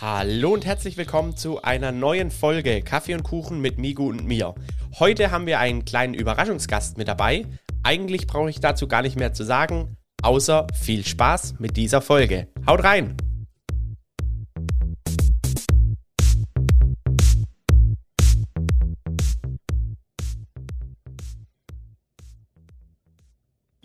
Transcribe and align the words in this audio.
Hallo 0.00 0.54
und 0.54 0.64
herzlich 0.64 0.96
willkommen 0.96 1.36
zu 1.36 1.60
einer 1.60 1.92
neuen 1.92 2.30
Folge 2.30 2.80
Kaffee 2.80 3.12
und 3.12 3.22
Kuchen 3.22 3.60
mit 3.60 3.76
Migu 3.76 4.08
und 4.08 4.24
mir. 4.24 4.54
Heute 4.98 5.30
haben 5.30 5.44
wir 5.44 5.58
einen 5.58 5.84
kleinen 5.84 6.14
Überraschungsgast 6.14 6.96
mit 6.96 7.06
dabei. 7.06 7.44
Eigentlich 7.82 8.26
brauche 8.26 8.48
ich 8.48 8.60
dazu 8.60 8.88
gar 8.88 9.02
nicht 9.02 9.18
mehr 9.18 9.34
zu 9.34 9.44
sagen, 9.44 9.98
außer 10.22 10.68
viel 10.72 11.04
Spaß 11.04 11.56
mit 11.58 11.76
dieser 11.76 12.00
Folge. 12.00 12.48
Haut 12.66 12.82
rein! 12.82 13.14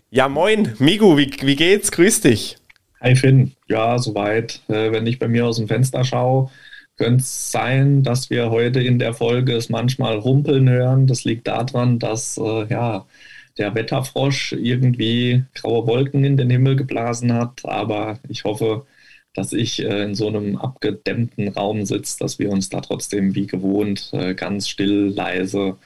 Ja, 0.08 0.30
moin, 0.30 0.76
Migu, 0.78 1.18
wie, 1.18 1.30
wie 1.42 1.56
geht's? 1.56 1.92
Grüß 1.92 2.22
dich. 2.22 2.56
Hi 3.00 3.14
Finn, 3.14 3.52
ja, 3.68 3.98
soweit. 3.98 4.62
Äh, 4.68 4.90
wenn 4.92 5.06
ich 5.06 5.18
bei 5.18 5.28
mir 5.28 5.46
aus 5.46 5.56
dem 5.58 5.68
Fenster 5.68 6.04
schaue, 6.04 6.50
könnte 6.96 7.22
es 7.22 7.50
sein, 7.52 8.02
dass 8.02 8.30
wir 8.30 8.50
heute 8.50 8.82
in 8.82 8.98
der 8.98 9.12
Folge 9.14 9.54
es 9.54 9.68
manchmal 9.68 10.16
rumpeln 10.18 10.68
hören. 10.68 11.06
Das 11.06 11.24
liegt 11.24 11.46
daran, 11.46 11.98
dass 11.98 12.38
äh, 12.38 12.66
ja, 12.68 13.06
der 13.58 13.74
Wetterfrosch 13.74 14.52
irgendwie 14.52 15.44
graue 15.54 15.86
Wolken 15.86 16.24
in 16.24 16.36
den 16.38 16.50
Himmel 16.50 16.76
geblasen 16.76 17.32
hat. 17.34 17.64
Aber 17.64 18.18
ich 18.28 18.44
hoffe, 18.44 18.86
dass 19.34 19.52
ich 19.52 19.82
äh, 19.84 20.04
in 20.04 20.14
so 20.14 20.28
einem 20.28 20.56
abgedämmten 20.56 21.48
Raum 21.48 21.84
sitze, 21.84 22.18
dass 22.18 22.38
wir 22.38 22.50
uns 22.50 22.70
da 22.70 22.80
trotzdem 22.80 23.34
wie 23.34 23.46
gewohnt 23.46 24.10
äh, 24.12 24.34
ganz 24.34 24.68
still, 24.68 25.08
leise 25.14 25.76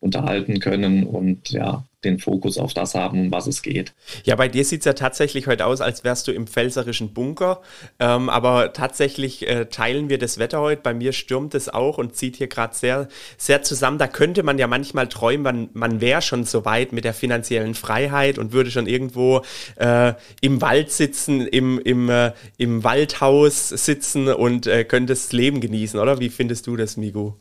unterhalten 0.00 0.60
können 0.60 1.04
und 1.04 1.50
ja, 1.50 1.84
den 2.04 2.18
Fokus 2.18 2.58
auf 2.58 2.74
das 2.74 2.94
haben, 2.94 3.20
um 3.20 3.32
was 3.32 3.46
es 3.46 3.62
geht. 3.62 3.94
Ja, 4.24 4.36
bei 4.36 4.48
dir 4.48 4.64
sieht 4.64 4.80
es 4.80 4.84
ja 4.84 4.92
tatsächlich 4.92 5.46
heute 5.46 5.66
aus, 5.66 5.80
als 5.80 6.04
wärst 6.04 6.28
du 6.28 6.32
im 6.32 6.46
pfälzerischen 6.46 7.12
Bunker. 7.12 7.60
Ähm, 7.98 8.28
aber 8.28 8.72
tatsächlich 8.72 9.48
äh, 9.48 9.66
teilen 9.66 10.08
wir 10.08 10.18
das 10.18 10.38
Wetter 10.38 10.60
heute. 10.60 10.82
Bei 10.82 10.94
mir 10.94 11.12
stürmt 11.12 11.54
es 11.54 11.68
auch 11.68 11.98
und 11.98 12.14
zieht 12.14 12.36
hier 12.36 12.46
gerade 12.46 12.74
sehr, 12.74 13.08
sehr 13.36 13.62
zusammen. 13.62 13.98
Da 13.98 14.06
könnte 14.06 14.42
man 14.42 14.58
ja 14.58 14.66
manchmal 14.66 15.08
träumen, 15.08 15.42
man, 15.42 15.68
man 15.72 16.00
wäre 16.00 16.22
schon 16.22 16.44
so 16.44 16.64
weit 16.64 16.92
mit 16.92 17.04
der 17.04 17.14
finanziellen 17.14 17.74
Freiheit 17.74 18.38
und 18.38 18.52
würde 18.52 18.70
schon 18.70 18.86
irgendwo 18.86 19.42
äh, 19.76 20.12
im 20.40 20.60
Wald 20.60 20.92
sitzen, 20.92 21.40
im, 21.46 21.80
im, 21.80 22.08
äh, 22.08 22.32
im 22.58 22.84
Waldhaus 22.84 23.70
sitzen 23.70 24.28
und 24.28 24.66
äh, 24.66 24.84
könnte 24.84 25.12
das 25.12 25.32
Leben 25.32 25.60
genießen, 25.60 25.98
oder? 25.98 26.20
Wie 26.20 26.28
findest 26.28 26.66
du 26.66 26.76
das, 26.76 26.96
Migu? 26.96 27.32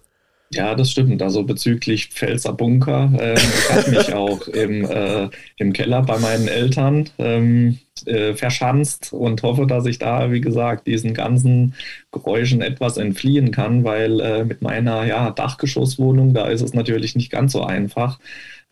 Ja, 0.51 0.75
das 0.75 0.91
stimmt. 0.91 1.21
Also 1.21 1.43
bezüglich 1.43 2.07
Pfälzer 2.09 2.53
Bunker, 2.53 3.11
äh, 3.19 3.33
ich 3.33 3.69
habe 3.69 3.89
mich 3.89 4.13
auch 4.13 4.47
im, 4.47 4.85
äh, 4.85 5.29
im 5.57 5.73
Keller 5.73 6.03
bei 6.03 6.19
meinen 6.19 6.47
Eltern 6.47 7.09
ähm, 7.17 7.79
äh, 8.05 8.33
verschanzt 8.35 9.11
und 9.11 9.41
hoffe, 9.43 9.65
dass 9.65 9.85
ich 9.87 9.97
da, 9.99 10.31
wie 10.31 10.41
gesagt, 10.41 10.87
diesen 10.87 11.13
ganzen 11.13 11.73
Geräuschen 12.11 12.61
etwas 12.61 12.97
entfliehen 12.97 13.51
kann, 13.51 13.83
weil 13.83 14.19
äh, 14.21 14.43
mit 14.45 14.61
meiner 14.61 15.03
ja, 15.05 15.31
Dachgeschosswohnung, 15.31 16.33
da 16.33 16.47
ist 16.47 16.61
es 16.61 16.73
natürlich 16.73 17.15
nicht 17.15 17.31
ganz 17.31 17.51
so 17.51 17.63
einfach. 17.63 18.19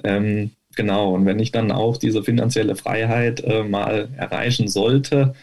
Ähm, 0.03 0.51
genau, 0.75 1.13
und 1.15 1.25
wenn 1.25 1.39
ich 1.39 1.51
dann 1.51 1.71
auch 1.71 1.97
diese 1.97 2.23
finanzielle 2.23 2.75
Freiheit 2.75 3.41
äh, 3.41 3.63
mal 3.63 4.09
erreichen 4.15 4.67
sollte, 4.67 5.33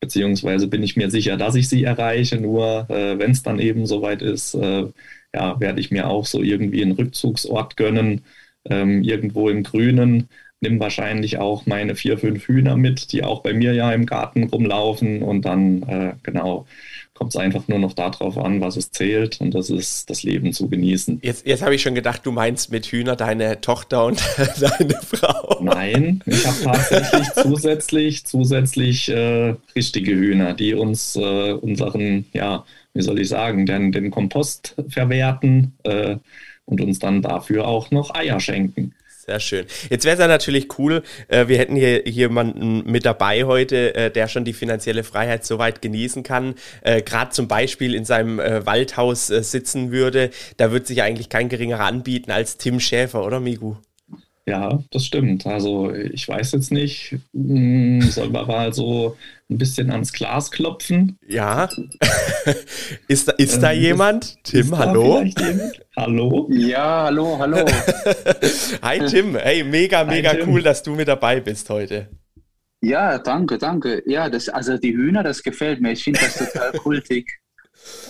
beziehungsweise 0.00 0.66
bin 0.68 0.82
ich 0.82 0.96
mir 0.96 1.10
sicher, 1.10 1.36
dass 1.36 1.54
ich 1.54 1.68
sie 1.68 1.84
erreiche, 1.84 2.38
nur 2.40 2.88
äh, 2.90 3.18
wenn 3.18 3.30
es 3.32 3.42
dann 3.42 3.58
eben 3.60 3.86
soweit 3.86 4.22
ist, 4.22 4.54
ja, 5.34 5.58
werde 5.60 5.80
ich 5.80 5.90
mir 5.90 6.08
auch 6.08 6.26
so 6.26 6.42
irgendwie 6.42 6.82
einen 6.82 6.92
Rückzugsort 6.92 7.76
gönnen, 7.76 8.22
ähm, 8.70 9.02
irgendwo 9.02 9.48
im 9.48 9.64
Grünen. 9.64 10.28
Nimm 10.60 10.80
wahrscheinlich 10.80 11.38
auch 11.38 11.66
meine 11.66 11.94
vier, 11.96 12.16
fünf 12.16 12.46
Hühner 12.46 12.76
mit, 12.76 13.12
die 13.12 13.22
auch 13.24 13.42
bei 13.42 13.52
mir 13.52 13.74
ja 13.74 13.92
im 13.92 14.06
Garten 14.06 14.44
rumlaufen. 14.44 15.22
Und 15.22 15.42
dann, 15.42 15.82
äh, 15.82 16.14
genau, 16.22 16.66
kommt 17.12 17.34
es 17.34 17.36
einfach 17.36 17.68
nur 17.68 17.78
noch 17.78 17.92
darauf 17.92 18.38
an, 18.38 18.60
was 18.60 18.76
es 18.76 18.90
zählt. 18.90 19.40
Und 19.40 19.54
das 19.54 19.68
ist 19.68 20.08
das 20.08 20.22
Leben 20.22 20.52
zu 20.52 20.68
genießen. 20.68 21.18
Jetzt, 21.22 21.46
jetzt 21.46 21.62
habe 21.62 21.74
ich 21.74 21.82
schon 21.82 21.94
gedacht, 21.94 22.24
du 22.24 22.32
meinst 22.32 22.70
mit 22.70 22.86
Hühner 22.86 23.16
deine 23.16 23.60
Tochter 23.60 24.06
und 24.06 24.22
deine 24.60 24.94
Frau. 25.02 25.58
Nein, 25.62 26.22
ich 26.26 26.46
habe 26.46 26.62
tatsächlich 26.62 27.28
zusätzlich, 27.34 28.24
zusätzlich 28.24 29.08
äh, 29.10 29.56
richtige 29.74 30.12
Hühner, 30.12 30.54
die 30.54 30.74
uns 30.74 31.16
äh, 31.16 31.52
unseren, 31.52 32.24
ja, 32.32 32.64
wie 32.94 33.02
soll 33.02 33.20
ich 33.20 33.28
sagen, 33.28 33.66
den, 33.66 33.92
den 33.92 34.10
Kompost 34.10 34.76
verwerten 34.88 35.74
äh, 35.82 36.16
und 36.64 36.80
uns 36.80 36.98
dann 36.98 37.22
dafür 37.22 37.66
auch 37.66 37.90
noch 37.90 38.14
Eier 38.14 38.40
schenken. 38.40 38.94
Sehr 39.26 39.40
schön. 39.40 39.64
Jetzt 39.88 40.04
wäre 40.04 40.14
es 40.14 40.20
ja 40.20 40.28
natürlich 40.28 40.78
cool, 40.78 41.02
äh, 41.28 41.48
wir 41.48 41.56
hätten 41.58 41.76
hier 41.76 42.06
jemanden 42.06 42.90
mit 42.90 43.06
dabei 43.06 43.44
heute, 43.44 43.94
äh, 43.94 44.10
der 44.10 44.28
schon 44.28 44.44
die 44.44 44.52
finanzielle 44.52 45.02
Freiheit 45.02 45.46
so 45.46 45.58
weit 45.58 45.80
genießen 45.80 46.22
kann, 46.22 46.54
äh, 46.82 47.00
gerade 47.00 47.30
zum 47.30 47.48
Beispiel 47.48 47.94
in 47.94 48.04
seinem 48.04 48.38
äh, 48.38 48.66
Waldhaus 48.66 49.30
äh, 49.30 49.42
sitzen 49.42 49.92
würde. 49.92 50.30
Da 50.58 50.72
wird 50.72 50.86
sich 50.86 51.02
eigentlich 51.02 51.30
kein 51.30 51.48
geringerer 51.48 51.84
anbieten 51.84 52.30
als 52.30 52.58
Tim 52.58 52.80
Schäfer, 52.80 53.24
oder 53.24 53.40
Migu? 53.40 53.76
Ja, 54.46 54.82
das 54.90 55.06
stimmt. 55.06 55.46
Also 55.46 55.90
ich 55.94 56.28
weiß 56.28 56.52
jetzt 56.52 56.70
nicht, 56.70 57.16
hm, 57.32 58.02
soll 58.02 58.28
man 58.28 58.46
mal 58.46 58.74
so 58.74 59.16
ein 59.54 59.58
bisschen 59.58 59.90
ans 59.90 60.12
Glas 60.12 60.50
klopfen? 60.50 61.18
Ja. 61.26 61.68
ist 63.08 63.28
da, 63.28 63.32
ist 63.32 63.62
da 63.62 63.72
ähm, 63.72 63.80
jemand? 63.80 64.42
Tim, 64.44 64.60
ist 64.60 64.76
hallo? 64.76 65.24
Hallo? 65.96 66.48
Ja, 66.50 67.04
hallo, 67.04 67.38
hallo. 67.38 67.58
Hi 68.82 68.98
Tim, 69.06 69.36
hey, 69.36 69.62
mega, 69.64 70.04
mega 70.04 70.30
Hi, 70.30 70.42
cool, 70.46 70.62
dass 70.62 70.82
du 70.82 70.94
mit 70.94 71.08
dabei 71.08 71.40
bist 71.40 71.70
heute. 71.70 72.08
Ja, 72.80 73.18
danke, 73.18 73.58
danke. 73.58 74.02
Ja, 74.06 74.28
das, 74.28 74.48
also 74.48 74.76
die 74.76 74.94
Hühner, 74.94 75.22
das 75.22 75.42
gefällt 75.42 75.80
mir. 75.80 75.92
Ich 75.92 76.04
finde 76.04 76.20
das 76.20 76.36
total 76.36 76.72
kultig. 76.78 77.40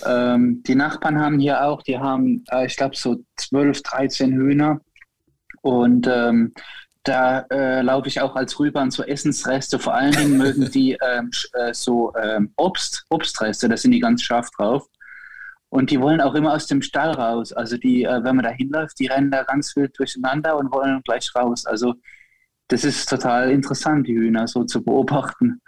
Ähm, 0.05 0.63
die 0.65 0.75
Nachbarn 0.75 1.19
haben 1.19 1.39
hier 1.39 1.63
auch, 1.63 1.81
die 1.83 1.97
haben, 1.97 2.43
äh, 2.49 2.65
ich 2.65 2.75
glaube, 2.75 2.95
so 2.95 3.17
12, 3.37 3.83
13 3.83 4.33
Hühner. 4.33 4.81
Und 5.61 6.07
ähm, 6.11 6.53
da 7.05 7.45
äh, 7.51 7.81
laufe 7.81 8.07
ich 8.07 8.19
auch 8.19 8.35
als 8.35 8.59
rüber 8.59 8.81
an 8.81 8.91
so 8.91 9.03
Essensreste. 9.03 9.79
Vor 9.79 9.93
allen 9.93 10.11
Dingen 10.11 10.37
mögen 10.37 10.69
die 10.71 10.93
ähm, 11.01 11.31
äh, 11.53 11.73
so 11.73 12.13
ähm, 12.15 12.51
Obst, 12.57 13.05
Obstreste, 13.09 13.69
da 13.69 13.77
sind 13.77 13.91
die 13.91 13.99
ganz 13.99 14.23
scharf 14.23 14.49
drauf. 14.51 14.87
Und 15.69 15.91
die 15.91 15.99
wollen 15.99 16.21
auch 16.21 16.35
immer 16.35 16.53
aus 16.53 16.67
dem 16.67 16.81
Stall 16.81 17.11
raus. 17.11 17.53
Also 17.53 17.77
die, 17.77 18.03
äh, 18.03 18.23
wenn 18.23 18.35
man 18.35 18.43
da 18.43 18.51
hinläuft, 18.51 18.99
die 18.99 19.07
rennen 19.07 19.31
da 19.31 19.43
ganz 19.43 19.75
wild 19.75 19.97
durcheinander 19.97 20.57
und 20.57 20.71
wollen 20.71 21.01
gleich 21.03 21.29
raus. 21.35 21.65
Also 21.65 21.95
das 22.67 22.83
ist 22.83 23.07
total 23.07 23.51
interessant, 23.51 24.07
die 24.07 24.15
Hühner 24.15 24.47
so 24.47 24.63
zu 24.63 24.83
beobachten. 24.83 25.61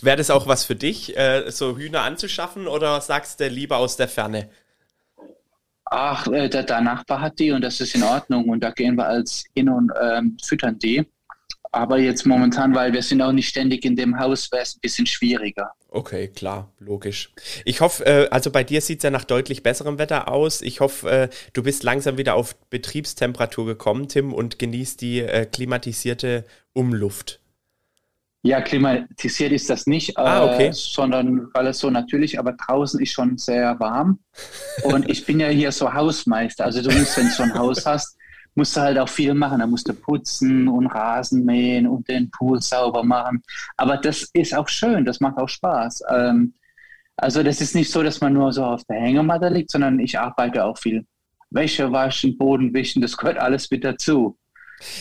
Wäre 0.00 0.16
das 0.16 0.30
auch 0.30 0.46
was 0.46 0.64
für 0.64 0.76
dich, 0.76 1.16
äh, 1.16 1.50
so 1.50 1.76
Hühner 1.76 2.02
anzuschaffen 2.02 2.66
oder 2.66 3.00
sagst 3.00 3.40
du 3.40 3.48
lieber 3.48 3.78
aus 3.78 3.96
der 3.96 4.08
Ferne? 4.08 4.50
Ach, 5.86 6.26
äh, 6.28 6.48
der, 6.48 6.64
der, 6.64 6.80
Nachbar 6.80 7.20
hat 7.20 7.38
die 7.38 7.52
und 7.52 7.62
das 7.62 7.80
ist 7.80 7.94
in 7.94 8.02
Ordnung 8.02 8.48
und 8.48 8.62
da 8.62 8.70
gehen 8.70 8.96
wir 8.96 9.06
als 9.06 9.44
hin 9.54 9.68
und 9.68 9.90
ähm, 10.00 10.36
füttern 10.42 10.78
die. 10.78 11.06
Aber 11.72 11.98
jetzt 11.98 12.24
momentan, 12.24 12.74
weil 12.74 12.92
wir 12.92 13.02
sind 13.02 13.20
auch 13.20 13.32
nicht 13.32 13.48
ständig 13.48 13.84
in 13.84 13.96
dem 13.96 14.18
Haus, 14.18 14.50
wäre 14.50 14.62
es 14.62 14.76
ein 14.76 14.80
bisschen 14.80 15.06
schwieriger. 15.06 15.72
Okay, 15.90 16.28
klar, 16.28 16.72
logisch. 16.78 17.30
Ich 17.64 17.80
hoffe, 17.80 18.04
äh, 18.06 18.28
also 18.30 18.50
bei 18.50 18.64
dir 18.64 18.80
sieht 18.80 19.00
es 19.00 19.02
ja 19.02 19.10
nach 19.10 19.24
deutlich 19.24 19.62
besserem 19.62 19.98
Wetter 19.98 20.28
aus. 20.28 20.62
Ich 20.62 20.80
hoffe, 20.80 21.10
äh, 21.10 21.28
du 21.52 21.62
bist 21.62 21.82
langsam 21.82 22.18
wieder 22.18 22.34
auf 22.34 22.56
Betriebstemperatur 22.70 23.66
gekommen, 23.66 24.08
Tim, 24.08 24.32
und 24.32 24.58
genießt 24.58 25.00
die 25.00 25.20
äh, 25.20 25.46
klimatisierte 25.46 26.44
Umluft. 26.72 27.40
Ja, 28.46 28.60
klimatisiert 28.60 29.50
ist 29.50 29.68
das 29.68 29.88
nicht, 29.88 30.16
ah, 30.16 30.44
okay. 30.44 30.68
äh, 30.68 30.72
sondern 30.72 31.48
alles 31.52 31.80
so 31.80 31.90
natürlich, 31.90 32.38
aber 32.38 32.52
draußen 32.52 33.00
ist 33.00 33.12
schon 33.12 33.36
sehr 33.38 33.78
warm. 33.80 34.20
Und 34.84 35.10
ich 35.10 35.26
bin 35.26 35.40
ja 35.40 35.48
hier 35.48 35.72
so 35.72 35.92
Hausmeister. 35.92 36.64
Also 36.64 36.80
du 36.80 36.96
musst, 36.96 37.16
wenn 37.16 37.26
du 37.26 37.32
so 37.32 37.42
ein 37.42 37.54
Haus 37.54 37.84
hast, 37.84 38.16
musst 38.54 38.76
du 38.76 38.82
halt 38.82 38.98
auch 38.98 39.08
viel 39.08 39.34
machen. 39.34 39.58
Da 39.58 39.66
musst 39.66 39.88
du 39.88 39.94
putzen 39.94 40.68
und 40.68 40.86
Rasen 40.86 41.44
mähen 41.44 41.88
und 41.88 42.08
den 42.08 42.30
Pool 42.30 42.62
sauber 42.62 43.02
machen. 43.02 43.42
Aber 43.76 43.96
das 43.96 44.30
ist 44.32 44.54
auch 44.54 44.68
schön, 44.68 45.04
das 45.04 45.18
macht 45.18 45.38
auch 45.38 45.48
Spaß. 45.48 46.04
Ähm, 46.08 46.54
also 47.16 47.42
das 47.42 47.60
ist 47.60 47.74
nicht 47.74 47.90
so, 47.90 48.04
dass 48.04 48.20
man 48.20 48.32
nur 48.32 48.52
so 48.52 48.64
auf 48.64 48.84
der 48.84 49.00
Hängematte 49.00 49.48
liegt, 49.48 49.72
sondern 49.72 49.98
ich 49.98 50.16
arbeite 50.18 50.64
auch 50.64 50.78
viel. 50.78 51.04
Wäsche 51.50 51.90
waschen, 51.90 52.38
Boden 52.38 52.72
wischen, 52.72 53.02
das 53.02 53.16
gehört 53.16 53.38
alles 53.38 53.68
mit 53.72 53.82
dazu. 53.82 54.38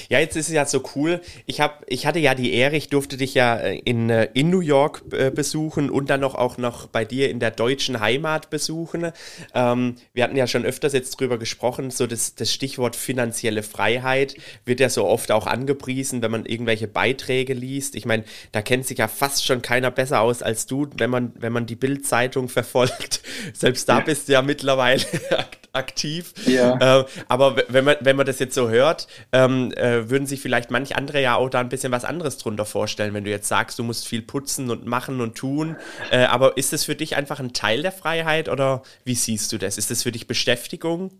Ja, 0.09 0.19
jetzt 0.19 0.37
ist 0.37 0.47
es 0.47 0.53
ja 0.53 0.65
so 0.65 0.81
cool. 0.95 1.21
Ich, 1.45 1.59
hab, 1.59 1.83
ich 1.87 2.05
hatte 2.05 2.19
ja 2.19 2.33
die 2.33 2.53
Ehre, 2.53 2.77
ich 2.77 2.89
durfte 2.89 3.17
dich 3.17 3.33
ja 3.33 3.57
äh, 3.57 3.77
in, 3.79 4.09
äh, 4.09 4.29
in 4.33 4.49
New 4.49 4.61
York 4.61 5.03
äh, 5.11 5.31
besuchen 5.31 5.89
und 5.89 6.09
dann 6.09 6.21
noch 6.21 6.35
auch 6.35 6.57
noch 6.57 6.87
bei 6.87 7.03
dir 7.03 7.29
in 7.29 7.39
der 7.39 7.51
deutschen 7.51 7.99
Heimat 7.99 8.49
besuchen. 8.49 9.11
Ähm, 9.53 9.95
wir 10.13 10.23
hatten 10.23 10.37
ja 10.37 10.47
schon 10.47 10.65
öfters 10.65 10.93
jetzt 10.93 11.19
drüber 11.19 11.37
gesprochen, 11.37 11.91
so 11.91 12.07
das, 12.07 12.35
das 12.35 12.53
Stichwort 12.53 12.95
finanzielle 12.95 13.63
Freiheit 13.63 14.35
wird 14.63 14.79
ja 14.79 14.89
so 14.89 15.05
oft 15.05 15.31
auch 15.31 15.45
angepriesen, 15.45 16.21
wenn 16.21 16.31
man 16.31 16.45
irgendwelche 16.45 16.87
Beiträge 16.87 17.53
liest. 17.53 17.95
Ich 17.95 18.05
meine, 18.05 18.23
da 18.53 18.61
kennt 18.61 18.87
sich 18.87 18.99
ja 18.99 19.09
fast 19.09 19.45
schon 19.45 19.61
keiner 19.61 19.91
besser 19.91 20.21
aus 20.21 20.41
als 20.41 20.67
du, 20.67 20.87
wenn 20.97 21.09
man, 21.09 21.33
wenn 21.35 21.51
man 21.51 21.65
die 21.65 21.75
Bildzeitung 21.75 22.47
verfolgt. 22.47 23.21
Selbst 23.53 23.89
da 23.89 23.99
ja. 23.99 24.05
bist 24.05 24.29
du 24.29 24.33
ja 24.33 24.41
mittlerweile 24.41 25.03
aktiv. 25.75 26.33
Ja. 26.45 26.99
Äh, 26.99 27.05
aber 27.27 27.57
wenn 27.67 27.85
man, 27.85 27.95
wenn 28.01 28.15
man 28.15 28.25
das 28.25 28.39
jetzt 28.39 28.55
so 28.55 28.69
hört, 28.69 29.07
ähm, 29.31 29.71
äh, 29.73 30.09
würden 30.09 30.27
sich 30.27 30.41
vielleicht 30.41 30.71
manch 30.71 30.95
andere 30.95 31.21
ja 31.21 31.35
auch 31.35 31.49
da 31.49 31.59
ein 31.59 31.69
bisschen 31.69 31.91
was 31.91 32.05
anderes 32.05 32.37
drunter 32.37 32.65
vorstellen, 32.65 33.13
wenn 33.13 33.23
du 33.23 33.29
jetzt 33.29 33.47
sagst, 33.47 33.79
du 33.79 33.83
musst 33.83 34.07
viel 34.07 34.21
putzen 34.21 34.69
und 34.69 34.85
machen 34.85 35.21
und 35.21 35.35
tun. 35.35 35.75
Äh, 36.11 36.25
aber 36.25 36.57
ist 36.57 36.73
das 36.73 36.85
für 36.85 36.95
dich 36.95 37.15
einfach 37.15 37.39
ein 37.39 37.53
Teil 37.53 37.81
der 37.81 37.91
Freiheit 37.91 38.49
oder 38.49 38.83
wie 39.03 39.15
siehst 39.15 39.51
du 39.51 39.57
das? 39.57 39.77
Ist 39.77 39.91
das 39.91 40.03
für 40.03 40.11
dich 40.11 40.27
Beschäftigung? 40.27 41.11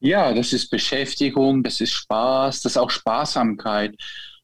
Ja, 0.00 0.32
das 0.32 0.52
ist 0.52 0.70
Beschäftigung, 0.70 1.64
das 1.64 1.80
ist 1.80 1.92
Spaß, 1.92 2.62
das 2.62 2.72
ist 2.72 2.76
auch 2.76 2.90
Sparsamkeit. 2.90 3.96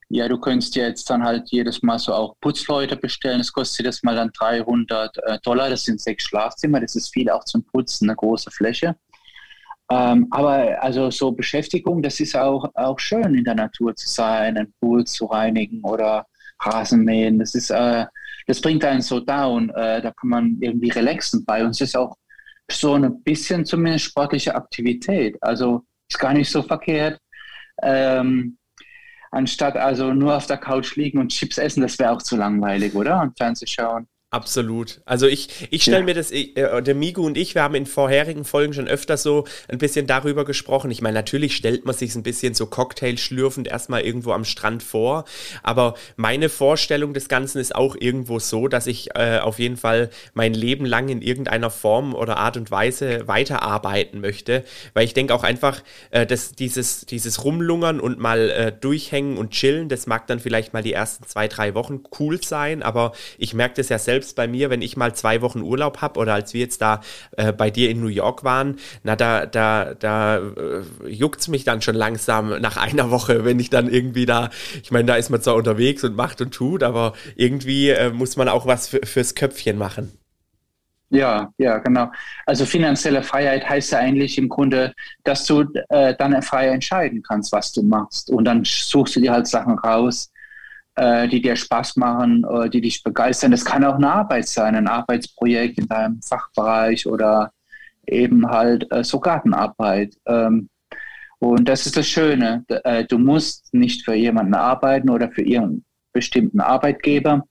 Ja, 0.08 0.28
du 0.28 0.38
könntest 0.38 0.76
ja 0.76 0.86
jetzt 0.86 1.08
dann 1.10 1.24
halt 1.24 1.50
jedes 1.50 1.82
Mal 1.82 1.98
so 1.98 2.12
auch 2.12 2.36
Putzleute 2.40 2.96
bestellen. 2.96 3.38
Das 3.38 3.52
kostet 3.52 3.80
jedes 3.80 4.02
Mal 4.02 4.14
dann 4.14 4.30
300 4.32 5.16
äh, 5.18 5.38
Dollar. 5.42 5.70
Das 5.70 5.84
sind 5.84 6.00
sechs 6.00 6.24
Schlafzimmer. 6.24 6.80
Das 6.80 6.94
ist 6.94 7.12
viel 7.12 7.30
auch 7.30 7.44
zum 7.44 7.64
Putzen, 7.64 8.08
eine 8.08 8.16
große 8.16 8.50
Fläche. 8.50 8.96
Ähm, 9.90 10.26
aber 10.30 10.82
also 10.82 11.10
so 11.10 11.32
Beschäftigung, 11.32 12.02
das 12.02 12.20
ist 12.20 12.36
auch, 12.36 12.70
auch 12.74 12.98
schön 12.98 13.34
in 13.34 13.44
der 13.44 13.54
Natur 13.54 13.94
zu 13.94 14.08
sein, 14.08 14.56
einen 14.56 14.72
Pool 14.80 15.04
zu 15.04 15.26
reinigen 15.26 15.82
oder 15.82 16.26
Rasenmähen. 16.60 17.38
Das 17.38 17.54
ist, 17.54 17.70
äh, 17.70 18.06
das 18.46 18.60
bringt 18.60 18.84
einen 18.84 19.02
so 19.02 19.20
down. 19.20 19.70
Äh, 19.70 20.00
da 20.02 20.10
kann 20.12 20.30
man 20.30 20.56
irgendwie 20.60 20.90
relaxen. 20.90 21.44
Bei 21.44 21.64
uns 21.64 21.80
ist 21.80 21.96
auch 21.96 22.16
so 22.70 22.94
ein 22.94 23.22
bisschen 23.22 23.64
zumindest 23.64 24.06
sportliche 24.06 24.54
Aktivität. 24.54 25.36
Also 25.42 25.84
ist 26.08 26.18
gar 26.18 26.32
nicht 26.32 26.50
so 26.50 26.62
verkehrt. 26.62 27.20
Ähm, 27.82 28.58
anstatt 29.30 29.76
also 29.76 30.12
nur 30.12 30.36
auf 30.36 30.46
der 30.46 30.58
Couch 30.58 30.96
liegen 30.96 31.18
und 31.18 31.28
Chips 31.28 31.58
essen, 31.58 31.82
das 31.82 31.98
wäre 31.98 32.12
auch 32.12 32.22
zu 32.22 32.36
langweilig, 32.36 32.94
oder? 32.94 33.20
Und 33.20 33.36
Fernseh 33.36 33.66
schauen. 33.66 34.06
Absolut. 34.34 35.00
Also 35.04 35.28
ich, 35.28 35.48
ich 35.70 35.82
stelle 35.82 35.98
ja. 35.98 36.04
mir 36.06 36.14
das, 36.14 36.32
äh, 36.32 36.82
der 36.82 36.94
Migu 36.96 37.24
und 37.24 37.38
ich, 37.38 37.54
wir 37.54 37.62
haben 37.62 37.76
in 37.76 37.86
vorherigen 37.86 38.44
Folgen 38.44 38.72
schon 38.72 38.88
öfter 38.88 39.16
so 39.16 39.44
ein 39.68 39.78
bisschen 39.78 40.08
darüber 40.08 40.44
gesprochen. 40.44 40.90
Ich 40.90 41.00
meine, 41.00 41.14
natürlich 41.14 41.54
stellt 41.54 41.84
man 41.84 41.94
sich 41.94 42.16
ein 42.16 42.24
bisschen 42.24 42.52
so 42.52 42.66
Cocktail 42.66 43.16
schlürfend 43.16 43.68
erstmal 43.68 44.00
irgendwo 44.00 44.32
am 44.32 44.44
Strand 44.44 44.82
vor, 44.82 45.24
aber 45.62 45.94
meine 46.16 46.48
Vorstellung 46.48 47.14
des 47.14 47.28
Ganzen 47.28 47.60
ist 47.60 47.76
auch 47.76 47.94
irgendwo 47.96 48.40
so, 48.40 48.66
dass 48.66 48.88
ich 48.88 49.14
äh, 49.14 49.38
auf 49.38 49.60
jeden 49.60 49.76
Fall 49.76 50.10
mein 50.32 50.52
Leben 50.52 50.84
lang 50.84 51.10
in 51.10 51.22
irgendeiner 51.22 51.70
Form 51.70 52.12
oder 52.12 52.36
Art 52.36 52.56
und 52.56 52.72
Weise 52.72 53.28
weiterarbeiten 53.28 54.20
möchte, 54.20 54.64
weil 54.94 55.04
ich 55.04 55.14
denke 55.14 55.32
auch 55.32 55.44
einfach, 55.44 55.80
äh, 56.10 56.26
dass 56.26 56.50
dieses, 56.56 57.06
dieses 57.06 57.44
Rumlungern 57.44 58.00
und 58.00 58.18
mal 58.18 58.50
äh, 58.50 58.72
durchhängen 58.72 59.36
und 59.36 59.52
chillen, 59.52 59.88
das 59.88 60.08
mag 60.08 60.26
dann 60.26 60.40
vielleicht 60.40 60.72
mal 60.72 60.82
die 60.82 60.92
ersten 60.92 61.24
zwei, 61.24 61.46
drei 61.46 61.76
Wochen 61.76 62.02
cool 62.18 62.42
sein, 62.42 62.82
aber 62.82 63.12
ich 63.38 63.54
merke 63.54 63.76
das 63.76 63.90
ja 63.90 64.00
selbst, 64.00 64.23
selbst 64.24 64.36
bei 64.36 64.48
mir, 64.48 64.70
wenn 64.70 64.80
ich 64.80 64.96
mal 64.96 65.14
zwei 65.14 65.42
Wochen 65.42 65.60
Urlaub 65.60 66.00
habe 66.00 66.18
oder 66.18 66.32
als 66.34 66.54
wir 66.54 66.60
jetzt 66.60 66.80
da 66.80 67.00
äh, 67.36 67.52
bei 67.52 67.70
dir 67.70 67.90
in 67.90 68.00
New 68.00 68.08
York 68.08 68.42
waren, 68.42 68.76
na, 69.02 69.16
da, 69.16 69.44
da, 69.44 69.94
da 69.94 70.38
äh, 70.38 70.82
juckt 71.06 71.40
es 71.40 71.48
mich 71.48 71.64
dann 71.64 71.82
schon 71.82 71.94
langsam 71.94 72.60
nach 72.60 72.78
einer 72.78 73.10
Woche, 73.10 73.44
wenn 73.44 73.60
ich 73.60 73.68
dann 73.68 73.88
irgendwie 73.88 74.24
da, 74.24 74.48
ich 74.82 74.90
meine, 74.90 75.04
da 75.04 75.16
ist 75.16 75.28
man 75.30 75.42
zwar 75.42 75.56
unterwegs 75.56 76.04
und 76.04 76.16
macht 76.16 76.40
und 76.40 76.52
tut, 76.54 76.82
aber 76.82 77.12
irgendwie 77.36 77.90
äh, 77.90 78.10
muss 78.10 78.36
man 78.36 78.48
auch 78.48 78.66
was 78.66 78.88
fürs 78.88 79.34
Köpfchen 79.34 79.76
machen. 79.76 80.12
Ja, 81.10 81.52
ja, 81.58 81.78
genau. 81.78 82.10
Also 82.46 82.64
finanzielle 82.64 83.22
Freiheit 83.22 83.68
heißt 83.68 83.92
ja 83.92 83.98
eigentlich 83.98 84.38
im 84.38 84.48
Grunde, 84.48 84.94
dass 85.22 85.44
du 85.44 85.64
äh, 85.90 86.14
dann 86.16 86.40
frei 86.42 86.68
entscheiden 86.68 87.22
kannst, 87.22 87.52
was 87.52 87.72
du 87.72 87.82
machst. 87.82 88.30
Und 88.30 88.46
dann 88.46 88.64
suchst 88.64 89.14
du 89.16 89.20
dir 89.20 89.32
halt 89.32 89.46
Sachen 89.46 89.78
raus, 89.78 90.32
äh, 90.96 91.28
die 91.28 91.42
dir 91.42 91.56
Spaß 91.56 91.96
machen, 91.96 92.44
äh, 92.44 92.68
die 92.68 92.80
dich 92.80 93.02
begeistern. 93.02 93.50
Das 93.50 93.64
kann 93.64 93.84
auch 93.84 93.96
eine 93.96 94.12
Arbeit 94.12 94.48
sein, 94.48 94.74
ein 94.74 94.88
Arbeitsprojekt 94.88 95.78
in 95.78 95.88
deinem 95.88 96.22
Fachbereich 96.22 97.06
oder 97.06 97.52
eben 98.06 98.48
halt 98.48 98.90
äh, 98.92 99.04
so 99.04 99.20
Gartenarbeit. 99.20 100.14
Ähm, 100.26 100.68
und 101.38 101.68
das 101.68 101.86
ist 101.86 101.96
das 101.96 102.06
Schöne. 102.06 102.64
Äh, 102.68 103.04
du 103.04 103.18
musst 103.18 103.72
nicht 103.74 104.04
für 104.04 104.14
jemanden 104.14 104.54
arbeiten 104.54 105.10
oder 105.10 105.30
für 105.30 105.42
ihren 105.42 105.84
bestimmten 106.12 106.60
Arbeitgeber, 106.60 107.44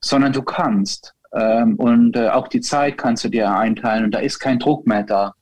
sondern 0.00 0.32
du 0.32 0.42
kannst. 0.42 1.14
Ähm, 1.32 1.76
und 1.76 2.16
äh, 2.16 2.28
auch 2.28 2.48
die 2.48 2.60
Zeit 2.60 2.98
kannst 2.98 3.24
du 3.24 3.28
dir 3.28 3.50
einteilen 3.50 4.04
und 4.04 4.12
da 4.12 4.20
ist 4.20 4.38
kein 4.38 4.58
Druck 4.58 4.86
mehr 4.86 5.02
da. 5.02 5.34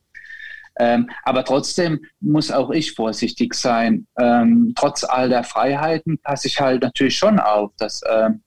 Ähm, 0.78 1.08
aber 1.22 1.44
trotzdem 1.44 2.00
muss 2.20 2.50
auch 2.50 2.70
ich 2.70 2.92
vorsichtig 2.92 3.54
sein. 3.54 4.06
Ähm, 4.18 4.72
trotz 4.76 5.04
all 5.04 5.28
der 5.28 5.44
Freiheiten 5.44 6.18
passe 6.18 6.48
ich 6.48 6.60
halt 6.60 6.82
natürlich 6.82 7.16
schon 7.16 7.38
auf, 7.38 7.72
dass 7.78 8.02
ähm, 8.10 8.42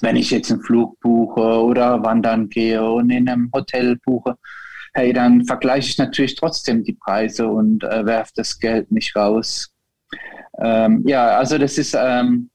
wenn 0.00 0.16
ich 0.16 0.30
jetzt 0.30 0.50
einen 0.52 0.62
Flug 0.62 0.98
buche 1.00 1.40
oder 1.40 2.02
wandern 2.04 2.48
gehe 2.48 2.88
und 2.88 3.10
in 3.10 3.28
einem 3.28 3.50
Hotel 3.52 3.96
buche, 4.04 4.36
hey, 4.94 5.12
dann 5.12 5.44
vergleiche 5.44 5.90
ich 5.90 5.98
natürlich 5.98 6.36
trotzdem 6.36 6.84
die 6.84 6.94
Preise 6.94 7.48
und 7.48 7.82
äh, 7.84 8.06
werfe 8.06 8.32
das 8.36 8.58
Geld 8.58 8.90
nicht 8.92 9.14
raus. 9.16 9.72
Ähm, 10.58 11.02
ja, 11.06 11.36
also 11.36 11.58
das 11.58 11.76
ist, 11.76 11.96
ähm, 11.98 12.50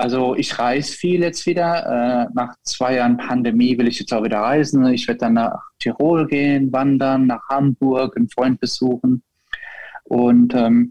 also 0.00 0.34
ich 0.34 0.58
reise 0.58 0.92
viel 0.92 1.20
jetzt 1.20 1.44
wieder. 1.44 1.84
Äh, 1.86 2.26
nach 2.32 2.54
zwei 2.62 2.94
Jahren 2.94 3.18
Pandemie 3.18 3.76
will 3.76 3.86
ich 3.86 4.00
jetzt 4.00 4.12
auch 4.14 4.24
wieder 4.24 4.40
reisen. 4.40 4.86
Ich 4.86 5.06
werde 5.06 5.18
dann 5.18 5.34
nach 5.34 5.60
Tirol 5.78 6.26
gehen, 6.26 6.72
wandern, 6.72 7.26
nach 7.26 7.42
Hamburg, 7.50 8.16
einen 8.16 8.30
Freund 8.30 8.58
besuchen. 8.60 9.22
Und 10.04 10.54
ähm, 10.54 10.90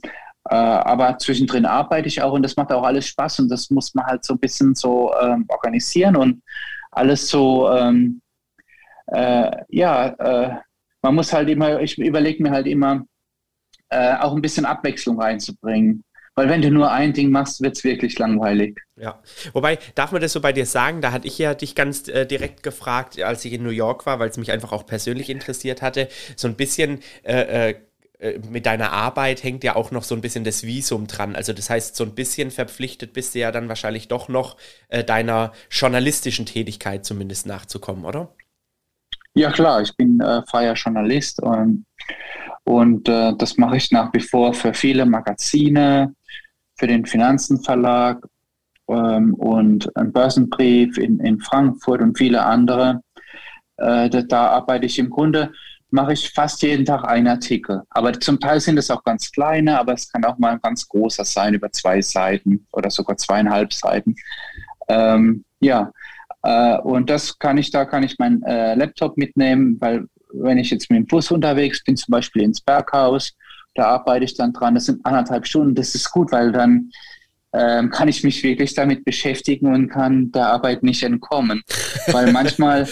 äh, 0.50 0.56
aber 0.56 1.18
zwischendrin 1.18 1.66
arbeite 1.66 2.08
ich 2.08 2.22
auch 2.22 2.34
und 2.34 2.44
das 2.44 2.56
macht 2.56 2.72
auch 2.72 2.84
alles 2.84 3.08
Spaß 3.08 3.40
und 3.40 3.50
das 3.50 3.72
muss 3.72 3.96
man 3.96 4.06
halt 4.06 4.24
so 4.24 4.36
ein 4.36 4.40
bisschen 4.40 4.76
so 4.76 5.12
ähm, 5.20 5.46
organisieren 5.48 6.16
und 6.16 6.44
alles 6.92 7.28
so, 7.28 7.70
ähm, 7.72 8.22
äh, 9.08 9.52
ja, 9.70 10.08
äh, 10.08 10.56
man 11.02 11.16
muss 11.16 11.34
halt 11.34 11.50
immer, 11.50 11.82
ich 11.82 11.98
überlege 11.98 12.44
mir 12.44 12.52
halt 12.52 12.68
immer, 12.68 13.06
auch 13.92 14.36
ein 14.36 14.42
bisschen 14.44 14.66
Abwechslung 14.66 15.20
reinzubringen. 15.20 16.04
Weil 16.40 16.48
wenn 16.48 16.62
du 16.62 16.72
nur 16.72 16.90
ein 16.90 17.12
Ding 17.12 17.32
machst, 17.32 17.60
wird 17.60 17.76
es 17.76 17.84
wirklich 17.84 18.18
langweilig. 18.18 18.80
Ja, 18.96 19.22
wobei, 19.52 19.78
darf 19.96 20.14
man 20.14 20.22
das 20.22 20.32
so 20.32 20.40
bei 20.40 20.54
dir 20.54 20.66
sagen? 20.66 21.02
Da 21.02 21.12
hatte 21.12 21.28
ich 21.28 21.38
ja 21.38 21.54
dich 21.54 21.76
ganz 21.76 22.08
äh, 22.08 22.26
direkt 22.26 22.64
gefragt, 22.64 23.22
als 23.22 23.44
ich 23.44 23.52
in 23.52 23.62
New 23.62 23.72
York 23.72 24.06
war, 24.06 24.20
weil 24.20 24.30
es 24.30 24.38
mich 24.38 24.50
einfach 24.54 24.72
auch 24.72 24.86
persönlich 24.86 25.30
interessiert 25.30 25.82
hatte. 25.82 26.08
So 26.38 26.48
ein 26.48 26.56
bisschen 26.56 27.02
äh, 27.24 27.76
äh, 28.20 28.40
mit 28.50 28.66
deiner 28.66 28.94
Arbeit 28.94 29.44
hängt 29.44 29.66
ja 29.66 29.76
auch 29.76 29.92
noch 29.92 30.06
so 30.06 30.16
ein 30.16 30.22
bisschen 30.22 30.46
das 30.46 30.64
Visum 30.64 31.08
dran. 31.08 31.36
Also 31.36 31.52
das 31.52 31.70
heißt, 31.70 31.98
so 31.98 32.06
ein 32.06 32.16
bisschen 32.16 32.52
verpflichtet 32.52 33.12
bist 33.12 33.36
du 33.36 33.40
ja 33.40 33.52
dann 33.52 33.68
wahrscheinlich 33.68 34.08
doch 34.08 34.30
noch 34.30 34.56
äh, 34.88 35.04
deiner 35.04 35.52
journalistischen 35.70 36.46
Tätigkeit 36.46 37.04
zumindest 37.04 37.48
nachzukommen, 37.48 38.06
oder? 38.06 38.34
Ja 39.36 39.52
klar, 39.52 39.82
ich 39.82 39.96
bin 39.96 40.20
äh, 40.20 40.42
freier 40.48 40.74
Journalist 40.74 41.42
und, 41.42 41.86
und 42.64 43.08
äh, 43.08 43.34
das 43.38 43.58
mache 43.58 43.78
ich 43.78 43.92
nach 43.92 44.12
wie 44.14 44.20
vor 44.20 44.54
für 44.54 44.74
viele 44.74 45.06
Magazine, 45.06 46.14
für 46.76 46.88
den 46.88 47.06
Finanzenverlag 47.06 48.26
ähm, 48.90 49.34
und 49.36 49.96
einen 49.96 50.12
Börsenbrief 50.12 50.98
in, 50.98 51.20
in 51.20 51.40
Frankfurt 51.40 52.02
und 52.02 52.18
viele 52.18 52.44
andere. 52.44 53.02
Äh, 53.78 54.10
da, 54.10 54.22
da, 54.24 54.48
arbeite 54.50 54.88
ich 54.88 54.98
im 54.98 55.10
Grunde, 55.10 55.52
mache 55.92 56.14
ich 56.14 56.32
fast 56.32 56.62
jeden 56.62 56.86
Tag 56.86 57.06
einen 57.06 57.28
Artikel. 57.28 57.84
Aber 57.92 58.14
zum 58.14 58.40
Teil 58.40 58.60
sind 58.60 58.78
es 58.78 58.90
auch 58.92 59.04
ganz 59.04 59.32
kleine, 59.32 59.80
aber 59.80 59.94
es 59.94 60.12
kann 60.12 60.26
auch 60.26 60.38
mal 60.38 60.54
ein 60.54 60.62
ganz 60.62 60.88
großer 60.88 61.24
sein, 61.24 61.54
über 61.54 61.72
zwei 61.72 62.02
Seiten 62.02 62.68
oder 62.72 62.90
sogar 62.90 63.18
zweieinhalb 63.18 63.74
Seiten. 63.74 64.16
Ähm, 64.88 65.46
ja, 65.60 65.92
äh, 66.44 66.78
und 66.80 67.10
das 67.10 67.38
kann 67.38 67.58
ich, 67.58 67.72
da 67.72 67.86
kann 67.86 68.04
ich 68.04 68.18
meinen 68.20 68.44
äh, 68.44 68.76
Laptop 68.76 69.18
mitnehmen, 69.18 69.78
weil 69.80 70.06
wenn 70.32 70.58
ich 70.58 70.70
jetzt 70.70 70.90
mit 70.90 70.98
dem 70.98 71.08
Bus 71.08 71.32
unterwegs 71.32 71.84
bin, 71.84 71.98
zum 71.98 72.12
Beispiel 72.12 72.44
ins 72.44 72.62
Berghaus, 72.62 73.34
da 73.76 73.88
arbeite 73.88 74.26
ich 74.26 74.36
dann 74.36 74.54
dran. 74.54 74.76
Das 74.76 74.86
sind 74.86 75.06
anderthalb 75.06 75.48
Stunden. 75.48 75.76
Das 75.76 75.96
ist 75.96 76.12
gut, 76.12 76.32
weil 76.32 76.52
dann 76.52 76.92
ähm, 77.54 77.90
kann 77.90 78.08
ich 78.08 78.24
mich 78.24 78.44
wirklich 78.44 78.74
damit 78.74 79.06
beschäftigen 79.06 79.74
und 79.74 79.90
kann 79.90 80.32
der 80.32 80.48
Arbeit 80.48 80.84
nicht 80.84 81.04
entkommen. 81.04 81.64
Weil 82.08 82.32
manchmal 82.32 82.88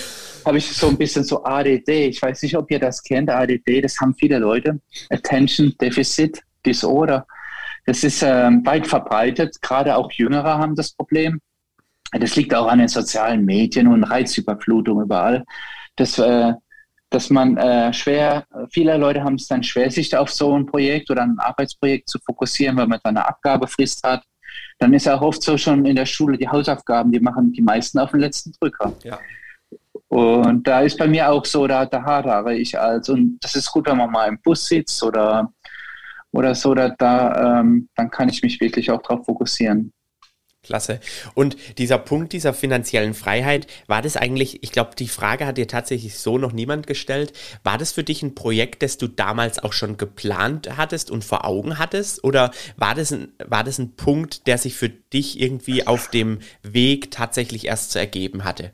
habe 0.45 0.57
ich 0.57 0.71
so 0.71 0.87
ein 0.87 0.97
bisschen 0.97 1.23
so 1.23 1.43
ADD. 1.43 1.89
Ich 2.07 2.21
weiß 2.21 2.41
nicht, 2.41 2.57
ob 2.57 2.71
ihr 2.71 2.79
das 2.79 3.03
kennt. 3.03 3.29
ADD, 3.29 3.81
das 3.81 3.99
haben 3.99 4.15
viele 4.15 4.39
Leute. 4.39 4.79
Attention 5.09 5.73
Deficit 5.79 6.41
Disorder. 6.65 7.25
Das 7.85 8.03
ist 8.03 8.23
ähm, 8.23 8.65
weit 8.65 8.87
verbreitet. 8.87 9.61
Gerade 9.61 9.95
auch 9.95 10.11
Jüngere 10.11 10.57
haben 10.57 10.75
das 10.75 10.91
Problem. 10.91 11.39
Das 12.11 12.35
liegt 12.35 12.53
auch 12.53 12.67
an 12.67 12.79
den 12.79 12.87
sozialen 12.87 13.43
Medien 13.43 13.87
und 13.87 14.03
Reizüberflutung 14.03 15.01
überall. 15.01 15.43
Das 15.95 16.17
äh, 16.19 16.53
dass 17.09 17.29
man 17.29 17.57
äh, 17.57 17.93
schwer, 17.93 18.45
viele 18.69 18.97
Leute 18.97 19.23
haben 19.23 19.35
es 19.35 19.47
dann 19.47 19.63
schwer, 19.63 19.89
sich 19.89 20.15
auf 20.15 20.29
so 20.29 20.57
ein 20.57 20.65
Projekt 20.65 21.09
oder 21.09 21.23
ein 21.23 21.39
Arbeitsprojekt 21.39 22.09
zu 22.09 22.19
fokussieren, 22.19 22.75
weil 22.77 22.87
man 22.87 22.99
dann 23.03 23.15
eine 23.15 23.27
Abgabefrist 23.27 24.03
hat. 24.03 24.23
Dann 24.79 24.93
ist 24.93 25.07
auch 25.07 25.21
oft 25.21 25.41
so 25.41 25.57
schon 25.57 25.85
in 25.85 25.95
der 25.95 26.05
Schule 26.05 26.37
die 26.37 26.47
Hausaufgaben, 26.47 27.11
die 27.11 27.19
machen 27.19 27.53
die 27.53 27.61
meisten 27.61 27.99
auf 27.99 28.11
den 28.11 28.19
letzten 28.19 28.51
Drücker. 28.59 28.93
Ja. 29.03 29.19
Und 30.09 30.67
da 30.67 30.81
ist 30.81 30.97
bei 30.97 31.07
mir 31.07 31.29
auch 31.29 31.45
so, 31.45 31.67
da, 31.67 31.85
da 31.85 32.03
hadere 32.03 32.55
ich 32.55 32.77
als. 32.77 33.09
Und 33.09 33.37
das 33.41 33.55
ist 33.55 33.71
gut, 33.71 33.87
wenn 33.87 33.97
man 33.97 34.11
mal 34.11 34.27
im 34.27 34.39
Bus 34.41 34.65
sitzt 34.65 35.01
oder, 35.03 35.51
oder 36.31 36.55
so, 36.55 36.73
da, 36.73 36.89
da 36.89 37.59
ähm, 37.59 37.89
dann 37.95 38.09
kann 38.09 38.29
ich 38.29 38.41
mich 38.41 38.59
wirklich 38.59 38.91
auch 38.91 39.01
darauf 39.01 39.25
fokussieren. 39.25 39.93
Klasse. 40.67 40.99
Und 41.33 41.57
dieser 41.77 41.97
Punkt 41.97 42.33
dieser 42.33 42.53
finanziellen 42.53 43.13
Freiheit, 43.13 43.67
war 43.87 44.01
das 44.01 44.17
eigentlich, 44.17 44.63
ich 44.63 44.71
glaube, 44.71 44.91
die 44.97 45.07
Frage 45.07 45.45
hat 45.45 45.57
dir 45.57 45.67
tatsächlich 45.67 46.17
so 46.17 46.37
noch 46.37 46.51
niemand 46.51 46.87
gestellt, 46.87 47.33
war 47.63 47.77
das 47.77 47.93
für 47.93 48.03
dich 48.03 48.21
ein 48.21 48.35
Projekt, 48.35 48.83
das 48.83 48.97
du 48.97 49.07
damals 49.07 49.59
auch 49.59 49.73
schon 49.73 49.97
geplant 49.97 50.77
hattest 50.77 51.09
und 51.09 51.23
vor 51.23 51.45
Augen 51.45 51.79
hattest? 51.79 52.23
Oder 52.23 52.51
war 52.75 52.95
das 52.95 53.11
ein, 53.13 53.29
war 53.45 53.63
das 53.63 53.79
ein 53.79 53.95
Punkt, 53.95 54.45
der 54.45 54.57
sich 54.57 54.75
für 54.75 54.89
dich 54.89 55.39
irgendwie 55.39 55.87
auf 55.87 56.09
dem 56.09 56.39
Weg 56.63 57.11
tatsächlich 57.11 57.65
erst 57.65 57.91
zu 57.91 57.99
ergeben 57.99 58.43
hatte? 58.43 58.71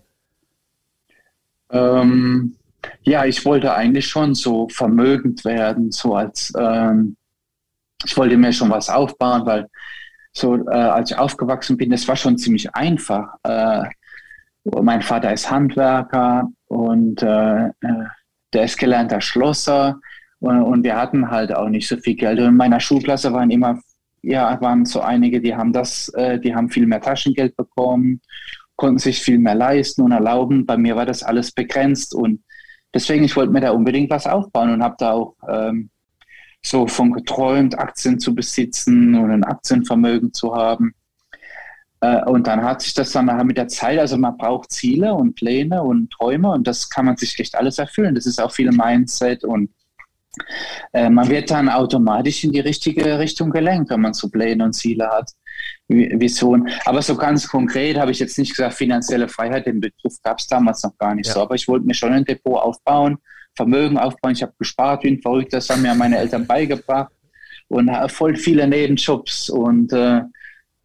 Ähm, 1.69 2.55
ja, 3.03 3.25
ich 3.25 3.45
wollte 3.45 3.73
eigentlich 3.73 4.07
schon 4.07 4.33
so 4.33 4.67
vermögend 4.69 5.45
werden, 5.45 5.91
so 5.91 6.15
als, 6.15 6.51
ähm, 6.57 7.15
ich 8.03 8.17
wollte 8.17 8.35
mir 8.35 8.51
schon 8.51 8.69
was 8.69 8.89
aufbauen, 8.89 9.45
weil 9.45 9.69
so 10.33 10.55
äh, 10.67 10.73
als 10.73 11.11
ich 11.11 11.17
aufgewachsen 11.17 11.77
bin, 11.77 11.91
das 11.91 12.07
war 12.07 12.15
schon 12.15 12.37
ziemlich 12.37 12.73
einfach. 12.75 13.35
Äh, 13.43 13.83
mein 14.65 15.01
Vater 15.01 15.31
ist 15.31 15.49
Handwerker 15.49 16.49
und 16.67 17.21
äh, 17.21 17.67
äh, 17.67 18.05
der 18.53 18.63
ist 18.63 18.77
gelernter 18.77 19.21
Schlosser 19.21 19.99
und, 20.39 20.61
und, 20.61 20.83
wir 20.83 20.97
hatten 20.97 21.29
halt 21.29 21.53
auch 21.55 21.69
nicht 21.69 21.87
so 21.87 21.97
viel 21.97 22.15
Geld. 22.15 22.39
Und 22.39 22.47
in 22.47 22.55
meiner 22.55 22.79
Schulklasse 22.79 23.31
waren 23.33 23.49
immer, 23.49 23.79
ja, 24.21 24.59
waren 24.61 24.85
so 24.85 25.01
einige, 25.01 25.41
die 25.41 25.55
haben 25.55 25.73
das, 25.73 26.09
äh, 26.09 26.39
die 26.39 26.53
haben 26.53 26.69
viel 26.69 26.85
mehr 26.87 27.01
Taschengeld 27.01 27.55
bekommen, 27.55 28.21
konnten 28.75 28.99
sich 28.99 29.21
viel 29.21 29.39
mehr 29.39 29.55
leisten 29.55 30.01
und 30.01 30.11
erlauben. 30.11 30.65
Bei 30.65 30.77
mir 30.77 30.95
war 30.95 31.05
das 31.05 31.23
alles 31.23 31.51
begrenzt 31.51 32.15
und 32.15 32.43
deswegen, 32.93 33.23
ich 33.23 33.35
wollte 33.35 33.51
mir 33.53 33.61
da 33.61 33.71
unbedingt 33.71 34.09
was 34.09 34.27
aufbauen 34.27 34.71
und 34.71 34.83
habe 34.83 34.95
da 34.97 35.11
auch 35.13 35.35
ähm, 35.47 35.89
so 36.65 36.87
von 36.87 37.11
geträumt, 37.11 37.77
Aktien 37.77 38.19
zu 38.19 38.33
besitzen 38.33 39.15
und 39.15 39.31
ein 39.31 39.43
Aktienvermögen 39.43 40.33
zu 40.33 40.55
haben. 40.55 40.93
Äh, 42.01 42.23
und 42.25 42.47
dann 42.47 42.63
hat 42.63 42.81
sich 42.81 42.93
das 42.93 43.11
dann 43.11 43.45
mit 43.45 43.57
der 43.57 43.67
Zeit, 43.67 43.99
also 43.99 44.17
man 44.17 44.37
braucht 44.37 44.71
Ziele 44.71 45.13
und 45.13 45.35
Pläne 45.35 45.83
und 45.83 46.11
Träume 46.11 46.51
und 46.51 46.67
das 46.67 46.89
kann 46.89 47.05
man 47.05 47.17
sich 47.17 47.39
echt 47.39 47.55
alles 47.55 47.79
erfüllen. 47.79 48.15
Das 48.15 48.25
ist 48.25 48.41
auch 48.41 48.51
viel 48.51 48.71
Mindset 48.71 49.43
und 49.43 49.69
äh, 50.93 51.09
man 51.09 51.29
wird 51.29 51.51
dann 51.51 51.69
automatisch 51.69 52.43
in 52.43 52.51
die 52.51 52.59
richtige 52.59 53.19
Richtung 53.19 53.51
gelenkt, 53.51 53.89
wenn 53.89 54.01
man 54.01 54.13
so 54.13 54.29
Pläne 54.29 54.63
und 54.63 54.73
Ziele 54.73 55.07
hat, 55.09 55.31
Vision. 55.87 56.69
Aber 56.85 57.01
so 57.01 57.15
ganz 57.15 57.47
konkret 57.47 57.97
habe 57.97 58.11
ich 58.11 58.19
jetzt 58.19 58.39
nicht 58.39 58.55
gesagt, 58.55 58.73
finanzielle 58.73 59.27
Freiheit, 59.27 59.67
den 59.67 59.79
Begriff 59.79 60.15
gab 60.23 60.39
es 60.39 60.47
damals 60.47 60.81
noch 60.83 60.97
gar 60.97 61.13
nicht 61.13 61.27
ja. 61.27 61.33
so. 61.33 61.41
Aber 61.41 61.55
ich 61.55 61.67
wollte 61.67 61.85
mir 61.85 61.93
schon 61.93 62.13
ein 62.13 62.25
Depot 62.25 62.59
aufbauen, 62.59 63.17
Vermögen 63.55 63.97
aufbauen. 63.97 64.33
Ich 64.33 64.41
habe 64.41 64.53
gespart 64.57 65.03
wie 65.03 65.09
ein 65.09 65.21
Verrückter, 65.21 65.57
das 65.57 65.69
haben 65.69 65.81
mir 65.81 65.93
meine 65.93 66.17
Eltern 66.17 66.47
beigebracht 66.47 67.11
und 67.67 67.89
voll 68.09 68.35
viele 68.35 68.67
Nebenjobs 68.67 69.49
und 69.49 69.93
äh, 69.93 70.21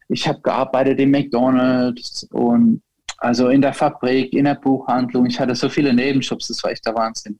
ich 0.08 0.26
habe 0.26 0.40
gearbeitet 0.40 0.98
in 1.00 1.10
McDonald's 1.10 2.26
und 2.30 2.82
also 3.18 3.48
in 3.48 3.60
der 3.60 3.74
Fabrik, 3.74 4.32
in 4.32 4.44
der 4.44 4.54
Buchhandlung. 4.54 5.26
Ich 5.26 5.38
hatte 5.38 5.54
so 5.54 5.68
viele 5.68 5.92
Nebenjobs, 5.92 6.48
das 6.48 6.62
war 6.62 6.70
echt 6.70 6.86
der 6.86 6.94
Wahnsinn. 6.94 7.38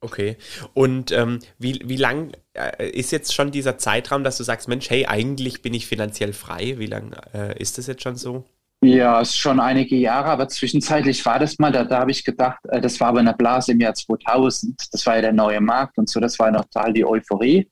Okay. 0.00 0.36
Und 0.74 1.12
ähm, 1.12 1.38
wie, 1.58 1.80
wie 1.84 1.96
lang 1.96 2.32
äh, 2.52 2.90
ist 2.90 3.10
jetzt 3.10 3.34
schon 3.34 3.50
dieser 3.50 3.78
Zeitraum, 3.78 4.22
dass 4.22 4.36
du 4.36 4.44
sagst, 4.44 4.68
Mensch, 4.68 4.90
hey, 4.90 5.06
eigentlich 5.06 5.62
bin 5.62 5.72
ich 5.72 5.86
finanziell 5.86 6.34
frei? 6.34 6.74
Wie 6.76 6.86
lang 6.86 7.14
äh, 7.32 7.58
ist 7.58 7.78
das 7.78 7.86
jetzt 7.86 8.02
schon 8.02 8.16
so? 8.16 8.44
Ja, 8.84 9.18
ist 9.22 9.38
schon 9.38 9.60
einige 9.60 9.96
Jahre, 9.96 10.28
aber 10.28 10.46
zwischenzeitlich 10.46 11.24
war 11.24 11.38
das 11.38 11.58
mal, 11.58 11.72
da, 11.72 11.84
da 11.84 12.00
habe 12.00 12.10
ich 12.10 12.22
gedacht, 12.22 12.58
äh, 12.68 12.82
das 12.82 13.00
war 13.00 13.08
aber 13.08 13.20
eine 13.20 13.32
Blase 13.32 13.72
im 13.72 13.80
Jahr 13.80 13.94
2000. 13.94 14.92
Das 14.92 15.06
war 15.06 15.16
ja 15.16 15.22
der 15.22 15.32
neue 15.32 15.58
Markt 15.62 15.96
und 15.96 16.10
so, 16.10 16.20
das 16.20 16.38
war 16.38 16.50
noch 16.50 16.66
total 16.66 16.92
die 16.92 17.06
Euphorie. 17.06 17.66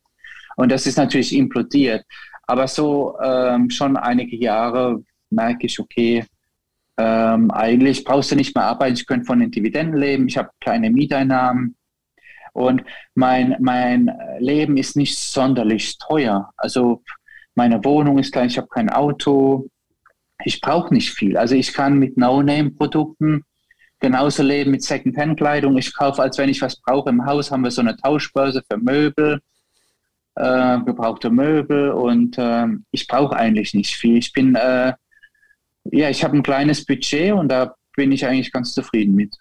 Und 0.56 0.72
das 0.72 0.86
ist 0.86 0.96
natürlich 0.96 1.34
implodiert. 1.34 2.02
Aber 2.46 2.66
so 2.66 3.18
ähm, 3.22 3.68
schon 3.68 3.98
einige 3.98 4.36
Jahre 4.36 5.04
merke 5.28 5.66
ich, 5.66 5.78
okay, 5.78 6.24
ähm, 6.96 7.50
eigentlich 7.50 8.04
brauchst 8.04 8.32
du 8.32 8.36
nicht 8.36 8.56
mehr 8.56 8.64
arbeiten, 8.64 8.94
ich 8.94 9.06
könnte 9.06 9.26
von 9.26 9.40
den 9.40 9.50
Dividenden 9.50 10.00
leben, 10.00 10.28
ich 10.28 10.38
habe 10.38 10.48
kleine 10.60 10.88
Mieteinnahmen 10.88 11.76
und 12.54 12.84
mein, 13.14 13.56
mein 13.60 14.10
Leben 14.38 14.78
ist 14.78 14.96
nicht 14.96 15.18
sonderlich 15.18 15.98
teuer. 15.98 16.50
Also 16.56 17.02
meine 17.54 17.84
Wohnung 17.84 18.16
ist 18.18 18.32
klein, 18.32 18.46
ich 18.46 18.56
habe 18.56 18.68
kein 18.68 18.88
Auto, 18.88 19.68
ich 20.44 20.60
brauche 20.60 20.92
nicht 20.92 21.10
viel. 21.10 21.36
Also 21.36 21.54
ich 21.54 21.72
kann 21.72 21.98
mit 21.98 22.16
No-Name-Produkten 22.16 23.44
genauso 24.00 24.42
leben 24.42 24.72
mit 24.72 24.82
Second-Hand-Kleidung. 24.82 25.76
Ich 25.78 25.94
kaufe, 25.94 26.22
als 26.22 26.38
wenn 26.38 26.48
ich 26.48 26.60
was 26.60 26.80
brauche 26.80 27.10
im 27.10 27.24
Haus, 27.24 27.50
haben 27.50 27.64
wir 27.64 27.70
so 27.70 27.80
eine 27.80 27.96
Tauschbörse 27.96 28.62
für 28.68 28.78
Möbel, 28.78 29.40
äh, 30.34 30.78
gebrauchte 30.80 31.30
Möbel 31.30 31.90
und 31.90 32.36
äh, 32.38 32.66
ich 32.90 33.06
brauche 33.06 33.36
eigentlich 33.36 33.74
nicht 33.74 33.94
viel. 33.94 34.18
Ich 34.18 34.32
bin, 34.32 34.54
äh, 34.54 34.92
ja, 35.84 36.10
ich 36.10 36.24
habe 36.24 36.36
ein 36.36 36.42
kleines 36.42 36.84
Budget 36.84 37.32
und 37.32 37.48
da 37.48 37.74
bin 37.96 38.12
ich 38.12 38.26
eigentlich 38.26 38.52
ganz 38.52 38.72
zufrieden 38.72 39.14
mit. 39.14 39.36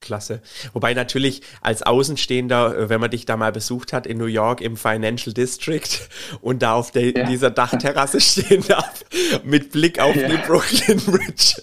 Klasse. 0.00 0.42
Wobei 0.72 0.94
natürlich 0.94 1.42
als 1.62 1.82
Außenstehender, 1.82 2.78
äh, 2.78 2.88
wenn 2.88 3.00
man 3.00 3.10
dich 3.10 3.24
da 3.24 3.36
mal 3.36 3.50
besucht 3.50 3.92
hat 3.92 4.06
in 4.06 4.18
New 4.18 4.26
York 4.26 4.60
im 4.60 4.76
Financial 4.76 5.32
District 5.32 5.88
und 6.40 6.62
da 6.62 6.74
auf 6.74 6.90
der, 6.90 7.10
ja. 7.10 7.24
dieser 7.24 7.50
Dachterrasse 7.50 8.20
stehen 8.20 8.62
darf 8.68 9.04
mit 9.44 9.72
Blick 9.72 9.98
auf 9.98 10.14
ja. 10.14 10.28
die 10.28 10.36
Brooklyn 10.36 11.00
Bridge, 11.00 11.62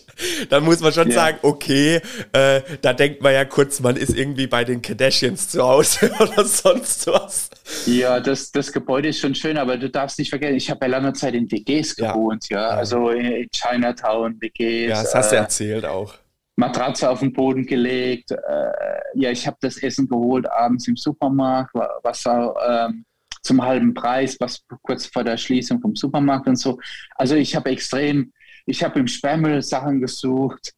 dann 0.50 0.64
muss 0.64 0.80
man 0.80 0.92
schon 0.92 1.10
ja. 1.10 1.16
sagen, 1.16 1.38
okay, 1.44 2.02
äh, 2.34 2.62
da 2.82 2.94
denkt 2.94 3.22
man 3.22 3.34
ja 3.34 3.46
kurz, 3.46 3.80
man 3.80 3.96
ist 3.96 4.16
irgendwie 4.16 4.48
bei 4.48 4.64
den 4.64 4.82
Kardashians 4.82 5.50
zu 5.50 5.64
Hause 5.64 6.12
oder 6.20 6.44
sonst 6.44 7.08
was. 7.08 7.50
Ja, 7.86 8.20
das, 8.20 8.52
das 8.52 8.72
Gebäude 8.72 9.10
ist 9.10 9.20
schon 9.20 9.36
schön, 9.36 9.58
aber 9.58 9.78
du 9.78 9.90
darfst 9.90 10.20
nicht 10.20 10.30
vergessen, 10.30 10.56
ich 10.56 10.70
habe 10.70 10.86
ja 10.86 10.92
lange 10.92 11.14
Zeit 11.14 11.36
in 11.36 11.50
WGs 11.50 11.96
gewohnt, 11.96 12.50
ja, 12.50 12.68
also 12.70 13.10
in 13.10 13.48
Chinatown, 13.52 14.42
WGs. 14.42 14.90
Ja, 14.90 15.04
das 15.04 15.16
hast 15.16 15.32
du 15.32 15.36
äh, 15.36 15.40
erzählt 15.40 15.86
auch. 15.86 16.16
Matratze 16.56 17.10
auf 17.10 17.20
den 17.20 17.34
Boden 17.34 17.66
gelegt. 17.66 18.32
Äh, 18.32 18.72
ja, 19.16 19.32
ich 19.32 19.46
habe 19.48 19.58
das 19.62 19.82
Essen 19.82 20.08
geholt 20.08 20.50
abends 20.50 20.88
im 20.88 20.96
Supermarkt, 20.96 21.74
was 22.04 22.24
ähm, 22.26 23.06
zum 23.42 23.62
halben 23.62 23.94
Preis, 23.94 24.38
was 24.40 24.64
kurz 24.82 25.06
vor 25.06 25.24
der 25.24 25.38
Schließung 25.38 25.82
vom 25.82 25.96
Supermarkt 25.96 26.48
und 26.48 26.56
so. 26.56 26.80
Also 27.16 27.36
ich 27.36 27.56
habe 27.56 27.70
extrem, 27.72 28.32
ich 28.66 28.84
habe 28.84 29.00
im 29.00 29.08
Sperrmüll 29.08 29.62
Sachen 29.62 30.00
gesucht. 30.00 30.74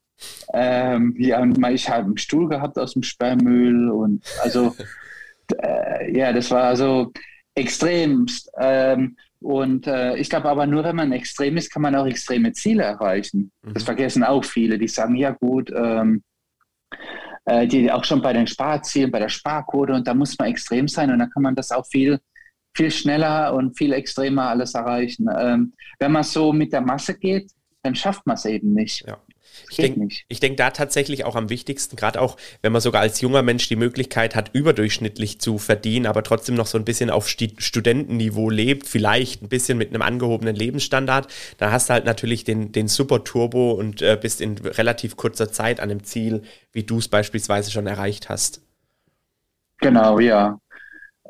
Ähm, 0.54 1.14
ja, 1.18 1.42
und 1.42 1.62
ich 1.68 1.90
habe 1.90 2.06
einen 2.06 2.18
Stuhl 2.18 2.48
gehabt 2.48 2.78
aus 2.80 2.94
dem 2.94 3.04
Sperrmüll 3.04 3.90
und 3.90 4.24
also 4.42 4.76
äh, 5.62 6.18
ja, 6.18 6.32
das 6.32 6.50
war 6.52 6.76
so 6.76 7.12
extremst. 7.54 8.50
Ähm, 8.58 9.18
und 9.46 9.86
äh, 9.86 10.18
ich 10.18 10.28
glaube 10.32 10.50
aber 10.50 10.66
nur, 10.66 10.84
wenn 10.84 10.96
man 10.96 11.12
extrem 11.12 11.56
ist, 11.56 11.72
kann 11.72 11.84
man 11.84 11.96
auch 11.96 12.08
extreme 12.08 12.52
Ziele 12.54 12.82
erreichen. 12.82 13.52
Mhm. 13.62 13.76
Das 13.76 13.84
vergessen 13.84 14.24
auch 14.24 14.44
viele, 14.44 14.80
die 14.80 14.88
sagen, 14.88 15.16
ja 15.16 15.34
gut, 15.40 15.72
ähm, 15.72 16.24
äh, 17.46 17.68
die 17.68 17.92
auch 17.92 18.04
schon 18.04 18.24
bei 18.24 18.34
den 18.34 18.48
Sparzielen, 18.48 19.12
bei 19.12 19.20
der 19.20 19.30
Sparquote 19.30 19.94
und 19.94 20.08
da 20.08 20.16
muss 20.16 20.36
man 20.40 20.48
extrem 20.48 20.88
sein 20.88 21.12
und 21.12 21.20
dann 21.20 21.30
kann 21.30 21.44
man 21.44 21.54
das 21.54 21.72
auch 21.72 21.86
viel, 21.86 22.20
viel 22.76 22.90
schneller 22.90 23.54
und 23.54 23.78
viel 23.78 23.94
extremer 23.94 24.50
alles 24.50 24.74
erreichen. 24.74 25.28
Ähm, 25.38 25.74
wenn 26.00 26.12
man 26.12 26.24
so 26.24 26.52
mit 26.52 26.74
der 26.74 26.82
Masse 26.82 27.16
geht, 27.16 27.52
dann 27.84 27.94
schafft 27.94 28.26
man 28.26 28.38
es 28.38 28.46
eben 28.46 28.74
nicht. 28.74 29.06
Ja. 29.08 29.20
Ich 29.70 29.78
denke 29.78 30.08
denk 30.46 30.58
da 30.58 30.70
tatsächlich 30.72 31.26
auch 31.26 31.36
am 31.36 31.50
wichtigsten, 31.50 31.96
gerade 31.96 32.22
auch, 32.22 32.38
wenn 32.62 32.72
man 32.72 32.82
sogar 32.82 33.02
als 33.02 33.20
junger 33.22 33.42
Mensch 33.42 33.68
die 33.68 33.76
Möglichkeit 33.76 34.36
hat, 34.36 34.52
überdurchschnittlich 34.54 35.40
zu 35.40 35.58
verdienen, 35.58 36.06
aber 36.06 36.24
trotzdem 36.24 36.56
noch 36.56 36.68
so 36.68 36.78
ein 36.78 36.86
bisschen 36.86 37.10
auf 37.10 37.28
Studentenniveau 37.28 38.50
lebt, 38.50 38.88
vielleicht 38.88 39.42
ein 39.42 39.50
bisschen 39.50 39.78
mit 39.78 39.90
einem 39.90 40.02
angehobenen 40.02 40.56
Lebensstandard, 40.56 41.34
dann 41.58 41.72
hast 41.72 41.90
du 41.90 41.94
halt 41.94 42.06
natürlich 42.06 42.44
den, 42.44 42.72
den 42.72 42.88
Super 42.88 43.24
Turbo 43.24 43.72
und 43.72 44.02
äh, 44.02 44.18
bist 44.20 44.42
in 44.42 44.58
relativ 44.58 45.18
kurzer 45.18 45.52
Zeit 45.52 45.80
an 45.80 45.90
dem 45.90 46.04
Ziel, 46.04 46.44
wie 46.72 46.84
du 46.84 47.00
es 47.00 47.08
beispielsweise 47.08 47.72
schon 47.72 47.88
erreicht 47.88 48.30
hast. 48.30 48.62
Genau, 49.80 50.20
ja. 50.20 50.60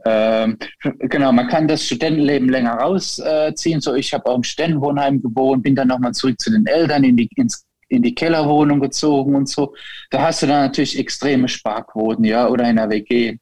Ähm, 0.05 0.57
genau, 0.99 1.31
man 1.31 1.47
kann 1.47 1.67
das 1.67 1.85
Studentenleben 1.85 2.49
länger 2.49 2.73
rausziehen. 2.73 3.81
so, 3.81 3.95
ich 3.95 4.13
habe 4.13 4.25
auch 4.27 4.35
im 4.35 4.43
Studentenwohnheim 4.43 5.21
gewohnt, 5.21 5.63
bin 5.63 5.75
dann 5.75 5.87
nochmal 5.87 6.13
zurück 6.13 6.39
zu 6.39 6.51
den 6.51 6.65
Eltern 6.67 7.03
in 7.03 7.17
die, 7.17 7.29
ins 7.35 7.65
in 7.87 8.01
die 8.01 8.15
Kellerwohnung 8.15 8.79
gezogen 8.79 9.35
und 9.35 9.49
so. 9.49 9.73
Da 10.09 10.21
hast 10.21 10.41
du 10.41 10.47
dann 10.47 10.65
natürlich 10.65 10.97
extreme 10.97 11.47
Sparquoten, 11.47 12.23
ja, 12.23 12.47
oder 12.47 12.69
in 12.69 12.77
der 12.77 12.89
WG. 12.89 13.37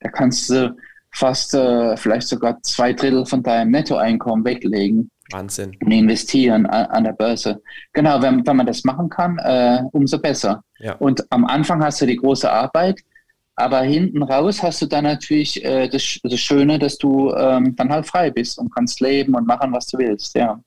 Da 0.00 0.10
kannst 0.10 0.50
du 0.50 0.76
fast 1.12 1.54
äh, 1.54 1.96
vielleicht 1.96 2.28
sogar 2.28 2.62
zwei 2.62 2.92
Drittel 2.92 3.26
von 3.26 3.42
deinem 3.42 3.70
Nettoeinkommen 3.70 4.44
weglegen. 4.44 5.10
Wahnsinn. 5.32 5.76
Und 5.84 5.92
investieren 5.92 6.66
an, 6.66 6.86
an 6.86 7.04
der 7.04 7.12
Börse. 7.12 7.62
Genau, 7.92 8.20
wenn, 8.20 8.44
wenn 8.46 8.56
man 8.56 8.66
das 8.66 8.84
machen 8.84 9.08
kann, 9.08 9.38
äh, 9.38 9.82
umso 9.92 10.18
besser. 10.18 10.62
Ja. 10.78 10.94
Und 10.94 11.24
am 11.30 11.44
Anfang 11.44 11.82
hast 11.82 12.00
du 12.00 12.06
die 12.06 12.16
große 12.16 12.50
Arbeit, 12.50 13.00
aber 13.54 13.82
hinten 13.82 14.22
raus 14.22 14.62
hast 14.62 14.82
du 14.82 14.86
dann 14.86 15.04
natürlich 15.04 15.62
äh, 15.64 15.88
das, 15.88 16.18
das 16.22 16.40
Schöne, 16.40 16.78
dass 16.78 16.98
du 16.98 17.32
ähm, 17.32 17.76
dann 17.76 17.90
halt 17.90 18.06
frei 18.06 18.30
bist 18.30 18.58
und 18.58 18.74
kannst 18.74 19.00
leben 19.00 19.34
und 19.34 19.46
machen, 19.46 19.72
was 19.72 19.86
du 19.86 19.98
willst, 19.98 20.34
ja. 20.34 20.60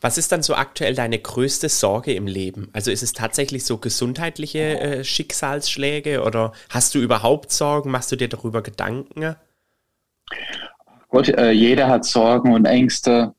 Was 0.00 0.18
ist 0.18 0.32
dann 0.32 0.42
so 0.42 0.54
aktuell 0.54 0.94
deine 0.94 1.18
größte 1.18 1.68
Sorge 1.68 2.14
im 2.14 2.26
Leben? 2.26 2.68
Also 2.72 2.90
ist 2.90 3.02
es 3.02 3.12
tatsächlich 3.12 3.64
so 3.64 3.78
gesundheitliche 3.78 4.80
äh, 4.80 5.04
Schicksalsschläge 5.04 6.22
oder 6.22 6.52
hast 6.70 6.94
du 6.94 6.98
überhaupt 6.98 7.52
Sorgen? 7.52 7.90
Machst 7.90 8.10
du 8.12 8.16
dir 8.16 8.28
darüber 8.28 8.62
Gedanken? 8.62 9.36
Gott, 11.08 11.28
äh, 11.28 11.50
jeder 11.50 11.88
hat 11.88 12.04
Sorgen 12.04 12.52
und 12.52 12.64
Ängste. 12.64 13.34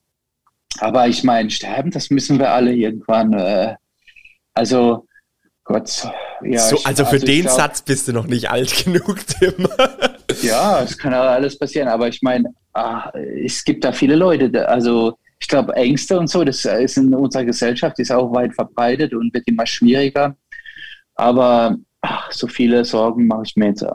aber 0.80 1.08
ich 1.08 1.24
meine, 1.24 1.50
sterben, 1.50 1.92
das 1.92 2.10
müssen 2.10 2.40
wir 2.40 2.52
alle 2.52 2.74
irgendwann. 2.74 3.34
Äh, 3.34 3.76
also, 4.54 5.08
Gott, 5.64 6.08
ja. 6.44 6.60
So, 6.60 6.78
also 6.84 7.04
für 7.06 7.12
also 7.12 7.26
den 7.26 7.42
glaub, 7.44 7.56
Satz 7.56 7.82
bist 7.82 8.08
du 8.08 8.14
noch 8.14 8.28
nicht 8.28 8.50
alt 8.50 8.74
genug, 8.86 9.26
Tim. 9.28 9.68
ja, 10.42 10.82
es 10.82 10.98
kann 10.98 11.14
alles 11.14 11.58
passieren, 11.58 11.90
aber 11.90 12.08
ich 12.08 12.22
meine, 12.22 12.54
ah, 12.74 13.12
es 13.44 13.64
gibt 13.64 13.84
da 13.84 13.92
viele 13.92 14.16
Leute, 14.16 14.68
also 14.70 15.18
ich 15.48 15.50
glaube, 15.50 15.74
Ängste 15.78 16.20
und 16.20 16.28
so, 16.28 16.44
das 16.44 16.66
ist 16.66 16.98
in 16.98 17.16
unserer 17.16 17.46
Gesellschaft, 17.46 17.98
ist 18.00 18.12
auch 18.12 18.34
weit 18.34 18.54
verbreitet 18.54 19.14
und 19.14 19.34
wird 19.34 19.48
immer 19.48 19.66
schwieriger. 19.66 20.36
Aber 21.16 21.78
ach, 22.02 22.30
so 22.34 22.48
viele 22.48 22.84
Sorgen 22.84 23.28
mache 23.28 23.44
ich 23.46 23.56
mir 23.56 23.68
jetzt 23.68 23.82
äh, 23.82 23.88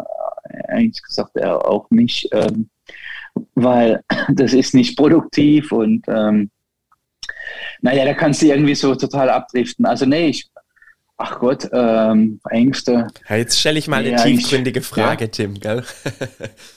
eigentlich 0.69 1.03
gesagt 1.03 1.37
äh, 1.37 1.45
auch 1.45 1.91
nicht, 1.91 2.27
ähm, 2.33 2.71
weil 3.55 4.03
das 4.33 4.55
ist 4.55 4.73
nicht 4.73 4.97
produktiv 4.97 5.73
und 5.73 6.07
ähm, 6.09 6.51
naja, 7.83 8.07
da 8.07 8.15
kannst 8.15 8.41
du 8.41 8.47
irgendwie 8.47 8.75
so 8.75 8.95
total 8.95 9.29
abdriften. 9.29 9.85
Also 9.85 10.07
nee, 10.07 10.29
ich, 10.29 10.49
ach 11.23 11.39
Gott, 11.39 11.69
ähm, 11.73 12.41
Ängste. 12.51 13.07
Ja, 13.29 13.37
jetzt 13.37 13.59
stelle 13.59 13.79
ich 13.79 13.87
mal 13.87 13.99
eine 13.99 14.11
ja, 14.11 14.23
tiefgründige 14.23 14.83
Frage, 14.83 15.25
ja. 15.25 15.31
Tim, 15.31 15.55
gell? 15.55 15.85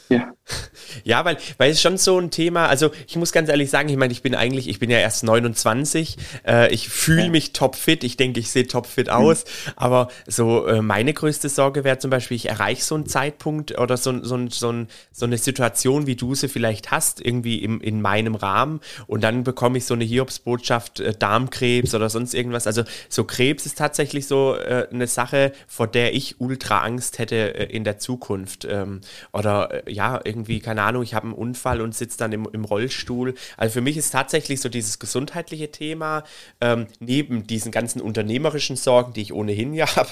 ja. 0.09 0.31
Ja, 1.03 1.25
weil, 1.25 1.37
weil 1.57 1.71
es 1.71 1.81
schon 1.81 1.97
so 1.97 2.19
ein 2.19 2.31
Thema, 2.31 2.67
also 2.67 2.91
ich 3.07 3.15
muss 3.15 3.31
ganz 3.31 3.49
ehrlich 3.49 3.69
sagen, 3.69 3.89
ich 3.89 3.97
meine, 3.97 4.13
ich 4.13 4.21
bin 4.21 4.35
eigentlich, 4.35 4.67
ich 4.67 4.79
bin 4.79 4.89
ja 4.89 4.99
erst 4.99 5.23
29, 5.23 6.17
äh, 6.47 6.73
ich 6.73 6.89
fühle 6.89 7.29
mich 7.29 7.53
topfit, 7.53 8.03
ich 8.03 8.15
denke, 8.15 8.39
ich 8.39 8.51
sehe 8.51 8.67
topfit 8.67 9.09
aus, 9.09 9.43
mhm. 9.43 9.71
aber 9.75 10.07
so 10.27 10.67
äh, 10.67 10.81
meine 10.81 11.13
größte 11.13 11.49
Sorge 11.49 11.83
wäre 11.83 11.97
zum 11.97 12.11
Beispiel, 12.11 12.35
ich 12.35 12.49
erreiche 12.49 12.83
so 12.83 12.95
einen 12.95 13.07
Zeitpunkt 13.07 13.77
oder 13.77 13.97
so, 13.97 14.23
so, 14.23 14.47
so, 14.49 14.85
so 15.11 15.25
eine 15.25 15.37
Situation, 15.37 16.07
wie 16.07 16.15
du 16.15 16.35
sie 16.35 16.47
vielleicht 16.47 16.91
hast, 16.91 17.23
irgendwie 17.23 17.63
im, 17.63 17.81
in 17.81 18.01
meinem 18.01 18.35
Rahmen 18.35 18.79
und 19.07 19.23
dann 19.23 19.43
bekomme 19.43 19.79
ich 19.79 19.85
so 19.85 19.95
eine 19.95 20.05
Hiobsbotschaft, 20.05 20.99
äh, 20.99 21.13
Darmkrebs 21.17 21.93
oder 21.95 22.09
sonst 22.09 22.33
irgendwas. 22.33 22.67
Also 22.67 22.83
so 23.09 23.23
Krebs 23.23 23.65
ist 23.65 23.77
tatsächlich 23.77 24.27
so 24.27 24.34
äh, 24.35 24.87
eine 24.91 25.07
Sache, 25.07 25.51
vor 25.67 25.87
der 25.87 26.13
ich 26.13 26.39
ultra 26.39 26.81
Angst 26.81 27.19
hätte 27.19 27.55
äh, 27.55 27.65
in 27.65 27.83
der 27.83 27.97
Zukunft. 27.97 28.65
Ähm, 28.65 29.01
oder 29.33 29.87
äh, 29.87 29.91
ja, 29.91 30.19
irgendwie, 30.23 30.59
keine 30.59 30.83
Ahnung, 30.83 31.03
ich 31.03 31.13
habe 31.13 31.25
einen 31.25 31.33
Unfall 31.33 31.81
und 31.81 31.95
sitze 31.95 32.17
dann 32.17 32.31
im, 32.31 32.47
im, 32.51 32.65
Rollstuhl. 32.65 33.35
Also 33.57 33.73
für 33.73 33.81
mich 33.81 33.97
ist 33.97 34.11
tatsächlich 34.11 34.61
so 34.61 34.69
dieses 34.69 34.99
gesundheitliche 34.99 35.71
Thema, 35.71 36.23
ähm, 36.61 36.87
neben 36.99 37.47
diesen 37.47 37.71
ganzen 37.71 38.01
unternehmerischen 38.01 38.75
Sorgen, 38.75 39.13
die 39.13 39.21
ich 39.21 39.33
ohnehin 39.33 39.73
ja 39.73 39.95
habe, 39.95 40.09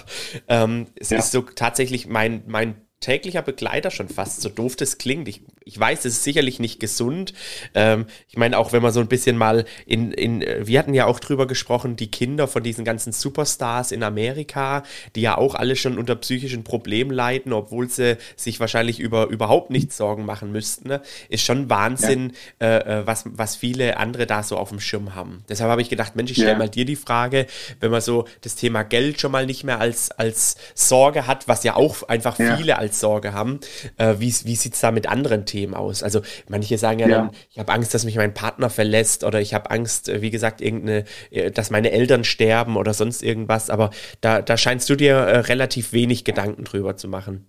ähm, 0.48 0.88
es 0.96 1.10
ja. 1.10 1.20
ist 1.20 1.32
so 1.32 1.42
tatsächlich 1.42 2.08
mein, 2.08 2.44
mein 2.48 2.75
täglicher 3.03 3.41
Begleiter 3.41 3.91
schon 3.91 4.07
fast, 4.07 4.41
so 4.41 4.48
doof 4.48 4.77
das 4.77 4.98
klingt. 4.98 5.27
Ich, 5.27 5.41
ich 5.65 5.77
weiß, 5.77 6.00
es 6.05 6.13
ist 6.13 6.24
sicherlich 6.24 6.60
nicht 6.60 6.79
gesund. 6.79 7.33
Ähm, 7.75 8.05
ich 8.29 8.38
meine, 8.38 8.57
auch 8.57 8.72
wenn 8.72 8.81
man 8.81 8.93
so 8.93 9.01
ein 9.01 9.07
bisschen 9.07 9.38
mal 9.38 9.65
in, 9.86 10.13
in, 10.13 10.41
wir 10.41 10.79
hatten 10.79 10.93
ja 10.93 11.05
auch 11.05 11.19
drüber 11.19 11.45
gesprochen, 11.45 11.98
die 11.98 12.10
Kinder 12.10 12.48
von 12.48 12.63
diesen 12.63 12.86
ganzen 12.86 13.12
Superstars 13.12 13.91
in 13.91 14.03
Amerika, 14.03 14.83
die 15.15 15.22
ja 15.22 15.38
auch 15.38 15.53
alle 15.53 15.75
schon 15.75 15.98
unter 15.98 16.15
psychischen 16.15 16.63
Problemen 16.63 17.12
leiden, 17.12 17.51
obwohl 17.51 17.89
sie 17.89 18.17
sich 18.38 18.62
wahrscheinlich 18.62 19.01
über 19.01 19.27
überhaupt 19.27 19.69
nichts 19.69 19.98
Sorgen 19.98 20.25
machen 20.25 20.53
müssten, 20.53 20.88
ne? 20.88 21.01
ist 21.27 21.43
schon 21.43 21.69
Wahnsinn, 21.69 22.31
ja. 22.62 22.67
Äh, 22.67 23.00
äh, 23.01 23.07
was, 23.07 23.25
was 23.25 23.57
viele 23.57 23.98
andere 23.98 24.25
da 24.25 24.43
so 24.43 24.55
auf 24.57 24.69
dem 24.69 24.79
Schirm 24.79 25.13
haben. 25.13 25.43
Deshalb 25.50 25.69
habe 25.69 25.81
ich 25.81 25.89
gedacht, 25.89 26.15
Mensch, 26.15 26.31
ich 26.31 26.38
stelle 26.38 26.53
ja. 26.53 26.57
mal 26.57 26.69
dir 26.69 26.86
die 26.86 26.95
Frage, 26.95 27.48
wenn 27.81 27.91
man 27.91 28.00
so 28.00 28.25
das 28.41 28.55
Thema 28.55 28.83
Geld 28.83 29.19
schon 29.19 29.31
mal 29.33 29.45
nicht 29.45 29.65
mehr 29.65 29.81
als, 29.81 30.10
als 30.12 30.55
Sorge 30.74 31.27
hat, 31.27 31.50
was 31.50 31.65
ja 31.65 31.75
auch 31.75 32.03
einfach 32.03 32.39
ja. 32.39 32.55
viele 32.55 32.77
als 32.77 32.93
Sorge 33.00 33.34
haben. 33.34 33.60
Äh, 33.98 34.16
wie 34.20 34.34
wie 34.44 34.56
sieht 34.56 34.74
es 34.74 34.82
da 34.82 34.92
mit 34.92 35.08
anderen 35.08 35.46
Themen 35.46 35.74
aus? 35.74 36.04
Also 36.04 36.22
manche 36.48 36.78
sagen 36.78 37.00
ja, 37.00 37.08
ja. 37.08 37.18
dann, 37.18 37.32
ich 37.52 37.60
habe 37.60 37.72
Angst, 37.72 37.94
dass 37.94 38.06
mich 38.06 38.16
mein 38.16 38.34
Partner 38.34 38.70
verlässt 38.70 39.24
oder 39.24 39.42
ich 39.42 39.54
habe 39.54 39.72
Angst, 39.72 40.10
äh, 40.10 40.22
wie 40.22 40.32
gesagt, 40.32 40.62
irgendeine, 40.62 41.06
äh, 41.32 41.52
dass 41.52 41.72
meine 41.72 41.92
Eltern 41.92 42.24
sterben 42.24 42.78
oder 42.78 42.94
sonst 42.94 43.24
irgendwas. 43.24 43.70
Aber 43.70 43.90
da, 44.22 44.42
da 44.42 44.58
scheinst 44.58 44.90
du 44.90 44.96
dir 44.96 45.16
äh, 45.16 45.40
relativ 45.40 45.94
wenig 45.94 46.24
Gedanken 46.24 46.64
drüber 46.64 46.98
zu 46.98 47.08
machen. 47.08 47.48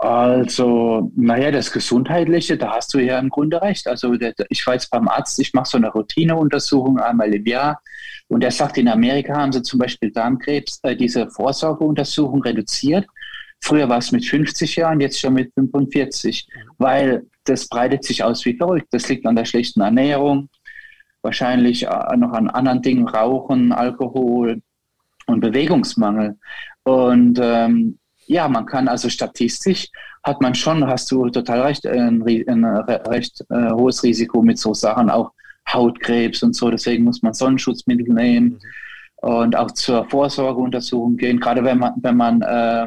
Also, 0.00 1.10
naja, 1.16 1.50
das 1.50 1.72
Gesundheitliche, 1.72 2.56
da 2.56 2.76
hast 2.76 2.94
du 2.94 3.00
ja 3.00 3.18
im 3.18 3.30
Grunde 3.30 3.60
recht. 3.60 3.88
Also, 3.88 4.14
ich 4.48 4.64
war 4.64 4.74
jetzt 4.74 4.90
beim 4.92 5.08
Arzt, 5.08 5.40
ich 5.40 5.52
mache 5.54 5.68
so 5.68 5.76
eine 5.76 5.90
Routineuntersuchung 5.90 7.00
einmal 7.00 7.34
im 7.34 7.44
Jahr 7.44 7.82
und 8.28 8.42
der 8.42 8.52
sagt, 8.52 8.78
in 8.78 8.86
Amerika 8.86 9.34
haben 9.34 9.52
sie 9.52 9.62
zum 9.62 9.80
Beispiel 9.80 10.12
Darmkrebs, 10.12 10.78
äh, 10.84 10.94
diese 10.94 11.28
Vorsorgeuntersuchung 11.30 12.42
reduziert 12.42 13.06
Früher 13.60 13.88
war 13.88 13.98
es 13.98 14.12
mit 14.12 14.24
50 14.24 14.76
Jahren, 14.76 15.00
jetzt 15.00 15.20
schon 15.20 15.34
mit 15.34 15.52
45, 15.54 16.48
weil 16.78 17.26
das 17.44 17.68
breitet 17.68 18.04
sich 18.04 18.22
aus 18.22 18.44
wie 18.44 18.56
verrückt. 18.56 18.88
Das 18.90 19.08
liegt 19.08 19.26
an 19.26 19.36
der 19.36 19.44
schlechten 19.44 19.80
Ernährung, 19.80 20.48
wahrscheinlich 21.22 21.84
äh, 21.86 22.16
noch 22.16 22.32
an 22.32 22.48
anderen 22.48 22.82
Dingen, 22.82 23.08
Rauchen, 23.08 23.72
Alkohol 23.72 24.62
und 25.26 25.40
Bewegungsmangel. 25.40 26.38
Und 26.84 27.38
ähm, 27.42 27.98
ja, 28.26 28.48
man 28.48 28.66
kann 28.66 28.88
also 28.88 29.08
statistisch 29.08 29.88
hat 30.22 30.40
man 30.40 30.54
schon, 30.54 30.86
hast 30.86 31.10
du 31.10 31.28
total 31.30 31.62
recht, 31.62 31.86
ein, 31.86 32.22
ein 32.22 32.64
recht 32.64 33.44
äh, 33.50 33.70
hohes 33.70 34.02
Risiko 34.02 34.42
mit 34.42 34.58
so 34.58 34.74
Sachen, 34.74 35.10
auch 35.10 35.32
Hautkrebs 35.72 36.42
und 36.42 36.54
so. 36.54 36.70
Deswegen 36.70 37.04
muss 37.04 37.22
man 37.22 37.34
Sonnenschutzmittel 37.34 38.12
nehmen 38.12 38.60
mhm. 39.22 39.28
und 39.28 39.56
auch 39.56 39.70
zur 39.72 40.04
Vorsorgeuntersuchung 40.08 41.16
gehen. 41.16 41.40
Gerade 41.40 41.64
wenn 41.64 41.78
man, 41.78 41.92
wenn 41.96 42.16
man 42.16 42.42
äh, 42.42 42.86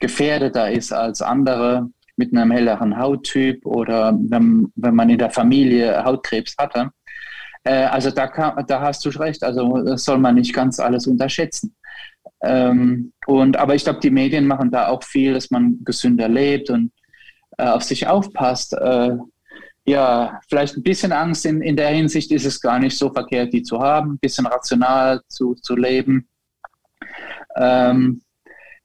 gefährdeter 0.00 0.70
ist 0.70 0.92
als 0.92 1.22
andere 1.22 1.88
mit 2.16 2.34
einem 2.34 2.50
helleren 2.50 2.98
Hauttyp 2.98 3.64
oder 3.64 4.18
wenn, 4.28 4.72
wenn 4.76 4.94
man 4.94 5.08
in 5.08 5.18
der 5.18 5.30
Familie 5.30 6.04
Hautkrebs 6.04 6.54
hatte. 6.58 6.90
Äh, 7.64 7.84
also 7.84 8.10
da, 8.10 8.26
kann, 8.26 8.64
da 8.66 8.80
hast 8.80 9.04
du 9.04 9.10
recht, 9.10 9.42
also 9.42 9.82
das 9.82 10.04
soll 10.04 10.18
man 10.18 10.34
nicht 10.34 10.52
ganz 10.54 10.80
alles 10.80 11.06
unterschätzen. 11.06 11.74
Ähm, 12.42 13.12
und, 13.26 13.56
aber 13.56 13.74
ich 13.74 13.84
glaube, 13.84 14.00
die 14.00 14.10
Medien 14.10 14.46
machen 14.46 14.70
da 14.70 14.88
auch 14.88 15.02
viel, 15.02 15.34
dass 15.34 15.50
man 15.50 15.78
gesünder 15.84 16.28
lebt 16.28 16.70
und 16.70 16.92
äh, 17.58 17.68
auf 17.68 17.82
sich 17.82 18.06
aufpasst. 18.06 18.74
Äh, 18.74 19.16
ja, 19.86 20.40
vielleicht 20.48 20.76
ein 20.76 20.82
bisschen 20.82 21.12
Angst 21.12 21.44
in, 21.46 21.62
in 21.62 21.76
der 21.76 21.88
Hinsicht 21.88 22.30
ist 22.32 22.46
es 22.46 22.60
gar 22.60 22.78
nicht 22.78 22.96
so 22.96 23.12
verkehrt, 23.12 23.52
die 23.52 23.62
zu 23.62 23.80
haben, 23.80 24.12
ein 24.12 24.18
bisschen 24.18 24.46
rational 24.46 25.20
zu, 25.28 25.54
zu 25.54 25.74
leben. 25.74 26.28
Ähm, 27.56 28.22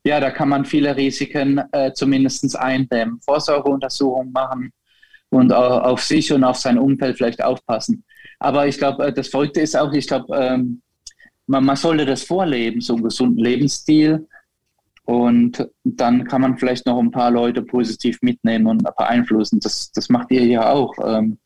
ja, 0.06 0.20
da 0.20 0.30
kann 0.30 0.50
man 0.50 0.66
viele 0.66 0.96
Risiken 0.96 1.62
äh, 1.72 1.92
zumindest 1.94 2.56
eindämmen. 2.56 3.20
Vorsorgeuntersuchungen 3.22 4.32
machen 4.32 4.72
und 5.30 5.52
auf 5.52 6.04
sich 6.04 6.32
und 6.32 6.44
auf 6.44 6.58
sein 6.58 6.78
Umfeld 6.78 7.18
vielleicht 7.18 7.44
aufpassen. 7.44 8.06
Aber 8.40 8.68
ich 8.68 8.78
glaube, 8.78 9.08
äh, 9.08 9.14
das 9.14 9.30
Verrückte 9.30 9.62
ist 9.62 9.76
auch, 9.76 9.92
ich 9.94 10.08
glaube, 10.08 10.36
ähm, 10.38 10.82
man, 11.48 11.66
man 11.66 11.76
sollte 11.76 12.06
das 12.06 12.24
vorleben, 12.24 12.82
so 12.82 12.94
einen 12.94 13.04
gesunden 13.04 13.44
Lebensstil. 13.44 14.28
Und 15.06 15.68
dann 15.84 16.24
kann 16.26 16.42
man 16.42 16.58
vielleicht 16.58 16.86
noch 16.86 17.00
ein 17.00 17.12
paar 17.12 17.32
Leute 17.32 17.64
positiv 17.64 18.20
mitnehmen 18.22 18.68
und 18.68 18.84
beeinflussen. 18.98 19.60
Das, 19.60 19.92
das 19.92 20.10
macht 20.10 20.32
ihr 20.32 20.46
ja 20.46 20.72
auch. 20.72 20.94
Ähm, 21.04 21.40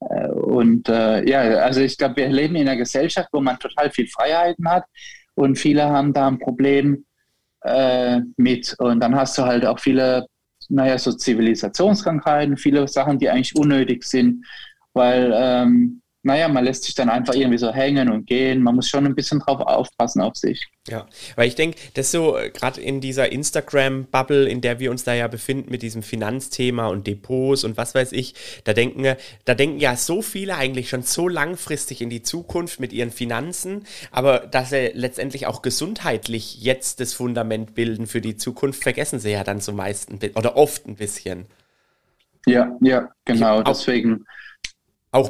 äh, 0.00 0.28
und 0.28 0.90
äh, 0.90 1.26
ja, 1.28 1.40
also 1.40 1.80
ich 1.80 1.96
glaube, 1.96 2.16
wir 2.16 2.28
leben 2.28 2.56
in 2.56 2.68
einer 2.68 2.76
Gesellschaft, 2.76 3.28
wo 3.32 3.40
man 3.40 3.58
total 3.58 3.90
viel 3.90 4.08
Freiheiten 4.08 4.68
hat 4.68 4.84
und 5.34 5.56
viele 5.56 5.84
haben 5.84 6.12
da 6.12 6.26
ein 6.26 6.38
Problem, 6.38 7.04
äh, 7.62 8.20
mit. 8.36 8.74
Und 8.78 9.00
dann 9.00 9.14
hast 9.16 9.36
du 9.38 9.42
halt 9.42 9.64
auch 9.66 9.78
viele, 9.78 10.26
naja, 10.68 10.98
so 10.98 11.12
Zivilisationskrankheiten, 11.12 12.56
viele 12.56 12.86
Sachen, 12.88 13.18
die 13.18 13.28
eigentlich 13.28 13.56
unnötig 13.56 14.04
sind, 14.04 14.44
weil 14.92 15.32
ähm, 15.34 16.02
naja, 16.28 16.46
man 16.46 16.62
lässt 16.62 16.84
sich 16.84 16.94
dann 16.94 17.08
einfach 17.08 17.34
irgendwie 17.34 17.56
so 17.56 17.72
hängen 17.72 18.10
und 18.10 18.26
gehen. 18.26 18.62
Man 18.62 18.74
muss 18.74 18.88
schon 18.88 19.06
ein 19.06 19.14
bisschen 19.14 19.40
drauf 19.40 19.60
aufpassen 19.60 20.20
auf 20.20 20.36
sich. 20.36 20.68
Ja, 20.86 21.06
weil 21.36 21.48
ich 21.48 21.54
denke, 21.54 21.78
das 21.94 22.10
so 22.10 22.36
äh, 22.36 22.50
gerade 22.50 22.82
in 22.82 23.00
dieser 23.00 23.32
Instagram-Bubble, 23.32 24.46
in 24.46 24.60
der 24.60 24.78
wir 24.78 24.90
uns 24.90 25.04
da 25.04 25.14
ja 25.14 25.26
befinden 25.26 25.70
mit 25.70 25.80
diesem 25.80 26.02
Finanzthema 26.02 26.88
und 26.88 27.06
Depots 27.06 27.64
und 27.64 27.78
was 27.78 27.94
weiß 27.94 28.12
ich, 28.12 28.34
da 28.64 28.74
denken, 28.74 29.16
da 29.46 29.54
denken 29.54 29.80
ja 29.80 29.96
so 29.96 30.20
viele 30.20 30.56
eigentlich 30.56 30.90
schon 30.90 31.02
so 31.02 31.28
langfristig 31.28 32.02
in 32.02 32.10
die 32.10 32.22
Zukunft 32.22 32.78
mit 32.78 32.92
ihren 32.92 33.10
Finanzen, 33.10 33.84
aber 34.10 34.40
dass 34.40 34.68
sie 34.68 34.90
letztendlich 34.92 35.46
auch 35.46 35.62
gesundheitlich 35.62 36.60
jetzt 36.62 37.00
das 37.00 37.14
Fundament 37.14 37.74
bilden 37.74 38.06
für 38.06 38.20
die 38.20 38.36
Zukunft, 38.36 38.82
vergessen 38.82 39.18
sie 39.18 39.30
ja 39.30 39.44
dann 39.44 39.60
so 39.60 39.72
meist 39.72 40.10
ein 40.10 40.18
bisschen 40.18 40.36
oder 40.36 40.56
oft 40.56 40.86
ein 40.86 40.96
bisschen. 40.96 41.46
Ja, 42.46 42.76
ja, 42.82 43.08
genau. 43.24 43.62
Deswegen 43.62 44.14
auch 44.14 44.47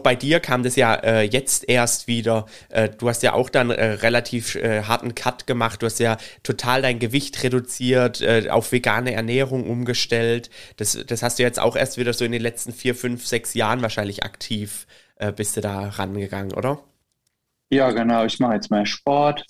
bei 0.03 0.17
dir 0.17 0.41
kam 0.41 0.63
das 0.63 0.77
ja 0.77 0.95
äh, 0.95 1.23
jetzt 1.23 1.69
erst 1.69 2.09
wieder. 2.09 2.47
Äh, 2.69 2.89
du 2.89 3.09
hast 3.09 3.23
ja 3.23 3.33
auch 3.33 3.49
dann 3.49 3.71
äh, 3.71 3.85
relativ 3.85 4.57
äh, 4.57 4.83
harten 4.83 5.15
Cut 5.15 5.47
gemacht. 5.47 5.83
Du 5.83 5.87
hast 5.87 6.01
ja 6.01 6.17
total 6.43 6.83
dein 6.83 6.99
Gewicht 6.99 7.43
reduziert, 7.45 8.21
äh, 8.21 8.49
auf 8.51 8.73
vegane 8.73 9.13
Ernährung 9.13 9.69
umgestellt. 9.69 10.51
Das, 10.77 10.99
das 11.07 11.23
hast 11.23 11.39
du 11.39 11.45
jetzt 11.45 11.61
auch 11.61 11.77
erst 11.77 11.97
wieder 11.97 12.13
so 12.13 12.25
in 12.25 12.33
den 12.33 12.43
letzten 12.43 12.73
vier, 12.73 12.95
fünf, 12.95 13.27
sechs 13.27 13.55
Jahren 13.55 13.83
wahrscheinlich 13.83 14.25
aktiv 14.25 14.87
äh, 15.17 15.33
bist 15.33 15.57
du 15.57 15.61
da 15.61 15.89
rangegangen, 15.89 16.55
oder? 16.55 16.81
Ja, 17.71 17.91
genau. 17.93 18.25
Ich 18.25 18.41
mache 18.41 18.55
jetzt 18.55 18.71
mehr 18.71 18.87
Sport 18.87 19.45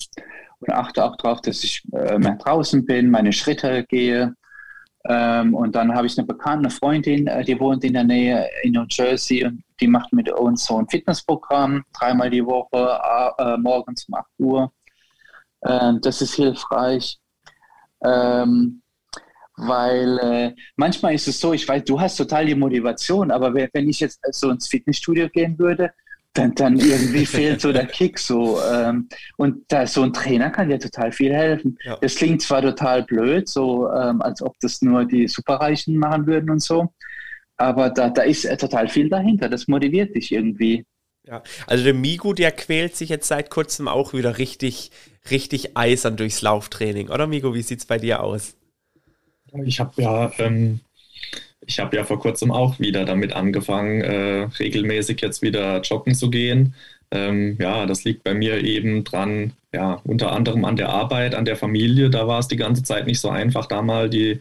und 0.61 0.71
achte 0.71 1.05
auch 1.05 1.17
darauf, 1.17 1.41
dass 1.41 1.63
ich 1.63 1.83
mehr 1.85 2.37
draußen 2.37 2.85
bin, 2.85 3.11
meine 3.11 3.33
Schritte 3.33 3.85
gehe 3.89 4.35
Ähm, 5.05 5.55
und 5.55 5.75
dann 5.75 5.95
habe 5.95 6.07
ich 6.07 6.19
eine 6.19 6.27
bekannte 6.27 6.67
eine 6.67 6.71
Freundin, 6.71 7.27
äh, 7.27 7.45
die 7.45 7.59
wohnt 7.59 7.85
in 7.85 7.93
der 7.93 8.05
Nähe 8.05 8.49
in 8.63 8.73
New 8.73 8.85
Jersey 8.89 9.45
und 9.45 9.63
die 9.81 9.87
macht 9.87 10.13
mit 10.13 10.31
uns 10.31 10.65
so 10.65 10.79
ein 10.79 10.89
Fitnessprogramm, 10.89 11.85
dreimal 11.97 12.31
die 12.31 12.45
Woche, 12.45 12.99
äh, 13.39 13.57
morgens 13.59 14.07
um 14.09 14.15
8 14.15 14.27
Uhr. 14.39 14.73
Ähm, 15.65 16.01
das 16.03 16.21
ist 16.21 16.35
hilfreich. 16.35 17.19
Ähm, 18.05 18.83
weil 19.57 20.19
äh, 20.19 20.55
manchmal 20.77 21.15
ist 21.15 21.27
es 21.27 21.41
so, 21.41 21.53
ich 21.53 21.67
weiß, 21.67 21.85
du 21.85 22.01
hast 22.01 22.17
total 22.17 22.47
die 22.47 22.55
Motivation, 22.55 23.31
aber 23.31 23.53
wenn 23.55 23.89
ich 23.89 23.99
jetzt 23.99 24.21
so 24.33 24.51
ins 24.51 24.69
Fitnessstudio 24.69 25.29
gehen 25.29 25.59
würde, 25.59 25.93
dann, 26.39 26.55
dann 26.55 26.79
irgendwie 26.79 27.27
fehlt 27.27 27.61
so 27.61 27.73
der 27.73 27.87
Kick 27.87 28.19
so. 28.19 28.61
Ähm, 28.63 29.09
und 29.37 29.65
da 29.69 29.87
so 29.87 30.03
ein 30.03 30.13
Trainer 30.13 30.51
kann 30.51 30.69
dir 30.69 30.79
total 30.79 31.13
viel 31.13 31.35
helfen. 31.35 31.79
Ja. 31.85 31.99
Das 32.01 32.15
klingt 32.15 32.43
zwar 32.43 32.63
total 32.63 33.03
blöd, 33.03 33.49
so 33.49 33.91
ähm, 33.91 34.23
als 34.23 34.41
ob 34.43 34.59
das 34.61 34.81
nur 34.81 35.05
die 35.05 35.29
Superreichen 35.29 35.97
machen 35.97 36.27
würden 36.27 36.51
und 36.51 36.63
so, 36.63 36.93
aber 37.57 37.91
da, 37.91 38.09
da 38.09 38.23
ist 38.23 38.45
äh, 38.45 38.57
total 38.57 38.89
viel 38.89 39.09
dahinter. 39.09 39.49
Das 39.49 39.69
motiviert 39.69 40.15
dich 40.15 40.33
irgendwie. 40.33 40.87
Ja, 41.27 41.43
also 41.67 41.85
der 41.85 41.95
Migu, 41.95 42.33
der 42.33 42.53
quält 42.53 42.97
sich 42.97 43.11
jetzt 43.11 43.29
seit 43.29 43.51
kurzem 43.51 43.89
auch 43.89 44.15
wieder 44.15 44.39
richtig, 44.39 44.91
richtig 45.31 45.77
eisern 45.77 46.17
durchs 46.17 46.41
Lauftraining, 46.41 47.11
oder 47.11 47.27
Migu? 47.27 47.53
Wie 47.53 47.63
sieht 47.63 47.81
es 47.81 47.85
bei 47.85 47.99
dir 47.99 48.23
aus? 48.23 48.57
Ich 49.65 49.81
habe 49.81 50.01
ja, 50.01 50.31
ähm, 50.39 50.81
ich 51.69 51.79
habe 51.79 51.97
ja 51.97 52.05
vor 52.05 52.19
kurzem 52.19 52.51
auch 52.51 52.81
wieder 52.81 53.05
damit 53.05 53.35
angefangen, 53.35 54.01
äh, 54.01 54.49
regelmäßig 54.59 55.21
jetzt 55.21 55.43
wieder 55.43 55.81
joggen 55.83 56.15
zu 56.15 56.31
gehen. 56.31 56.75
Ähm, 57.11 57.57
ja, 57.61 57.87
das 57.87 58.05
liegt 58.05 58.25
bei 58.25 58.35
mir 58.35 58.63
eben 58.65 59.05
dran, 59.05 59.53
ja, 59.73 60.01
unter 60.05 60.33
anderem 60.33 60.65
an 60.65 60.77
der 60.77 60.89
Arbeit, 60.89 61.35
an 61.35 61.45
der 61.45 61.57
Familie. 61.57 62.11
Da 62.11 62.27
war 62.27 62.39
es 62.39 62.49
die 62.49 62.57
ganze 62.57 62.83
Zeit 62.83 63.07
nicht 63.07 63.21
so 63.21 63.29
einfach, 63.29 63.67
da 63.67 63.83
mal 63.83 64.09
die 64.09 64.41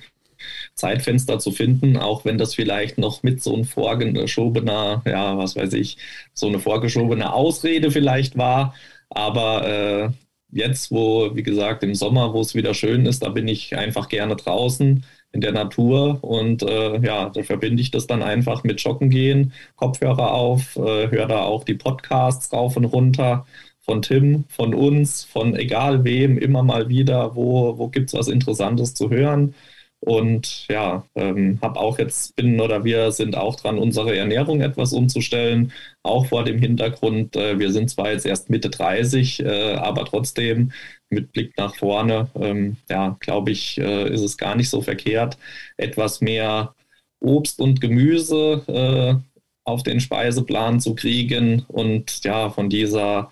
Zeitfenster 0.75 1.39
zu 1.39 1.51
finden, 1.51 1.97
auch 1.97 2.23
wenn 2.25 2.37
das 2.37 2.55
vielleicht 2.55 2.97
noch 2.97 3.23
mit 3.23 3.41
so 3.41 3.55
ein 3.55 3.65
vorgeschobener, 3.65 5.01
ja, 5.05 5.37
was 5.37 5.55
weiß 5.55 5.73
ich, 5.73 5.97
so 6.33 6.47
eine 6.47 6.59
vorgeschobene 6.59 7.33
Ausrede 7.33 7.91
vielleicht 7.91 8.37
war. 8.37 8.73
Aber 9.09 9.67
äh, 9.67 10.09
jetzt, 10.51 10.91
wo, 10.91 11.35
wie 11.35 11.43
gesagt, 11.43 11.83
im 11.83 11.95
Sommer, 11.95 12.33
wo 12.33 12.41
es 12.41 12.55
wieder 12.55 12.73
schön 12.73 13.05
ist, 13.05 13.23
da 13.23 13.29
bin 13.29 13.47
ich 13.47 13.75
einfach 13.75 14.09
gerne 14.09 14.35
draußen 14.35 15.03
in 15.31 15.41
der 15.41 15.51
Natur 15.51 16.23
und 16.23 16.63
äh, 16.63 16.99
ja, 16.99 17.29
da 17.29 17.43
verbinde 17.43 17.81
ich 17.81 17.91
das 17.91 18.07
dann 18.07 18.23
einfach 18.23 18.63
mit 18.63 18.81
Joggen 18.81 19.09
gehen, 19.09 19.53
Kopfhörer 19.75 20.33
auf, 20.33 20.75
äh, 20.77 21.09
höre 21.11 21.27
da 21.27 21.43
auch 21.43 21.63
die 21.63 21.75
Podcasts 21.75 22.51
rauf 22.53 22.77
und 22.77 22.85
runter 22.85 23.45
von 23.81 24.01
Tim, 24.01 24.45
von 24.49 24.73
uns, 24.73 25.23
von 25.23 25.55
egal 25.55 26.03
wem, 26.03 26.37
immer 26.37 26.63
mal 26.63 26.89
wieder, 26.89 27.35
wo, 27.35 27.77
wo 27.77 27.87
gibt 27.89 28.09
es 28.09 28.13
was 28.19 28.27
Interessantes 28.27 28.93
zu 28.93 29.09
hören. 29.09 29.55
Und 29.99 30.67
ja, 30.69 31.05
ähm, 31.15 31.57
habe 31.61 31.79
auch 31.79 31.97
jetzt 31.97 32.35
bin 32.35 32.59
oder 32.61 32.83
wir 32.83 33.11
sind 33.11 33.35
auch 33.35 33.55
dran, 33.55 33.79
unsere 33.79 34.15
Ernährung 34.15 34.61
etwas 34.61 34.93
umzustellen, 34.93 35.71
auch 36.03 36.27
vor 36.27 36.43
dem 36.43 36.59
Hintergrund, 36.59 37.35
äh, 37.35 37.57
wir 37.57 37.71
sind 37.71 37.89
zwar 37.89 38.11
jetzt 38.11 38.25
erst 38.25 38.49
Mitte 38.49 38.69
30, 38.69 39.39
äh, 39.39 39.73
aber 39.73 40.05
trotzdem 40.05 40.71
mit 41.09 41.31
Blick 41.31 41.57
nach 41.57 41.75
vorne, 41.75 42.29
ähm, 42.35 42.77
ja, 42.89 43.17
glaube 43.19 43.51
ich, 43.51 43.77
äh, 43.77 44.13
ist 44.13 44.21
es 44.21 44.37
gar 44.37 44.55
nicht 44.55 44.69
so 44.69 44.81
verkehrt, 44.81 45.37
etwas 45.77 46.21
mehr 46.21 46.75
Obst 47.19 47.59
und 47.59 47.81
Gemüse 47.81 48.63
äh, 48.67 49.15
auf 49.63 49.83
den 49.83 49.99
Speiseplan 49.99 50.79
zu 50.79 50.95
kriegen 50.95 51.65
und 51.67 52.23
ja, 52.23 52.49
von 52.49 52.69
dieser 52.69 53.31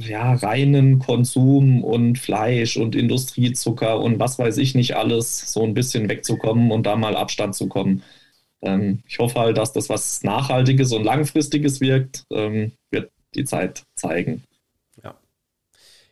ja, 0.00 0.34
reinen 0.34 0.98
Konsum 0.98 1.84
und 1.84 2.18
Fleisch 2.18 2.76
und 2.76 2.96
Industriezucker 2.96 4.00
und 4.00 4.18
was 4.18 4.38
weiß 4.38 4.56
ich 4.58 4.74
nicht 4.74 4.96
alles, 4.96 5.52
so 5.52 5.62
ein 5.62 5.74
bisschen 5.74 6.08
wegzukommen 6.08 6.70
und 6.72 6.84
da 6.86 6.96
mal 6.96 7.16
Abstand 7.16 7.54
zu 7.54 7.68
kommen. 7.68 8.02
Ähm, 8.62 9.02
ich 9.06 9.18
hoffe 9.18 9.38
halt, 9.38 9.56
dass 9.58 9.72
das 9.72 9.88
was 9.88 10.22
Nachhaltiges 10.24 10.92
und 10.92 11.04
Langfristiges 11.04 11.80
wirkt, 11.80 12.24
ähm, 12.32 12.72
wird 12.90 13.10
die 13.34 13.44
Zeit 13.44 13.84
zeigen. 13.94 14.42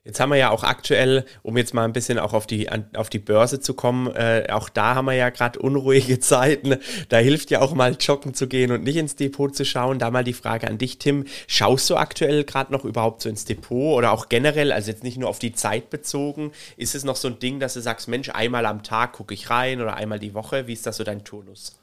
Jetzt 0.07 0.21
haben 0.21 0.31
wir 0.31 0.37
ja 0.37 0.51
auch 0.51 0.63
aktuell, 0.63 1.25
um 1.43 1.57
jetzt 1.57 1.75
mal 1.75 1.85
ein 1.85 1.93
bisschen 1.93 2.21
auch 2.21 2.33
auf 2.33 2.47
die, 2.47 2.71
auf 2.95 3.11
die 3.11 3.19
Börse 3.19 3.59
zu 3.59 3.75
kommen, 3.75 4.07
äh, 4.15 4.47
auch 4.53 4.69
da 4.69 4.95
haben 4.95 5.07
wir 5.07 5.15
ja 5.15 5.31
gerade 5.31 5.59
unruhige 5.59 6.21
Zeiten. 6.21 6.77
Da 7.09 7.17
hilft 7.17 7.51
ja 7.51 7.61
auch 7.61 7.75
mal 7.75 7.97
joggen 7.99 8.33
zu 8.33 8.47
gehen 8.47 8.71
und 8.71 8.85
nicht 8.85 8.95
ins 8.99 9.17
Depot 9.17 9.53
zu 9.53 9.65
schauen. 9.65 9.99
Da 9.99 10.13
mal 10.13 10.23
die 10.23 10.33
Frage 10.33 10.69
an 10.69 10.79
dich, 10.79 10.99
Tim. 10.99 11.25
Schaust 11.49 11.91
du 11.91 11.97
aktuell 11.97 12.45
gerade 12.45 12.73
noch 12.73 12.85
überhaupt 12.85 13.21
so 13.21 13.29
ins 13.29 13.47
Depot 13.47 13.99
oder 13.99 14.13
auch 14.13 14.29
generell, 14.29 14.71
also 14.71 14.93
jetzt 14.93 15.03
nicht 15.03 15.19
nur 15.19 15.29
auf 15.29 15.41
die 15.41 15.55
Zeit 15.55 15.91
bezogen, 15.91 16.53
ist 16.77 16.95
es 16.95 17.03
noch 17.03 17.17
so 17.17 17.27
ein 17.27 17.41
Ding, 17.41 17.59
dass 17.59 17.75
du 17.75 17.81
sagst, 17.81 18.07
Mensch, 18.07 18.29
einmal 18.29 18.65
am 18.65 18.85
Tag 18.85 19.15
gucke 19.15 19.35
ich 19.35 19.51
rein 19.51 19.81
oder 19.81 19.97
einmal 19.97 20.21
die 20.21 20.35
Woche? 20.35 20.69
Wie 20.69 20.73
ist 20.73 20.87
das 20.87 20.99
so 20.99 21.03
dein 21.03 21.25
Turnus? 21.25 21.81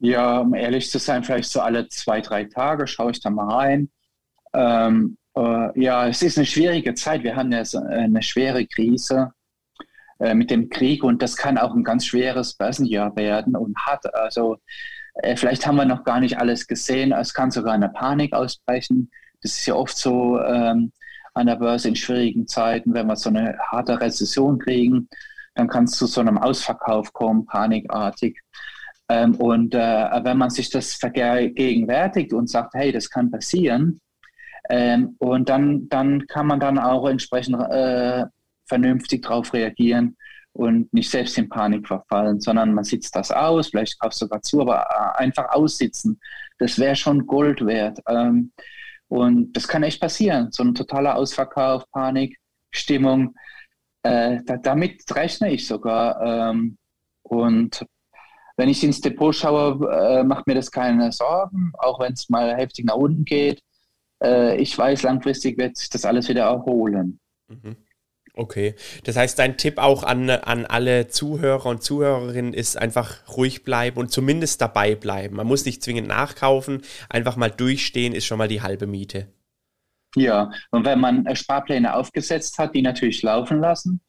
Ja, 0.00 0.40
um 0.40 0.54
ehrlich 0.54 0.90
zu 0.90 0.98
sein, 0.98 1.22
vielleicht 1.22 1.50
so 1.50 1.60
alle 1.60 1.86
zwei, 1.86 2.22
drei 2.22 2.44
Tage 2.46 2.88
schaue 2.88 3.12
ich 3.12 3.20
da 3.20 3.30
mal 3.30 3.54
rein. 3.54 3.88
Ähm, 4.52 5.16
äh, 5.40 5.80
ja, 5.80 6.08
es 6.08 6.22
ist 6.22 6.38
eine 6.38 6.46
schwierige 6.46 6.94
Zeit. 6.94 7.22
Wir 7.22 7.36
haben 7.36 7.52
ja 7.52 7.62
eine 7.88 8.22
schwere 8.22 8.66
Krise 8.66 9.32
äh, 10.18 10.34
mit 10.34 10.50
dem 10.50 10.68
Krieg 10.68 11.02
und 11.02 11.22
das 11.22 11.36
kann 11.36 11.58
auch 11.58 11.74
ein 11.74 11.84
ganz 11.84 12.06
schweres 12.06 12.54
Börsenjahr 12.54 13.16
werden 13.16 13.56
und 13.56 13.76
hat 13.78 14.14
also 14.14 14.58
äh, 15.22 15.36
vielleicht 15.36 15.66
haben 15.66 15.76
wir 15.76 15.84
noch 15.84 16.04
gar 16.04 16.20
nicht 16.20 16.38
alles 16.38 16.66
gesehen. 16.66 17.12
Es 17.12 17.34
kann 17.34 17.50
sogar 17.50 17.74
eine 17.74 17.88
Panik 17.88 18.32
ausbrechen. 18.32 19.10
Das 19.42 19.52
ist 19.52 19.66
ja 19.66 19.74
oft 19.74 19.96
so 19.96 20.40
ähm, 20.40 20.92
an 21.34 21.46
der 21.46 21.56
Börse 21.56 21.88
in 21.88 21.96
schwierigen 21.96 22.46
Zeiten, 22.46 22.92
wenn 22.94 23.06
wir 23.06 23.16
so 23.16 23.30
eine 23.30 23.56
harte 23.70 24.00
Rezession 24.00 24.58
kriegen, 24.58 25.08
dann 25.54 25.68
kann 25.68 25.84
es 25.84 25.92
zu 25.92 26.06
so 26.06 26.20
einem 26.20 26.38
Ausverkauf 26.38 27.12
kommen, 27.12 27.46
panikartig. 27.46 28.40
Ähm, 29.08 29.34
und 29.36 29.74
äh, 29.74 30.24
wenn 30.24 30.38
man 30.38 30.50
sich 30.50 30.70
das 30.70 30.94
vergegenwärtigt 30.94 32.32
und 32.32 32.48
sagt, 32.48 32.74
hey, 32.74 32.92
das 32.92 33.10
kann 33.10 33.30
passieren, 33.30 34.00
ähm, 34.68 35.16
und 35.18 35.48
dann, 35.48 35.88
dann 35.88 36.26
kann 36.26 36.46
man 36.46 36.60
dann 36.60 36.78
auch 36.78 37.08
entsprechend 37.08 37.56
äh, 37.70 38.24
vernünftig 38.66 39.22
darauf 39.22 39.52
reagieren 39.52 40.16
und 40.52 40.92
nicht 40.92 41.10
selbst 41.10 41.38
in 41.38 41.48
Panik 41.48 41.86
verfallen, 41.86 42.40
sondern 42.40 42.74
man 42.74 42.84
sitzt 42.84 43.14
das 43.16 43.30
aus, 43.30 43.68
vielleicht 43.68 43.98
kaufst 44.00 44.20
du 44.20 44.26
sogar 44.26 44.42
zu, 44.42 44.60
aber 44.60 44.82
äh, 44.82 45.22
einfach 45.22 45.48
aussitzen, 45.50 46.20
das 46.58 46.78
wäre 46.78 46.96
schon 46.96 47.26
Gold 47.26 47.64
wert. 47.64 47.98
Ähm, 48.08 48.52
und 49.08 49.52
das 49.54 49.66
kann 49.66 49.82
echt 49.82 50.00
passieren, 50.00 50.48
so 50.52 50.62
ein 50.62 50.74
totaler 50.74 51.16
Ausverkauf, 51.16 51.84
Panik, 51.90 52.38
Stimmung. 52.70 53.34
Äh, 54.02 54.38
da, 54.44 54.56
damit 54.56 55.02
rechne 55.14 55.52
ich 55.52 55.66
sogar. 55.66 56.20
Ähm, 56.22 56.78
und 57.22 57.84
wenn 58.56 58.68
ich 58.68 58.84
ins 58.84 59.00
Depot 59.00 59.34
schaue, 59.34 59.90
äh, 59.90 60.22
macht 60.22 60.46
mir 60.46 60.54
das 60.54 60.70
keine 60.70 61.10
Sorgen, 61.10 61.72
auch 61.78 61.98
wenn 61.98 62.12
es 62.12 62.28
mal 62.28 62.54
heftig 62.56 62.84
nach 62.84 62.94
unten 62.94 63.24
geht 63.24 63.60
äh, 64.22 64.56
ich 64.60 64.76
weiß, 64.76 65.02
langfristig 65.02 65.58
wird 65.58 65.76
sich 65.76 65.90
das 65.90 66.04
alles 66.04 66.28
wieder 66.28 66.44
erholen. 66.44 67.20
Mhm. 67.48 67.76
Okay, 68.34 68.74
das 69.04 69.16
heißt, 69.16 69.38
dein 69.38 69.56
Tipp 69.56 69.78
auch 69.78 70.04
an, 70.04 70.30
an 70.30 70.64
alle 70.64 71.08
Zuhörer 71.08 71.66
und 71.66 71.82
Zuhörerinnen 71.82 72.54
ist 72.54 72.78
einfach 72.78 73.36
ruhig 73.36 73.64
bleiben 73.64 73.98
und 73.98 74.12
zumindest 74.12 74.60
dabei 74.60 74.94
bleiben. 74.94 75.36
Man 75.36 75.46
muss 75.46 75.64
nicht 75.64 75.82
zwingend 75.82 76.08
nachkaufen, 76.08 76.82
einfach 77.08 77.36
mal 77.36 77.50
durchstehen 77.50 78.14
ist 78.14 78.26
schon 78.26 78.38
mal 78.38 78.48
die 78.48 78.62
halbe 78.62 78.86
Miete. 78.86 79.26
Ja, 80.16 80.52
und 80.70 80.84
wenn 80.84 81.00
man 81.00 81.36
Sparpläne 81.36 81.94
aufgesetzt 81.94 82.58
hat, 82.58 82.74
die 82.74 82.82
natürlich 82.82 83.22
laufen 83.22 83.60
lassen, 83.60 84.00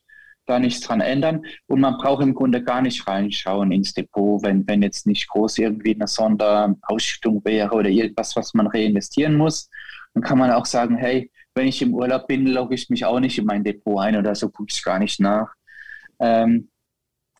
da 0.45 0.59
nichts 0.59 0.81
dran 0.81 1.01
ändern 1.01 1.45
und 1.67 1.81
man 1.81 1.97
braucht 1.97 2.23
im 2.23 2.33
Grunde 2.33 2.63
gar 2.63 2.81
nicht 2.81 3.07
reinschauen 3.07 3.71
ins 3.71 3.93
Depot, 3.93 4.41
wenn, 4.43 4.67
wenn 4.67 4.81
jetzt 4.81 5.05
nicht 5.07 5.27
groß 5.29 5.59
irgendwie 5.59 5.93
eine 5.95 6.07
Sonderausschüttung 6.07 7.43
wäre 7.45 7.73
oder 7.75 7.89
irgendwas, 7.89 8.35
was 8.35 8.53
man 8.53 8.67
reinvestieren 8.67 9.35
muss 9.35 9.69
dann 10.13 10.23
kann 10.23 10.37
man 10.37 10.51
auch 10.51 10.65
sagen, 10.65 10.97
hey, 10.97 11.31
wenn 11.55 11.67
ich 11.67 11.81
im 11.81 11.93
Urlaub 11.93 12.27
bin, 12.27 12.47
logge 12.47 12.75
ich 12.75 12.89
mich 12.89 13.05
auch 13.05 13.19
nicht 13.19 13.37
in 13.37 13.45
mein 13.45 13.63
Depot 13.63 13.99
ein 13.99 14.15
oder 14.15 14.35
so, 14.35 14.49
gucke 14.49 14.71
ich 14.73 14.83
gar 14.83 14.99
nicht 14.99 15.19
nach. 15.19 15.53
Ähm, 16.19 16.69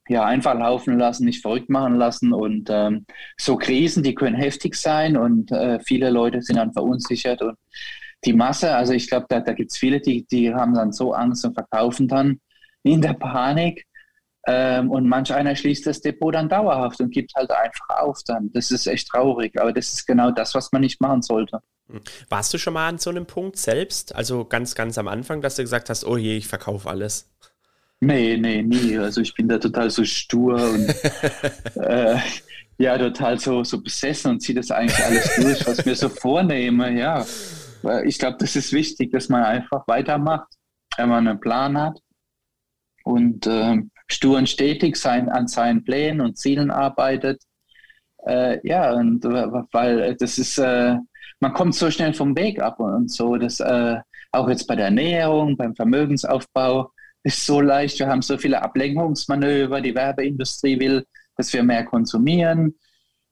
ja, 0.08 0.26
einfach 0.26 0.56
laufen 0.56 0.98
lassen, 0.98 1.26
nicht 1.26 1.42
verrückt 1.42 1.70
machen 1.70 1.96
lassen. 1.96 2.34
Und 2.34 2.70
ähm, 2.70 3.06
so 3.40 3.56
Krisen, 3.56 4.04
die 4.04 4.16
können 4.16 4.36
heftig 4.36 4.76
sein 4.76 5.16
und 5.16 5.52
äh, 5.52 5.80
viele 5.80 6.10
Leute 6.10 6.42
sind 6.42 6.58
dann 6.58 6.74
verunsichert. 6.74 7.42
Und 7.42 7.58
die 8.26 8.34
Masse, 8.34 8.74
also 8.76 8.94
ich 8.94 9.08
glaube, 9.10 9.28
da, 9.30 9.40
da 9.40 9.54
gibt 9.54 9.72
es 9.72 9.78
viele, 9.78 10.02
die, 10.02 10.26
die 10.28 10.54
haben 10.54 10.74
dann 10.74 10.92
so 10.92 11.14
Angst 11.14 11.46
und 11.46 11.54
verkaufen 11.54 12.08
dann 12.08 12.40
in 12.84 13.02
der 13.02 13.14
Panik. 13.14 13.86
Ähm, 14.48 14.90
und 14.90 15.08
manch 15.08 15.32
einer 15.34 15.56
schließt 15.56 15.86
das 15.86 16.02
Depot 16.02 16.34
dann 16.34 16.50
dauerhaft 16.50 17.00
und 17.00 17.12
gibt 17.12 17.34
halt 17.36 17.52
einfach 17.52 17.90
auf 17.90 18.20
dann. 18.26 18.52
Das 18.54 18.72
ist 18.72 18.88
echt 18.88 19.10
traurig, 19.10 19.60
aber 19.60 19.72
das 19.72 19.94
ist 19.94 20.08
genau 20.08 20.32
das, 20.32 20.56
was 20.56 20.72
man 20.72 20.82
nicht 20.82 21.00
machen 21.00 21.22
sollte. 21.22 21.60
Hm. 21.88 22.02
Warst 22.30 22.54
du 22.54 22.58
schon 22.58 22.74
mal 22.74 22.88
an 22.88 22.98
so 22.98 23.12
einem 23.12 23.28
Punkt 23.28 23.58
selbst, 23.58 24.16
also 24.16 24.46
ganz, 24.46 24.74
ganz 24.74 24.98
am 24.98 25.08
Anfang, 25.08 25.42
dass 25.42 25.56
du 25.56 25.62
gesagt 25.62 25.90
hast, 25.90 26.06
oh 26.06 26.18
je, 26.18 26.38
ich 26.38 26.48
verkaufe 26.48 26.90
alles? 26.90 27.30
Nee, 28.00 28.36
nee, 28.38 28.64
nie. 28.64 28.98
Also 28.98 29.22
ich 29.22 29.36
bin 29.36 29.48
da 29.48 29.60
total 29.60 29.92
so 29.92 30.04
stur 30.04 30.56
und 30.56 30.90
äh, 31.76 32.18
ja, 32.80 32.98
total 32.98 33.40
so, 33.40 33.64
so 33.64 33.80
besessen 33.80 34.32
und 34.32 34.40
ziehe 34.40 34.56
das 34.56 34.72
eigentlich 34.72 35.06
alles 35.06 35.36
durch, 35.36 35.68
was 35.68 35.86
mir 35.86 35.96
so 35.96 36.10
vornehme, 36.10 36.98
ja. 36.98 37.24
Ich 38.06 38.18
glaube, 38.18 38.38
das 38.40 38.56
ist 38.56 38.74
wichtig, 38.74 39.12
dass 39.12 39.30
man 39.30 39.44
einfach 39.44 39.88
weitermacht, 39.88 40.48
wenn 40.98 41.10
man 41.10 41.28
einen 41.28 41.40
Plan 41.40 41.80
hat 41.80 42.00
und 43.04 43.46
äh, 43.46 43.78
stur 44.12 44.38
und 44.38 44.50
stetig 44.50 44.96
sein, 44.96 45.30
an 45.30 45.48
seinen 45.48 45.84
Plänen 45.84 46.22
und 46.22 46.38
Zielen 46.38 46.72
arbeitet. 46.72 47.42
Äh, 48.26 48.66
ja, 48.68 48.94
und 48.94 49.24
weil 49.24 50.16
das 50.16 50.38
ist, 50.38 50.58
äh, 50.58 50.96
man 51.40 51.54
kommt 51.54 51.76
so 51.76 51.90
schnell 51.90 52.14
vom 52.14 52.36
Weg 52.36 52.62
ab 52.62 52.80
und, 52.80 52.94
und 52.94 53.12
so, 53.12 53.38
das 53.38 53.60
äh, 53.60 53.98
auch 54.32 54.50
jetzt 54.50 54.68
bei 54.68 54.76
der 54.76 54.86
Ernährung, 54.86 55.58
beim 55.58 55.76
Vermögensaufbau 55.76 56.92
ist 57.24 57.46
so 57.46 57.62
leicht. 57.62 58.00
Wir 58.00 58.08
haben 58.08 58.22
so 58.22 58.38
viele 58.38 58.62
Ablenkungsmanöver. 58.62 59.82
Die 59.82 59.94
Werbeindustrie 59.94 60.80
will, 60.80 61.06
dass 61.36 61.54
wir 61.54 61.64
mehr 61.64 61.86
konsumieren. 61.86 62.76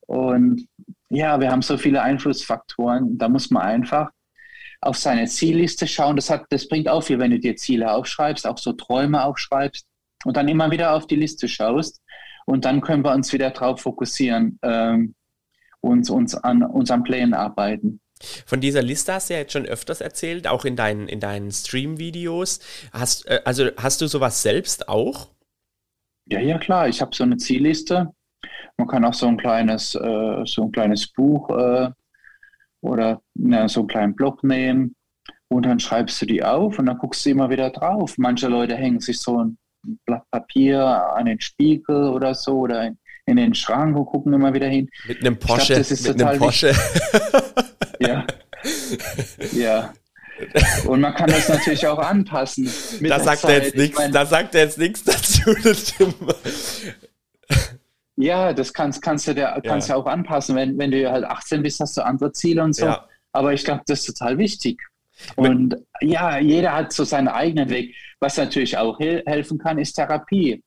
Und 0.08 0.68
ja, 1.10 1.40
wir 1.40 1.52
haben 1.52 1.62
so 1.62 1.78
viele 1.78 2.02
Einflussfaktoren. 2.02 3.18
Da 3.18 3.30
muss 3.30 3.50
man 3.50 3.64
einfach 3.64 4.12
auf 4.82 4.98
seine 4.98 5.26
Zielliste 5.28 5.88
schauen. 5.88 6.16
Das, 6.16 6.30
hat, 6.30 6.46
das 6.50 6.68
bringt 6.68 6.88
auch 6.88 7.02
viel, 7.02 7.20
wenn 7.20 7.32
du 7.32 7.40
dir 7.40 7.56
Ziele 7.56 7.92
aufschreibst, 7.92 8.46
auch 8.46 8.58
so 8.58 8.74
Träume 8.74 9.24
aufschreibst 9.24 9.89
und 10.26 10.38
dann 10.38 10.48
immer 10.48 10.72
wieder 10.72 10.94
auf 10.94 11.08
die 11.08 11.16
Liste 11.16 11.48
schaust. 11.48 12.02
Und 12.46 12.66
dann 12.66 12.82
können 12.82 13.04
wir 13.04 13.14
uns 13.14 13.32
wieder 13.32 13.52
darauf 13.52 13.82
fokussieren 13.82 14.60
ähm, 14.64 15.16
und 15.82 16.10
uns 16.10 16.36
an 16.36 16.64
unseren 16.64 17.04
Plänen 17.04 17.34
arbeiten. 17.34 18.02
Von 18.46 18.60
dieser 18.60 18.82
Liste 18.82 19.14
hast 19.14 19.30
du 19.30 19.34
ja 19.34 19.40
jetzt 19.42 19.54
schon 19.54 19.66
öfters 19.66 20.02
erzählt, 20.02 20.48
auch 20.48 20.66
in 20.66 20.76
deinen, 20.76 21.08
in 21.08 21.20
deinen 21.20 21.52
Stream-Videos. 21.52 22.60
Hast, 22.92 23.28
äh, 23.28 23.42
also 23.46 23.70
hast 23.78 24.02
du 24.02 24.08
sowas 24.08 24.42
selbst 24.42 24.90
auch? 24.90 25.30
Ja, 26.26 26.40
ja, 26.40 26.58
klar. 26.58 26.90
Ich 26.90 27.02
habe 27.02 27.16
so 27.16 27.24
eine 27.24 27.38
Zielliste. 27.38 28.12
Man 28.78 28.88
kann 28.88 29.06
auch 29.06 29.14
so 29.14 29.28
ein 29.28 29.38
kleines, 29.38 29.96
äh, 29.96 30.46
so 30.46 30.64
ein 30.64 30.72
kleines 30.72 31.08
Buch 31.08 31.50
äh, 31.50 31.90
oder 32.82 33.22
na, 33.36 33.68
so 33.68 33.82
einen 33.82 33.88
kleinen 33.88 34.16
Block 34.16 34.44
nehmen 34.44 34.96
und 35.50 35.66
dann 35.66 35.80
schreibst 35.80 36.22
du 36.22 36.26
die 36.26 36.44
auf 36.44 36.80
und 36.80 36.86
dann 36.86 36.98
guckst 36.98 37.26
du 37.26 37.30
immer 37.30 37.50
wieder 37.50 37.72
drauf. 37.72 38.16
Manche 38.18 38.48
Leute 38.48 38.76
hängen 38.76 39.00
sich 39.00 39.20
so 39.20 39.44
ein 39.44 39.58
Blatt 40.06 40.24
Papier 40.32 40.84
an 40.86 41.26
den 41.26 41.40
Spiegel 41.40 42.10
oder 42.10 42.34
so 42.36 42.60
oder 42.60 42.88
in, 42.88 42.98
in 43.26 43.38
den 43.38 43.54
Schrank 43.54 43.96
und 43.96 44.06
gucken 44.06 44.34
immer 44.34 44.54
wieder 44.54 44.68
hin. 44.68 44.90
Mit 45.08 45.22
einem 45.22 45.38
Porsche. 45.38 45.74
Glaub, 45.74 45.78
das 45.80 45.92
ist 45.92 46.08
mit 46.08 46.22
einem 46.22 46.40
Porsche. 46.40 46.74
ja. 48.00 48.26
ja. 49.54 49.94
Und 50.86 51.02
man 51.02 51.14
kann 51.14 51.30
das 51.30 51.50
natürlich 51.50 51.86
auch 51.86 52.00
anpassen. 52.00 52.70
Da 53.02 53.20
sagt, 53.20 53.44
er 53.44 53.64
jetzt 53.64 53.76
nichts, 53.76 54.02
da 54.12 54.26
sagt 54.26 54.56
er 54.56 54.62
jetzt 54.62 54.78
nichts 54.78 55.04
dazu. 55.04 55.56
Ja, 58.22 58.52
das 58.52 58.74
kannst, 58.74 59.02
kannst 59.02 59.30
du 59.30 59.34
dir, 59.34 59.62
kannst 59.64 59.88
ja. 59.88 59.96
auch 59.96 60.06
anpassen. 60.06 60.54
Wenn, 60.54 60.78
wenn 60.78 60.92
du 60.92 61.10
halt 61.10 61.24
18 61.24 61.64
bist, 61.64 61.80
hast 61.80 61.96
du 61.96 62.02
andere 62.04 62.34
Ziele 62.34 62.62
und 62.62 62.74
so. 62.74 62.86
Ja. 62.86 63.08
Aber 63.32 63.54
ich 63.54 63.64
glaube, 63.64 63.84
das 63.88 64.00
ist 64.00 64.18
total 64.18 64.38
wichtig. 64.38 64.82
Und 65.38 65.78
ja, 66.02 66.38
jeder 66.38 66.74
hat 66.74 66.92
so 66.92 67.06
seinen 67.06 67.30
eigenen 67.30 67.70
Weg. 67.70 67.96
Was 68.20 68.38
natürlich 68.38 68.78
auch 68.78 69.00
helfen 69.00 69.58
kann, 69.58 69.80
ist 69.80 69.94
Therapie. 69.94 70.64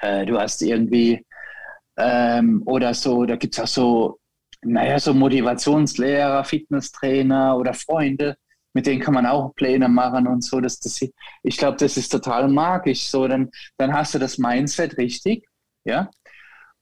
Äh, 0.00 0.26
du 0.26 0.38
hast 0.38 0.62
irgendwie 0.62 1.24
ähm, 1.96 2.62
oder 2.66 2.94
so, 2.94 3.24
da 3.24 3.36
gibt 3.36 3.54
es 3.54 3.60
auch 3.60 3.66
so, 3.66 4.18
naja, 4.62 4.98
so 4.98 5.14
Motivationslehrer, 5.14 6.44
Fitnesstrainer 6.44 7.56
oder 7.56 7.74
Freunde, 7.74 8.36
mit 8.72 8.86
denen 8.86 9.00
kann 9.00 9.14
man 9.14 9.26
auch 9.26 9.54
Pläne 9.54 9.88
machen 9.88 10.26
und 10.26 10.42
so. 10.42 10.60
Das, 10.60 10.80
das, 10.80 11.00
ich 11.42 11.56
glaube, 11.56 11.76
das 11.78 11.96
ist 11.96 12.10
total 12.10 12.48
magisch. 12.48 13.04
So, 13.08 13.28
dann, 13.28 13.50
dann 13.76 13.92
hast 13.92 14.14
du 14.14 14.18
das 14.18 14.38
Mindset 14.38 14.98
richtig, 14.98 15.46
ja. 15.84 16.10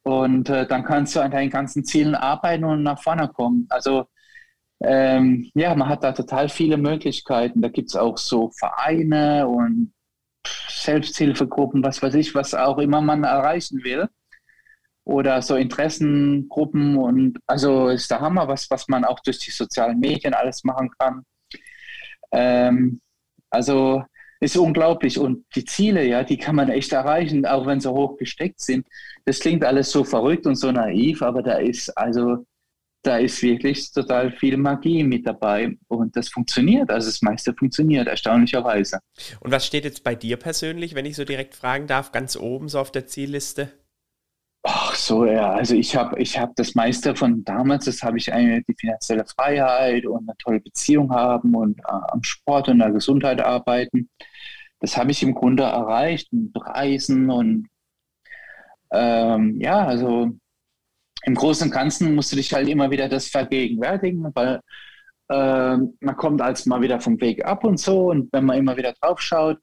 Und 0.04 0.48
äh, 0.48 0.66
dann 0.66 0.84
kannst 0.84 1.14
du 1.14 1.20
an 1.20 1.30
deinen 1.30 1.50
ganzen 1.50 1.84
Zielen 1.84 2.14
arbeiten 2.14 2.64
und 2.64 2.82
nach 2.82 3.00
vorne 3.00 3.28
kommen. 3.28 3.66
Also 3.70 4.06
ähm, 4.82 5.50
ja, 5.54 5.74
man 5.74 5.88
hat 5.88 6.04
da 6.04 6.12
total 6.12 6.48
viele 6.48 6.76
Möglichkeiten. 6.76 7.62
Da 7.62 7.68
gibt 7.68 7.90
es 7.90 7.96
auch 7.96 8.18
so 8.18 8.50
Vereine 8.50 9.46
und 9.46 9.92
Selbsthilfegruppen, 10.68 11.84
was 11.84 12.02
weiß 12.02 12.14
ich, 12.14 12.34
was 12.34 12.54
auch 12.54 12.78
immer 12.78 13.00
man 13.00 13.24
erreichen 13.24 13.84
will. 13.84 14.08
Oder 15.04 15.42
so 15.42 15.56
Interessengruppen 15.56 16.96
und 16.96 17.38
also 17.46 17.88
ist 17.88 18.10
der 18.10 18.20
Hammer, 18.20 18.46
was, 18.48 18.70
was 18.70 18.88
man 18.88 19.04
auch 19.04 19.20
durch 19.20 19.38
die 19.38 19.50
sozialen 19.50 19.98
Medien 19.98 20.34
alles 20.34 20.62
machen 20.64 20.90
kann. 20.98 21.24
Ähm, 22.32 23.00
also 23.50 24.04
ist 24.42 24.56
unglaublich. 24.56 25.18
Und 25.18 25.44
die 25.54 25.64
Ziele, 25.64 26.04
ja, 26.04 26.24
die 26.24 26.36
kann 26.36 26.56
man 26.56 26.68
echt 26.68 26.92
erreichen, 26.92 27.46
auch 27.46 27.66
wenn 27.66 27.80
sie 27.80 27.90
hoch 27.90 28.16
gesteckt 28.16 28.60
sind. 28.60 28.86
Das 29.24 29.38
klingt 29.38 29.64
alles 29.64 29.90
so 29.90 30.02
verrückt 30.04 30.46
und 30.46 30.56
so 30.56 30.72
naiv, 30.72 31.22
aber 31.22 31.42
da 31.42 31.58
ist 31.58 31.96
also, 31.96 32.44
da 33.02 33.16
ist 33.18 33.42
wirklich 33.42 33.92
total 33.92 34.30
viel 34.32 34.56
Magie 34.56 35.04
mit 35.04 35.26
dabei 35.26 35.76
und 35.88 36.16
das 36.16 36.28
funktioniert. 36.28 36.90
Also 36.90 37.08
das 37.08 37.22
meiste 37.22 37.54
funktioniert, 37.54 38.06
erstaunlicherweise. 38.06 38.98
Und 39.40 39.50
was 39.50 39.66
steht 39.66 39.84
jetzt 39.84 40.04
bei 40.04 40.14
dir 40.14 40.36
persönlich, 40.36 40.94
wenn 40.94 41.06
ich 41.06 41.16
so 41.16 41.24
direkt 41.24 41.54
fragen 41.54 41.86
darf, 41.86 42.12
ganz 42.12 42.36
oben 42.36 42.68
so 42.68 42.78
auf 42.78 42.92
der 42.92 43.06
Zielliste? 43.06 43.72
Ach 44.64 44.94
so, 44.94 45.26
ja, 45.26 45.50
also 45.50 45.74
ich 45.74 45.96
habe 45.96 46.20
ich 46.20 46.38
hab 46.38 46.54
das 46.54 46.76
meiste 46.76 47.16
von 47.16 47.42
damals, 47.42 47.86
das 47.86 48.02
habe 48.04 48.18
ich 48.18 48.32
eine, 48.32 48.62
die 48.62 48.74
finanzielle 48.78 49.24
Freiheit 49.26 50.06
und 50.06 50.28
eine 50.28 50.36
tolle 50.38 50.60
Beziehung 50.60 51.10
haben 51.12 51.56
und 51.56 51.80
äh, 51.80 51.82
am 51.88 52.22
Sport 52.22 52.68
und 52.68 52.78
der 52.78 52.92
Gesundheit 52.92 53.40
arbeiten 53.40 54.08
das 54.82 54.96
habe 54.96 55.12
ich 55.12 55.22
im 55.22 55.34
Grunde 55.34 55.62
erreicht 55.62 56.32
mit 56.32 56.50
Reisen 56.56 57.30
und 57.30 57.68
ähm, 58.90 59.60
ja, 59.60 59.86
also 59.86 60.32
im 61.24 61.34
Großen 61.34 61.68
und 61.68 61.72
Ganzen 61.72 62.14
musst 62.14 62.32
du 62.32 62.36
dich 62.36 62.52
halt 62.52 62.68
immer 62.68 62.90
wieder 62.90 63.08
das 63.08 63.28
vergegenwärtigen, 63.28 64.30
weil 64.34 64.60
äh, 65.28 65.76
man 65.76 66.16
kommt 66.16 66.40
als 66.40 66.66
mal 66.66 66.80
wieder 66.80 67.00
vom 67.00 67.20
Weg 67.20 67.44
ab 67.44 67.64
und 67.64 67.78
so 67.78 68.10
und 68.10 68.32
wenn 68.32 68.44
man 68.44 68.58
immer 68.58 68.76
wieder 68.76 68.92
drauf 69.00 69.20
schaut, 69.20 69.58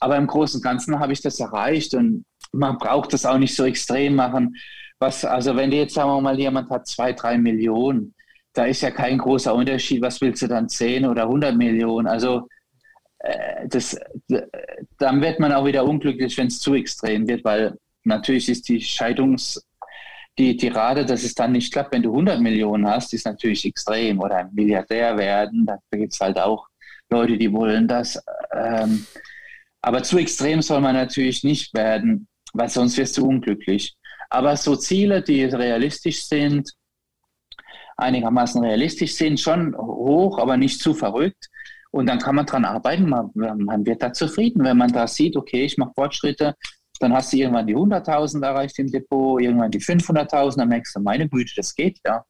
aber 0.00 0.16
im 0.16 0.26
Großen 0.26 0.58
und 0.58 0.64
Ganzen 0.64 0.98
habe 0.98 1.12
ich 1.12 1.22
das 1.22 1.40
erreicht 1.40 1.94
und 1.94 2.24
man 2.52 2.78
braucht 2.78 3.12
das 3.12 3.26
auch 3.26 3.38
nicht 3.38 3.54
so 3.54 3.64
extrem 3.64 4.14
machen. 4.16 4.56
Was, 4.98 5.24
also 5.24 5.56
wenn 5.56 5.70
dir 5.70 5.80
jetzt 5.80 5.94
sagen 5.94 6.10
wir 6.10 6.20
mal 6.20 6.38
jemand 6.38 6.70
hat 6.70 6.86
zwei, 6.86 7.12
drei 7.12 7.38
Millionen, 7.38 8.14
da 8.52 8.64
ist 8.64 8.82
ja 8.82 8.90
kein 8.90 9.18
großer 9.18 9.54
Unterschied. 9.54 10.00
Was 10.02 10.20
willst 10.20 10.42
du 10.42 10.46
dann 10.46 10.68
zehn 10.68 11.04
oder 11.04 11.28
hundert 11.28 11.56
Millionen? 11.56 12.06
Also 12.06 12.48
äh, 13.18 13.68
das, 13.68 13.98
dann 14.98 15.20
wird 15.20 15.40
man 15.40 15.52
auch 15.52 15.66
wieder 15.66 15.84
unglücklich, 15.84 16.36
wenn 16.38 16.46
es 16.46 16.60
zu 16.60 16.74
extrem 16.74 17.26
wird, 17.26 17.44
weil 17.44 17.76
natürlich 18.04 18.48
ist 18.48 18.68
die 18.68 18.80
Scheidungs, 18.80 19.66
die, 20.38 20.56
die 20.56 20.68
Rate, 20.68 21.04
dass 21.04 21.22
es 21.22 21.34
dann 21.34 21.52
nicht 21.52 21.72
klappt, 21.72 21.92
wenn 21.92 22.02
du 22.02 22.10
100 22.10 22.40
Millionen 22.40 22.86
hast, 22.86 23.14
ist 23.14 23.26
natürlich 23.26 23.64
extrem. 23.64 24.20
Oder 24.20 24.36
ein 24.38 24.50
Milliardär 24.52 25.16
werden, 25.16 25.66
da 25.66 25.78
gibt 25.92 26.12
es 26.12 26.20
halt 26.20 26.38
auch 26.38 26.66
Leute, 27.10 27.38
die 27.38 27.52
wollen 27.52 27.86
das. 27.86 28.22
Ähm, 28.52 29.06
aber 29.82 30.02
zu 30.02 30.18
extrem 30.18 30.62
soll 30.62 30.80
man 30.80 30.94
natürlich 30.94 31.44
nicht 31.44 31.74
werden, 31.74 32.26
weil 32.52 32.68
sonst 32.68 32.96
wirst 32.96 33.16
du 33.18 33.26
unglücklich. 33.26 33.94
Aber 34.30 34.56
so 34.56 34.74
Ziele, 34.76 35.22
die 35.22 35.44
realistisch 35.44 36.24
sind, 36.24 36.72
einigermaßen 37.96 38.64
realistisch 38.64 39.14
sind, 39.14 39.38
schon 39.38 39.76
hoch, 39.76 40.38
aber 40.38 40.56
nicht 40.56 40.80
zu 40.80 40.94
verrückt, 40.94 41.48
und 41.94 42.06
dann 42.06 42.18
kann 42.18 42.34
man 42.34 42.44
daran 42.44 42.64
arbeiten, 42.64 43.08
man, 43.08 43.30
man 43.34 43.86
wird 43.86 44.02
da 44.02 44.12
zufrieden, 44.12 44.64
wenn 44.64 44.76
man 44.76 44.92
da 44.92 45.06
sieht, 45.06 45.36
okay, 45.36 45.64
ich 45.64 45.78
mache 45.78 45.92
Fortschritte, 45.94 46.56
dann 47.00 47.12
hast 47.12 47.32
du 47.32 47.36
irgendwann 47.36 47.66
die 47.66 47.76
100.000 47.76 48.44
erreicht 48.44 48.78
im 48.78 48.90
Depot, 48.90 49.40
irgendwann 49.40 49.70
die 49.70 49.80
500.000, 49.80 50.56
dann 50.56 50.68
merkst 50.68 50.96
du, 50.96 51.00
meine 51.00 51.28
Güte, 51.28 51.52
das 51.56 51.74
geht, 51.74 51.98
ja. 52.04 52.24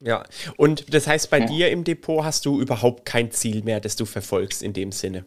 Ja, 0.00 0.24
und 0.58 0.92
das 0.92 1.06
heißt, 1.06 1.30
bei 1.30 1.38
ja. 1.38 1.46
dir 1.46 1.70
im 1.70 1.84
Depot 1.84 2.22
hast 2.22 2.44
du 2.44 2.60
überhaupt 2.60 3.06
kein 3.06 3.30
Ziel 3.30 3.62
mehr, 3.62 3.80
das 3.80 3.96
du 3.96 4.04
verfolgst 4.04 4.62
in 4.62 4.74
dem 4.74 4.92
Sinne? 4.92 5.24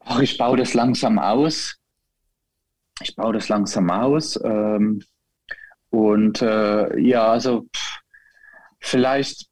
Ach, 0.00 0.20
ich 0.20 0.38
baue 0.38 0.56
das 0.56 0.72
langsam 0.72 1.18
aus. 1.18 1.76
Ich 3.02 3.14
baue 3.14 3.34
das 3.34 3.50
langsam 3.50 3.90
aus. 3.90 4.40
Ähm, 4.42 5.02
und 5.90 6.40
äh, 6.40 6.98
ja, 6.98 7.30
also 7.30 7.66
pff, 7.74 7.98
vielleicht 8.80 9.48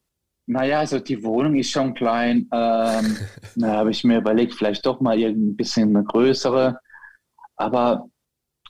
naja, 0.47 0.79
also 0.79 1.01
die 1.01 1.23
Wohnung 1.25 1.57
ist 1.57 1.71
schon 1.71 1.95
klein. 1.95 2.49
Ähm, 2.53 3.17
da 3.57 3.73
habe 3.73 3.91
ich 3.91 4.05
mir 4.05 4.19
überlegt, 4.19 4.55
vielleicht 4.55 4.87
doch 4.87 5.01
mal 5.01 5.19
ein 5.19 5.57
bisschen 5.57 5.95
eine 5.95 6.05
größere. 6.05 6.79
Aber 7.57 8.09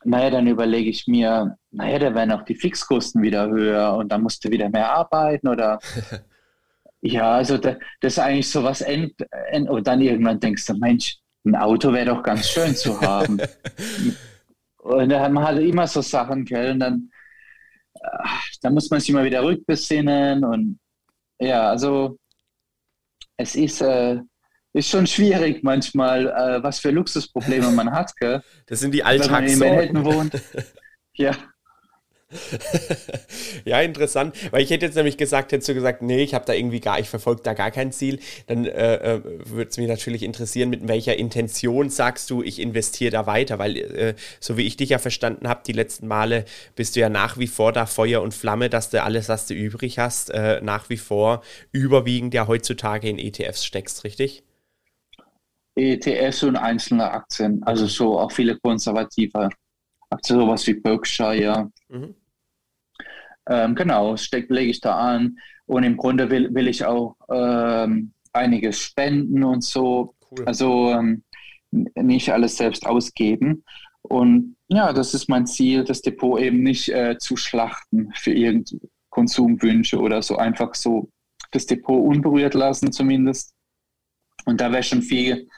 naja, 0.05 0.31
dann 0.31 0.46
überlege 0.46 0.88
ich 0.88 1.07
mir, 1.07 1.57
naja, 1.70 1.99
da 1.99 2.14
werden 2.14 2.33
auch 2.33 2.42
die 2.42 2.55
Fixkosten 2.55 3.22
wieder 3.22 3.49
höher 3.49 3.94
und 3.94 4.11
dann 4.11 4.22
musst 4.22 4.44
du 4.44 4.51
wieder 4.51 4.68
mehr 4.68 4.90
arbeiten 4.90 5.49
oder 5.49 5.79
ja, 7.01 7.33
also 7.35 7.59
da, 7.59 7.77
das 8.01 8.14
ist 8.14 8.18
eigentlich 8.18 8.51
so 8.51 8.62
was 8.62 8.81
end, 8.83 9.14
end, 9.51 9.68
und 9.68 9.87
dann 9.87 10.01
irgendwann 10.01 10.40
denkst 10.40 10.66
du, 10.66 10.75
Mensch, 10.75 11.18
ein 11.44 11.57
Auto 11.57 11.92
wäre 11.92 12.07
doch 12.07 12.22
ganz 12.22 12.49
schön 12.49 12.75
zu 12.75 13.01
haben. 13.01 13.40
und 14.79 15.09
dann 15.09 15.20
hat 15.20 15.33
man 15.33 15.44
halt 15.44 15.61
immer 15.61 15.87
so 15.87 16.01
Sachen, 16.03 16.44
gell, 16.44 16.72
und 16.72 16.81
dann, 16.81 17.11
äh, 17.94 18.29
da 18.62 18.70
muss 18.70 18.90
man 18.90 19.01
sich 19.01 19.11
immer 19.11 19.25
wieder 19.25 19.42
rückbesinnen 19.42 20.44
und 20.44 20.79
ja, 21.38 21.70
also 21.70 22.18
es 23.37 23.55
ist, 23.57 23.81
äh, 23.83 24.20
ist 24.77 24.91
schon 24.91 25.07
schwierig 25.07 25.62
manchmal, 25.62 26.27
äh, 26.27 26.62
was 26.62 26.81
für 26.81 26.91
Luxusprobleme 26.91 27.71
man 27.71 27.93
hat. 27.93 28.15
Gell? 28.17 28.43
Das 28.67 28.81
sind 28.81 28.93
die 28.93 29.03
Alltagssorgen. 29.03 29.61
Wenn 29.61 29.75
man 29.75 29.85
in 29.85 29.93
Manhattan 29.95 30.05
wohnt. 30.05 30.43
ja. 31.15 31.35
ja, 33.65 33.81
interessant. 33.81 34.37
Weil 34.51 34.62
ich 34.62 34.69
hätte 34.69 34.85
jetzt 34.85 34.97
nämlich 34.97 35.17
gesagt, 35.17 35.53
hättest 35.53 35.71
du 35.71 35.75
gesagt, 35.75 36.03
nee, 36.03 36.23
ich 36.23 36.35
habe 36.35 36.45
da 36.45 36.53
irgendwie 36.53 36.81
gar, 36.81 36.99
ich 36.99 37.09
verfolge 37.09 37.41
da 37.43 37.55
gar 37.55 37.71
kein 37.71 37.91
Ziel, 37.91 38.19
dann 38.49 38.67
äh, 38.67 38.97
äh 38.97 39.21
würde 39.25 39.71
es 39.71 39.79
mich 39.79 39.89
natürlich 39.89 40.23
interessieren, 40.23 40.69
mit 40.69 40.87
welcher 40.89 41.17
Intention 41.17 41.89
sagst 41.89 42.29
du, 42.29 42.43
ich 42.43 42.61
investiere 42.61 43.12
da 43.12 43.27
weiter, 43.27 43.59
weil 43.59 43.77
äh, 43.79 44.15
so 44.41 44.59
wie 44.59 44.67
ich 44.67 44.77
dich 44.77 44.91
ja 44.91 44.99
verstanden 44.99 45.49
habe, 45.49 45.62
die 45.67 45.73
letzten 45.73 46.07
Male 46.07 46.45
bist 46.75 46.97
du 46.97 47.01
ja 47.01 47.09
nach 47.09 47.39
wie 47.39 47.47
vor 47.47 47.73
da 47.73 47.87
Feuer 47.87 48.21
und 48.21 48.35
Flamme, 48.35 48.69
dass 48.69 48.91
du 48.91 49.03
alles, 49.03 49.31
was 49.31 49.47
du 49.47 49.55
übrig 49.55 49.99
hast, 49.99 50.31
äh, 50.31 50.61
nach 50.61 50.91
wie 50.91 50.99
vor 50.99 51.43
überwiegend 51.73 52.35
ja 52.35 52.47
heutzutage 52.47 53.09
in 53.09 53.19
ETFs 53.19 53.65
steckst, 53.65 54.05
richtig? 54.05 54.43
ETFs 55.77 56.43
und 56.43 56.57
einzelne 56.57 57.11
Aktien, 57.11 57.62
also 57.62 57.87
so 57.87 58.19
auch 58.19 58.33
viele 58.33 58.59
konservative 58.59 59.51
Aktien, 60.11 60.41
sowas 60.41 60.67
wie 60.67 60.75
Berkshire. 60.75 61.71
Mhm. 61.89 62.15
Ähm, 63.49 63.75
genau, 63.75 64.17
steck, 64.17 64.51
lege 64.51 64.71
ich 64.71 64.81
da 64.81 64.97
an. 64.97 65.39
Und 65.67 65.85
im 65.85 65.97
Grunde 65.97 66.31
will, 66.31 66.53
will 66.55 66.69
ich 66.69 66.85
auch 66.85 67.17
ähm, 67.31 68.12
einiges 68.33 68.79
spenden 68.79 69.45
und 69.45 69.62
so. 69.62 70.15
Cool. 70.31 70.45
Also 70.47 70.91
ähm, 70.93 71.23
nicht 71.71 72.33
alles 72.33 72.57
selbst 72.57 72.87
ausgeben. 72.87 73.65
Und 74.03 74.57
ja, 74.69 74.93
das 74.93 75.15
ist 75.15 75.29
mein 75.29 75.47
Ziel, 75.47 75.85
das 75.85 76.03
Depot 76.03 76.41
eben 76.41 76.62
nicht 76.62 76.89
äh, 76.89 77.19
zu 77.19 77.37
schlachten 77.37 78.12
für 78.15 78.33
irgendeine 78.33 78.81
Konsumwünsche 79.11 79.99
oder 79.99 80.23
so. 80.23 80.37
Einfach 80.37 80.75
so 80.75 81.11
das 81.51 81.67
Depot 81.67 82.05
unberührt 82.05 82.55
lassen 82.55 82.93
zumindest. 82.93 83.55
Und 84.45 84.61
da 84.61 84.71
wäre 84.73 84.83
schon 84.83 85.03
viel 85.03 85.49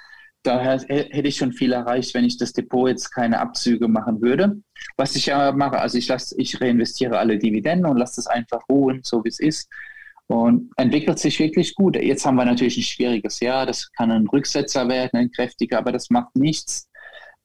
daher 0.42 0.78
hätte 0.88 1.28
ich 1.28 1.36
schon 1.36 1.52
viel 1.52 1.72
erreicht, 1.72 2.14
wenn 2.14 2.24
ich 2.24 2.38
das 2.38 2.52
Depot 2.52 2.88
jetzt 2.88 3.10
keine 3.10 3.40
Abzüge 3.40 3.88
machen 3.88 4.20
würde. 4.22 4.60
Was 4.96 5.16
ich 5.16 5.26
ja 5.26 5.52
mache, 5.52 5.78
also 5.78 5.98
ich 5.98 6.08
lasse, 6.08 6.34
ich 6.38 6.60
reinvestiere 6.60 7.18
alle 7.18 7.38
Dividenden 7.38 7.90
und 7.90 7.96
lasse 7.96 8.16
das 8.16 8.26
einfach 8.26 8.60
ruhen, 8.68 9.00
so 9.02 9.24
wie 9.24 9.28
es 9.28 9.40
ist. 9.40 9.68
Und 10.26 10.70
entwickelt 10.76 11.18
sich 11.18 11.38
wirklich 11.38 11.74
gut. 11.74 11.96
Jetzt 11.96 12.26
haben 12.26 12.36
wir 12.36 12.44
natürlich 12.44 12.76
ein 12.76 12.82
schwieriges 12.82 13.40
Jahr. 13.40 13.64
Das 13.64 13.90
kann 13.92 14.10
ein 14.10 14.26
Rücksetzer 14.26 14.86
werden, 14.88 15.18
ein 15.18 15.30
kräftiger, 15.30 15.78
aber 15.78 15.90
das 15.90 16.10
macht 16.10 16.36
nichts. 16.36 16.88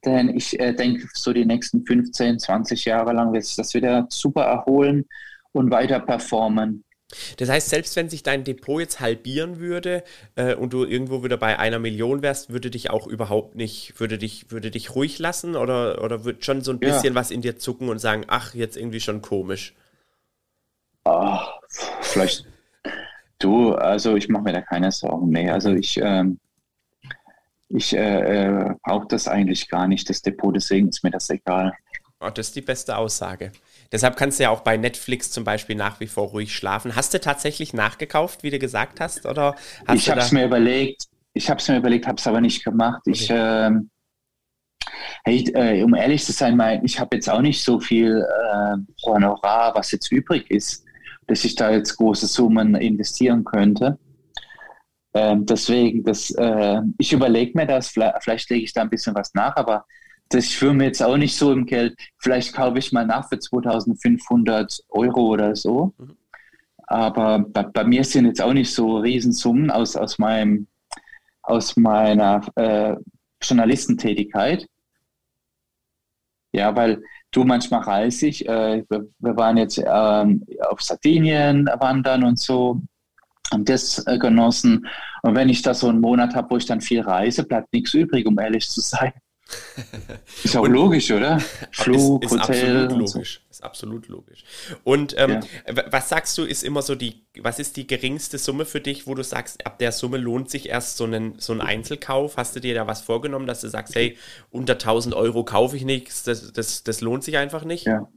Denn 0.05 0.35
ich 0.35 0.59
äh, 0.59 0.73
denke, 0.73 1.07
so 1.13 1.31
die 1.31 1.45
nächsten 1.45 1.85
15, 1.85 2.39
20 2.39 2.85
Jahre 2.85 3.13
lang 3.13 3.31
wird 3.31 3.45
sich 3.45 3.55
das 3.55 3.73
wieder 3.73 4.05
super 4.09 4.43
erholen 4.43 5.05
und 5.53 5.71
weiter 5.71 5.99
performen. 6.01 6.83
Das 7.37 7.49
heißt, 7.49 7.69
selbst 7.69 7.95
wenn 7.95 8.09
sich 8.09 8.23
dein 8.23 8.43
Depot 8.43 8.79
jetzt 8.79 8.99
halbieren 8.99 9.59
würde 9.59 10.03
äh, 10.35 10.55
und 10.55 10.73
du 10.73 10.85
irgendwo 10.85 11.23
wieder 11.23 11.37
bei 11.37 11.59
einer 11.59 11.79
Million 11.79 12.21
wärst, 12.21 12.51
würde 12.51 12.69
dich 12.69 12.89
auch 12.89 13.07
überhaupt 13.07 13.55
nicht, 13.55 13.99
würde 13.99 14.17
dich, 14.17 14.51
würde 14.51 14.71
dich 14.71 14.95
ruhig 14.95 15.19
lassen 15.19 15.55
oder, 15.55 16.03
oder 16.03 16.25
würde 16.25 16.43
schon 16.43 16.61
so 16.61 16.71
ein 16.71 16.79
bisschen 16.79 17.13
ja. 17.13 17.15
was 17.15 17.31
in 17.31 17.41
dir 17.41 17.57
zucken 17.57 17.89
und 17.89 17.99
sagen, 17.99 18.25
ach, 18.27 18.53
jetzt 18.53 18.77
irgendwie 18.77 18.99
schon 18.99 19.21
komisch? 19.21 19.75
Ach, 21.05 21.59
vielleicht 22.01 22.45
du, 23.43 23.73
also 23.73 24.15
ich 24.15 24.29
mache 24.29 24.43
mir 24.43 24.53
da 24.53 24.61
keine 24.61 24.91
Sorgen. 24.91 25.29
Nee, 25.29 25.49
also 25.49 25.71
ich, 25.73 25.97
ähm, 25.97 26.39
ich 27.69 27.95
äh, 27.95 28.45
äh, 28.45 28.75
brauche 28.83 29.07
das 29.07 29.27
eigentlich 29.27 29.69
gar 29.69 29.87
nicht, 29.87 30.09
das 30.09 30.21
Depot, 30.21 30.55
deswegen 30.55 30.89
ist 30.89 31.03
mir 31.03 31.11
das 31.11 31.29
egal. 31.29 31.73
Oh, 32.19 32.29
das 32.29 32.47
ist 32.47 32.55
die 32.55 32.61
beste 32.61 32.97
Aussage. 32.97 33.51
Deshalb 33.93 34.17
kannst 34.17 34.39
du 34.39 34.43
ja 34.43 34.49
auch 34.49 34.61
bei 34.61 34.75
Netflix 34.75 35.29
zum 35.29 35.43
Beispiel 35.43 35.75
nach 35.75 35.99
wie 35.99 36.07
vor 36.07 36.29
ruhig 36.29 36.55
schlafen. 36.55 36.95
Hast 36.95 37.13
du 37.13 37.21
tatsächlich 37.21 37.73
nachgekauft, 37.73 38.41
wie 38.41 38.49
du 38.49 38.57
gesagt 38.57 38.99
hast? 38.99 39.27
Oder 39.27 39.55
hast 39.87 39.99
ich 39.99 40.09
habe 40.09 40.19
es 40.19 40.31
mir 40.31 40.45
überlegt. 40.45 41.05
Ich 41.33 41.47
habe 41.47 41.59
es 41.59 41.67
mir 41.67 41.77
überlegt, 41.77 42.07
habe 42.07 42.17
es 42.17 42.25
aber 42.25 42.41
nicht 42.41 42.63
gemacht. 42.63 43.01
Okay. 43.05 43.11
Ich, 43.11 43.29
ähm, 43.29 43.91
hey, 45.23 45.43
äh, 45.53 45.83
um 45.83 45.93
ehrlich 45.93 46.25
zu 46.25 46.31
sein, 46.31 46.57
mein, 46.57 46.83
ich 46.83 46.99
habe 46.99 47.15
jetzt 47.15 47.29
auch 47.29 47.41
nicht 47.41 47.63
so 47.63 47.79
viel 47.79 48.17
äh, 48.19 48.77
Honorar, 49.05 49.75
was 49.75 49.91
jetzt 49.91 50.11
übrig 50.11 50.49
ist, 50.49 50.83
dass 51.27 51.45
ich 51.45 51.53
da 51.53 51.69
jetzt 51.69 51.95
große 51.97 52.25
Summen 52.25 52.73
investieren 52.73 53.43
könnte. 53.43 53.99
Ähm, 55.13 55.45
deswegen, 55.45 56.03
das, 56.03 56.31
äh, 56.31 56.81
ich 56.97 57.13
überlege 57.13 57.55
mir 57.55 57.67
das, 57.67 57.89
vielleicht, 57.89 58.23
vielleicht 58.23 58.49
lege 58.49 58.63
ich 58.63 58.73
da 58.73 58.81
ein 58.81 58.89
bisschen 58.89 59.13
was 59.13 59.35
nach, 59.35 59.55
aber 59.55 59.85
das 60.29 60.49
schwirrt 60.49 60.75
mir 60.75 60.85
jetzt 60.85 61.03
auch 61.03 61.17
nicht 61.17 61.35
so 61.35 61.51
im 61.51 61.65
Geld. 61.65 61.95
Vielleicht 62.17 62.53
kaufe 62.53 62.79
ich 62.79 62.91
mal 62.91 63.05
nach 63.05 63.29
für 63.29 63.39
2500 63.39 64.83
Euro 64.89 65.27
oder 65.27 65.55
so. 65.55 65.93
Mhm. 65.97 66.17
Aber 66.87 67.39
bei, 67.39 67.63
bei, 67.63 67.83
mir 67.83 68.03
sind 68.03 68.25
jetzt 68.25 68.41
auch 68.41 68.53
nicht 68.53 68.73
so 68.73 68.97
Riesensummen 68.97 69.71
aus, 69.71 69.95
aus, 69.95 70.19
meinem, 70.19 70.67
aus 71.41 71.77
meiner 71.77 72.41
äh, 72.55 72.95
Journalistentätigkeit. 73.41 74.67
Ja, 76.51 76.75
weil 76.75 77.01
du 77.31 77.43
manchmal 77.45 77.81
reise 77.81 78.27
ich. 78.27 78.47
Äh, 78.47 78.83
wir, 78.89 79.07
wir, 79.19 79.37
waren 79.37 79.57
jetzt 79.57 79.79
ähm, 79.79 80.45
auf 80.69 80.81
Sardinien 80.81 81.67
wandern 81.79 82.23
und 82.23 82.39
so, 82.39 82.81
haben 83.51 83.65
das 83.65 84.05
äh, 84.05 84.17
genossen. 84.17 84.87
Und 85.23 85.35
wenn 85.35 85.49
ich 85.49 85.61
da 85.61 85.73
so 85.73 85.89
einen 85.89 86.01
Monat 86.01 86.35
habe, 86.35 86.51
wo 86.51 86.57
ich 86.57 86.65
dann 86.65 86.81
viel 86.81 87.01
reise, 87.01 87.43
bleibt 87.43 87.73
nichts 87.73 87.93
übrig, 87.93 88.25
um 88.27 88.37
ehrlich 88.39 88.69
zu 88.69 88.81
sein. 88.81 89.13
Ist 90.43 90.55
auch 90.55 90.63
und, 90.63 90.71
logisch, 90.71 91.11
oder? 91.11 91.39
Flug, 91.71 92.23
ist, 92.23 92.33
ist 92.33 92.41
Hotel. 92.41 92.77
Absolut 92.77 92.91
logisch. 92.91 93.41
So. 93.43 93.49
Ist 93.49 93.63
absolut 93.63 94.07
logisch. 94.07 94.43
Und 94.83 95.15
ähm, 95.17 95.41
ja. 95.67 95.83
was 95.91 96.09
sagst 96.09 96.37
du, 96.37 96.43
ist 96.43 96.63
immer 96.63 96.81
so 96.81 96.95
die, 96.95 97.25
was 97.39 97.59
ist 97.59 97.77
die 97.77 97.87
geringste 97.87 98.37
Summe 98.37 98.65
für 98.65 98.81
dich, 98.81 99.07
wo 99.07 99.15
du 99.15 99.23
sagst, 99.23 99.65
ab 99.65 99.79
der 99.79 99.91
Summe 99.91 100.17
lohnt 100.17 100.49
sich 100.49 100.69
erst 100.69 100.97
so, 100.97 101.05
einen, 101.05 101.39
so 101.39 101.53
ein 101.53 101.61
Einzelkauf? 101.61 102.37
Hast 102.37 102.55
du 102.55 102.59
dir 102.59 102.75
da 102.75 102.87
was 102.87 103.01
vorgenommen, 103.01 103.47
dass 103.47 103.61
du 103.61 103.69
sagst, 103.69 103.95
hey, 103.95 104.17
unter 104.51 104.73
1000 104.73 105.15
Euro 105.15 105.43
kaufe 105.43 105.75
ich 105.77 105.85
nichts, 105.85 106.23
das, 106.23 106.51
das, 106.53 106.83
das 106.83 107.01
lohnt 107.01 107.23
sich 107.23 107.37
einfach 107.37 107.63
nicht? 107.63 107.85
Ja. 107.85 108.07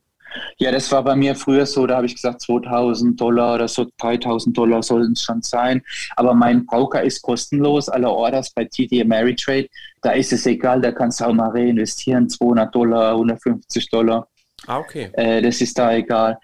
Ja, 0.58 0.70
das 0.70 0.90
war 0.92 1.02
bei 1.04 1.14
mir 1.16 1.34
früher 1.34 1.66
so, 1.66 1.86
da 1.86 1.96
habe 1.96 2.06
ich 2.06 2.14
gesagt 2.14 2.40
2000 2.42 3.20
Dollar 3.20 3.54
oder 3.54 3.68
so 3.68 3.86
3000 3.98 4.56
Dollar 4.56 4.82
sollen 4.82 5.12
es 5.12 5.22
schon 5.22 5.42
sein. 5.42 5.82
Aber 6.16 6.34
mein 6.34 6.66
Broker 6.66 7.02
ist 7.02 7.22
kostenlos, 7.22 7.88
alle 7.88 8.10
Orders 8.10 8.50
bei 8.50 8.64
TD 8.64 9.02
Ameritrade, 9.02 9.68
da 10.02 10.12
ist 10.12 10.32
es 10.32 10.46
egal, 10.46 10.80
da 10.80 10.92
kannst 10.92 11.20
du 11.20 11.24
auch 11.24 11.32
mal 11.32 11.50
reinvestieren, 11.50 12.28
200 12.28 12.74
Dollar, 12.74 13.12
150 13.12 13.90
Dollar. 13.90 14.28
Ah, 14.66 14.78
okay. 14.78 15.10
Äh, 15.12 15.42
das 15.42 15.60
ist 15.60 15.78
da 15.78 15.94
egal. 15.94 16.38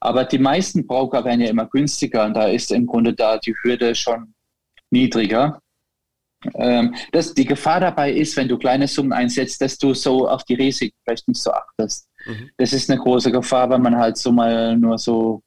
Aber 0.00 0.24
die 0.24 0.38
meisten 0.38 0.86
Broker 0.86 1.24
werden 1.24 1.40
ja 1.40 1.50
immer 1.50 1.66
günstiger 1.66 2.24
und 2.24 2.34
da 2.34 2.46
ist 2.48 2.70
im 2.70 2.86
Grunde 2.86 3.14
da 3.14 3.38
die 3.38 3.54
Hürde 3.62 3.94
schon 3.94 4.34
niedriger. 4.90 5.60
Ähm, 6.54 6.94
das, 7.12 7.34
die 7.34 7.44
Gefahr 7.44 7.80
dabei 7.80 8.12
ist, 8.12 8.36
wenn 8.36 8.48
du 8.48 8.58
kleine 8.58 8.86
Summen 8.88 9.12
einsetzt, 9.12 9.60
dass 9.60 9.78
du 9.78 9.94
so 9.94 10.28
auf 10.28 10.44
die 10.44 10.54
Risiken 10.54 10.96
vielleicht 11.04 11.26
nicht 11.28 11.40
so 11.40 11.50
achtest. 11.52 12.08
Mhm. 12.26 12.50
Das 12.56 12.72
ist 12.72 12.90
eine 12.90 13.00
große 13.00 13.30
Gefahr, 13.32 13.70
wenn 13.70 13.82
man 13.82 13.96
halt 13.96 14.16
so 14.16 14.32
mal 14.32 14.76
nur 14.76 14.98
so 14.98 15.42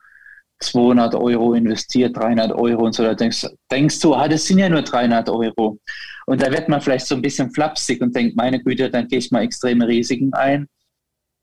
200 0.59 1.15
Euro 1.15 1.53
investiert, 1.53 2.17
300 2.17 2.51
Euro 2.51 2.85
und 2.85 2.93
so, 2.93 3.03
da 3.03 3.13
denkst, 3.15 3.47
denkst 3.71 3.99
du, 3.99 4.13
ah, 4.13 4.27
das 4.27 4.45
sind 4.45 4.59
ja 4.59 4.69
nur 4.69 4.81
300 4.81 5.29
Euro. 5.29 5.79
Und 6.25 6.41
da 6.41 6.51
wird 6.51 6.67
man 6.67 6.81
vielleicht 6.81 7.07
so 7.07 7.15
ein 7.15 7.21
bisschen 7.21 7.51
flapsig 7.51 8.01
und 8.01 8.15
denkt, 8.15 8.35
meine 8.35 8.61
Güte, 8.61 8.89
dann 8.89 9.07
gehe 9.07 9.19
ich 9.19 9.31
mal 9.31 9.43
extreme 9.43 9.87
Risiken 9.87 10.33
ein. 10.33 10.67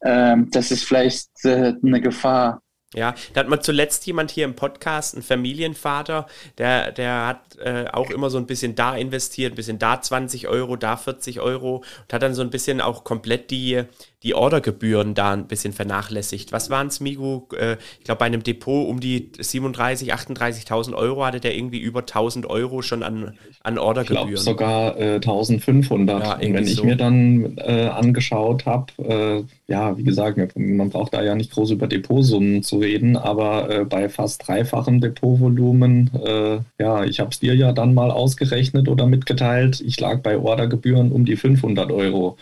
Ähm, 0.05 0.49
das 0.51 0.71
ist 0.71 0.85
vielleicht 0.85 1.29
äh, 1.45 1.75
eine 1.83 2.01
Gefahr. 2.01 2.61
Ja, 2.95 3.15
da 3.33 3.41
hat 3.41 3.49
man 3.49 3.61
zuletzt 3.61 4.07
jemand 4.07 4.31
hier 4.31 4.45
im 4.45 4.55
Podcast, 4.55 5.17
ein 5.17 5.23
Familienvater, 5.23 6.27
der, 6.57 6.93
der 6.93 7.27
hat 7.27 7.59
äh, 7.59 7.87
auch 7.93 8.11
immer 8.11 8.31
so 8.31 8.39
ein 8.39 8.47
bisschen 8.47 8.77
da 8.77 8.97
investiert, 8.97 9.53
ein 9.53 9.57
bisschen 9.57 9.79
da 9.79 10.01
20 10.01 10.47
Euro, 10.47 10.77
da 10.77 10.97
40 10.97 11.41
Euro 11.41 11.79
und 11.79 12.13
hat 12.13 12.23
dann 12.23 12.35
so 12.35 12.43
ein 12.43 12.51
bisschen 12.51 12.81
auch 12.81 13.03
komplett 13.03 13.51
die, 13.51 13.83
die 14.27 14.35
Ordergebühren 14.35 15.15
da 15.15 15.33
ein 15.33 15.47
bisschen 15.47 15.73
vernachlässigt. 15.73 16.51
Was 16.51 16.69
waren 16.69 16.89
es, 16.89 16.99
Migu? 16.99 17.43
Äh, 17.57 17.77
ich 17.99 18.05
glaube, 18.05 18.19
bei 18.19 18.25
einem 18.25 18.43
Depot 18.43 18.89
um 18.89 18.99
die 18.99 19.31
37.000, 19.39 20.11
38.000 20.11 20.95
Euro 20.95 21.25
hatte 21.25 21.39
der 21.39 21.57
irgendwie 21.57 21.79
über 21.79 22.01
1.000 22.01 22.45
Euro 22.47 22.83
schon 22.83 23.05
an, 23.05 23.39
an 23.63 23.79
Ordergebühren. 23.79 24.35
Ich 24.35 24.41
sogar 24.41 24.99
äh, 24.99 25.19
1.500. 25.19 26.21
Ja, 26.21 26.35
Und 26.35 26.55
wenn 26.55 26.65
ich 26.65 26.75
so. 26.75 26.85
mir 26.85 26.97
dann 26.97 27.57
äh, 27.59 27.87
angeschaut 27.87 28.67
habe, 28.67 28.87
äh, 28.99 29.45
ja, 29.69 29.97
wie 29.97 30.03
gesagt, 30.03 30.39
man 30.57 30.91
braucht 30.91 31.15
da 31.15 31.23
ja 31.23 31.37
nicht 31.37 31.53
groß 31.53 31.71
über 31.71 31.87
Depotsummen 31.87 32.65
zu 32.65 32.79
reden, 32.79 33.17
aber 33.17 33.71
äh, 33.71 33.85
bei 33.85 34.09
fast 34.09 34.47
dreifachem 34.47 35.01
Depotvolumen, 35.01 36.11
äh, 36.25 36.59
ja, 36.81 37.05
ich 37.05 37.21
habe 37.21 37.31
es 37.31 37.39
dir 37.39 37.55
ja 37.55 37.71
dann 37.71 37.95
mal 37.95 38.11
ausgerechnet 38.11 38.89
oder 38.89 39.07
mitgeteilt, 39.07 39.81
ich 39.81 40.01
lag 40.01 40.21
bei 40.23 40.37
Ordergebühren 40.37 41.13
um 41.13 41.25
die 41.25 41.37
500 41.37 41.93
Euro. 41.93 42.37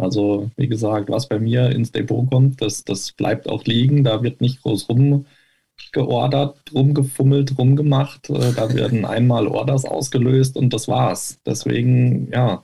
Also 0.00 0.50
wie 0.56 0.68
gesagt, 0.68 1.10
was 1.10 1.28
bei 1.28 1.38
mir 1.38 1.70
ins 1.70 1.92
Depot 1.92 2.28
kommt, 2.30 2.62
das, 2.62 2.84
das 2.84 3.12
bleibt 3.12 3.48
auch 3.48 3.64
liegen. 3.64 4.04
Da 4.04 4.22
wird 4.22 4.40
nicht 4.40 4.62
groß 4.62 4.88
rumgeordert, 4.88 6.58
rumgefummelt, 6.74 7.58
rumgemacht. 7.58 8.30
Äh, 8.30 8.52
da 8.54 8.72
werden 8.74 9.04
einmal 9.04 9.46
Orders 9.46 9.84
ausgelöst 9.84 10.56
und 10.56 10.72
das 10.72 10.88
war's. 10.88 11.40
Deswegen, 11.46 12.30
ja, 12.32 12.62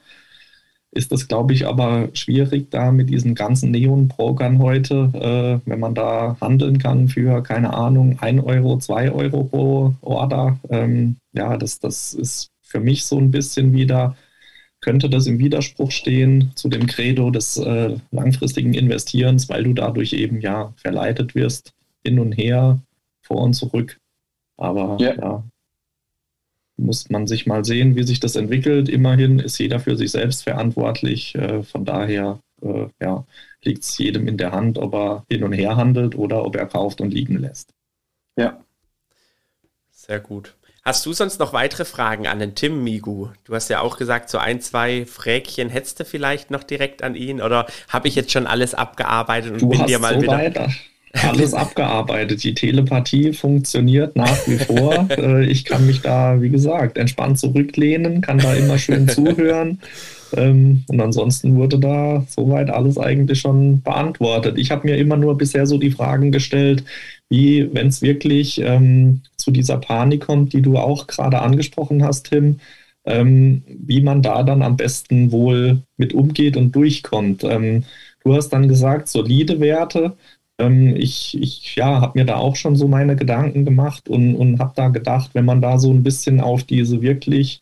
ist 0.96 1.12
das, 1.12 1.28
glaube 1.28 1.52
ich, 1.52 1.66
aber 1.66 2.08
schwierig 2.14 2.70
da 2.70 2.90
mit 2.90 3.10
diesen 3.10 3.34
ganzen 3.34 3.70
Neon-Brokern 3.70 4.58
heute, 4.58 5.10
äh, 5.14 5.68
wenn 5.68 5.80
man 5.80 5.94
da 5.94 6.36
handeln 6.40 6.78
kann 6.78 7.08
für, 7.08 7.42
keine 7.42 7.74
Ahnung, 7.74 8.18
1 8.20 8.42
Euro, 8.44 8.78
2 8.78 9.12
Euro 9.12 9.44
pro 9.44 9.94
Order. 10.00 10.58
Ähm, 10.70 11.16
ja, 11.32 11.56
das, 11.58 11.80
das 11.80 12.14
ist 12.14 12.50
für 12.62 12.80
mich 12.80 13.04
so 13.04 13.18
ein 13.18 13.30
bisschen 13.30 13.72
wieder 13.74 14.16
könnte 14.86 15.10
das 15.10 15.26
im 15.26 15.40
Widerspruch 15.40 15.90
stehen 15.90 16.52
zu 16.54 16.68
dem 16.68 16.86
Credo 16.86 17.30
des 17.30 17.56
äh, 17.56 17.96
langfristigen 18.12 18.72
Investierens, 18.72 19.48
weil 19.48 19.64
du 19.64 19.72
dadurch 19.72 20.12
eben 20.12 20.40
ja 20.40 20.72
verleitet 20.76 21.34
wirst, 21.34 21.74
hin 22.04 22.20
und 22.20 22.30
her, 22.32 22.80
vor 23.20 23.42
und 23.42 23.54
zurück. 23.54 23.98
Aber 24.56 24.96
ja. 25.00 25.14
ja, 25.16 25.44
muss 26.76 27.10
man 27.10 27.26
sich 27.26 27.46
mal 27.46 27.64
sehen, 27.64 27.96
wie 27.96 28.04
sich 28.04 28.20
das 28.20 28.36
entwickelt. 28.36 28.88
Immerhin 28.88 29.40
ist 29.40 29.58
jeder 29.58 29.80
für 29.80 29.96
sich 29.96 30.12
selbst 30.12 30.44
verantwortlich. 30.44 31.34
Äh, 31.34 31.64
von 31.64 31.84
daher 31.84 32.38
äh, 32.62 32.86
ja, 33.02 33.26
liegt 33.64 33.82
es 33.82 33.98
jedem 33.98 34.28
in 34.28 34.36
der 34.36 34.52
Hand, 34.52 34.78
ob 34.78 34.94
er 34.94 35.24
hin 35.28 35.42
und 35.42 35.52
her 35.52 35.76
handelt 35.76 36.14
oder 36.14 36.44
ob 36.44 36.54
er 36.54 36.66
kauft 36.66 37.00
und 37.00 37.12
liegen 37.12 37.38
lässt. 37.38 37.74
Ja. 38.36 38.62
Sehr 39.90 40.20
gut. 40.20 40.54
Hast 40.86 41.04
du 41.04 41.12
sonst 41.12 41.40
noch 41.40 41.52
weitere 41.52 41.84
Fragen 41.84 42.28
an 42.28 42.38
den 42.38 42.54
Tim 42.54 42.84
Migu? 42.84 43.30
Du 43.44 43.56
hast 43.56 43.68
ja 43.70 43.80
auch 43.80 43.96
gesagt, 43.96 44.30
so 44.30 44.38
ein, 44.38 44.60
zwei 44.60 45.04
Fräkchen 45.04 45.68
hättest 45.68 45.98
du 45.98 46.04
vielleicht 46.04 46.52
noch 46.52 46.62
direkt 46.62 47.02
an 47.02 47.16
ihn 47.16 47.42
oder 47.42 47.66
habe 47.88 48.06
ich 48.06 48.14
jetzt 48.14 48.30
schon 48.30 48.46
alles 48.46 48.72
abgearbeitet 48.72 49.54
und 49.54 49.62
du 49.62 49.68
bin 49.68 49.84
dir 49.86 49.98
mal 49.98 50.14
so 50.14 50.22
wieder. 50.22 50.34
Weiter. 50.34 50.70
Alles 51.12 51.54
abgearbeitet. 51.54 52.44
Die 52.44 52.54
Telepathie 52.54 53.32
funktioniert 53.32 54.14
nach 54.14 54.46
wie 54.46 54.58
vor. 54.58 55.08
Äh, 55.16 55.46
ich 55.46 55.64
kann 55.64 55.86
mich 55.86 56.02
da, 56.02 56.40
wie 56.40 56.50
gesagt, 56.50 56.98
entspannt 56.98 57.40
zurücklehnen, 57.40 58.20
kann 58.20 58.38
da 58.38 58.54
immer 58.54 58.78
schön 58.78 59.08
zuhören. 59.08 59.80
Ähm, 60.34 60.84
und 60.88 61.00
ansonsten 61.00 61.56
wurde 61.56 61.78
da 61.78 62.24
soweit 62.28 62.70
alles 62.70 62.98
eigentlich 62.98 63.40
schon 63.40 63.82
beantwortet. 63.82 64.58
Ich 64.58 64.70
habe 64.70 64.86
mir 64.88 64.96
immer 64.96 65.16
nur 65.16 65.36
bisher 65.38 65.66
so 65.66 65.78
die 65.78 65.90
Fragen 65.90 66.32
gestellt, 66.32 66.84
wie, 67.28 67.68
wenn 67.74 67.88
es 67.88 68.02
wirklich 68.02 68.60
ähm, 68.60 69.22
zu 69.36 69.50
dieser 69.50 69.78
Panik 69.78 70.22
kommt, 70.26 70.52
die 70.52 70.62
du 70.62 70.78
auch 70.78 71.06
gerade 71.06 71.40
angesprochen 71.40 72.02
hast, 72.04 72.24
Tim, 72.30 72.60
ähm, 73.04 73.62
wie 73.68 74.00
man 74.00 74.22
da 74.22 74.42
dann 74.42 74.62
am 74.62 74.76
besten 74.76 75.32
wohl 75.32 75.82
mit 75.96 76.12
umgeht 76.14 76.56
und 76.56 76.74
durchkommt. 76.74 77.44
Ähm, 77.44 77.84
du 78.24 78.34
hast 78.34 78.50
dann 78.50 78.68
gesagt, 78.68 79.08
solide 79.08 79.60
Werte. 79.60 80.16
Ähm, 80.58 80.96
ich 80.96 81.36
ich 81.40 81.76
ja, 81.76 82.00
habe 82.00 82.18
mir 82.18 82.24
da 82.26 82.36
auch 82.36 82.56
schon 82.56 82.76
so 82.76 82.88
meine 82.88 83.16
Gedanken 83.16 83.64
gemacht 83.64 84.08
und, 84.08 84.34
und 84.36 84.58
habe 84.58 84.72
da 84.76 84.88
gedacht, 84.88 85.30
wenn 85.34 85.44
man 85.44 85.60
da 85.60 85.78
so 85.78 85.92
ein 85.92 86.02
bisschen 86.02 86.40
auf 86.40 86.64
diese 86.64 87.02
wirklich 87.02 87.60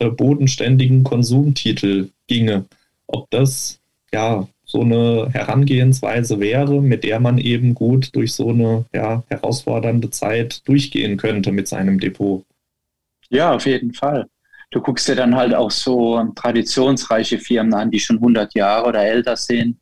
äh, 0.00 0.08
bodenständigen 0.08 1.04
Konsumtitel 1.04 2.10
ginge, 2.26 2.64
ob 3.06 3.30
das 3.30 3.80
ja 4.12 4.48
so 4.64 4.80
eine 4.80 5.28
Herangehensweise 5.32 6.40
wäre, 6.40 6.80
mit 6.80 7.04
der 7.04 7.20
man 7.20 7.38
eben 7.38 7.74
gut 7.74 8.14
durch 8.14 8.32
so 8.32 8.48
eine 8.48 8.86
ja, 8.92 9.22
herausfordernde 9.28 10.10
Zeit 10.10 10.66
durchgehen 10.66 11.16
könnte 11.16 11.52
mit 11.52 11.68
seinem 11.68 12.00
Depot. 12.00 12.44
Ja, 13.28 13.54
auf 13.54 13.66
jeden 13.66 13.92
Fall. 13.92 14.26
Du 14.70 14.80
guckst 14.80 15.06
dir 15.08 15.14
dann 15.14 15.36
halt 15.36 15.54
auch 15.54 15.70
so 15.70 16.20
traditionsreiche 16.34 17.38
Firmen 17.38 17.74
an, 17.74 17.90
die 17.90 18.00
schon 18.00 18.16
100 18.16 18.54
Jahre 18.54 18.88
oder 18.88 19.04
älter 19.04 19.36
sind, 19.36 19.76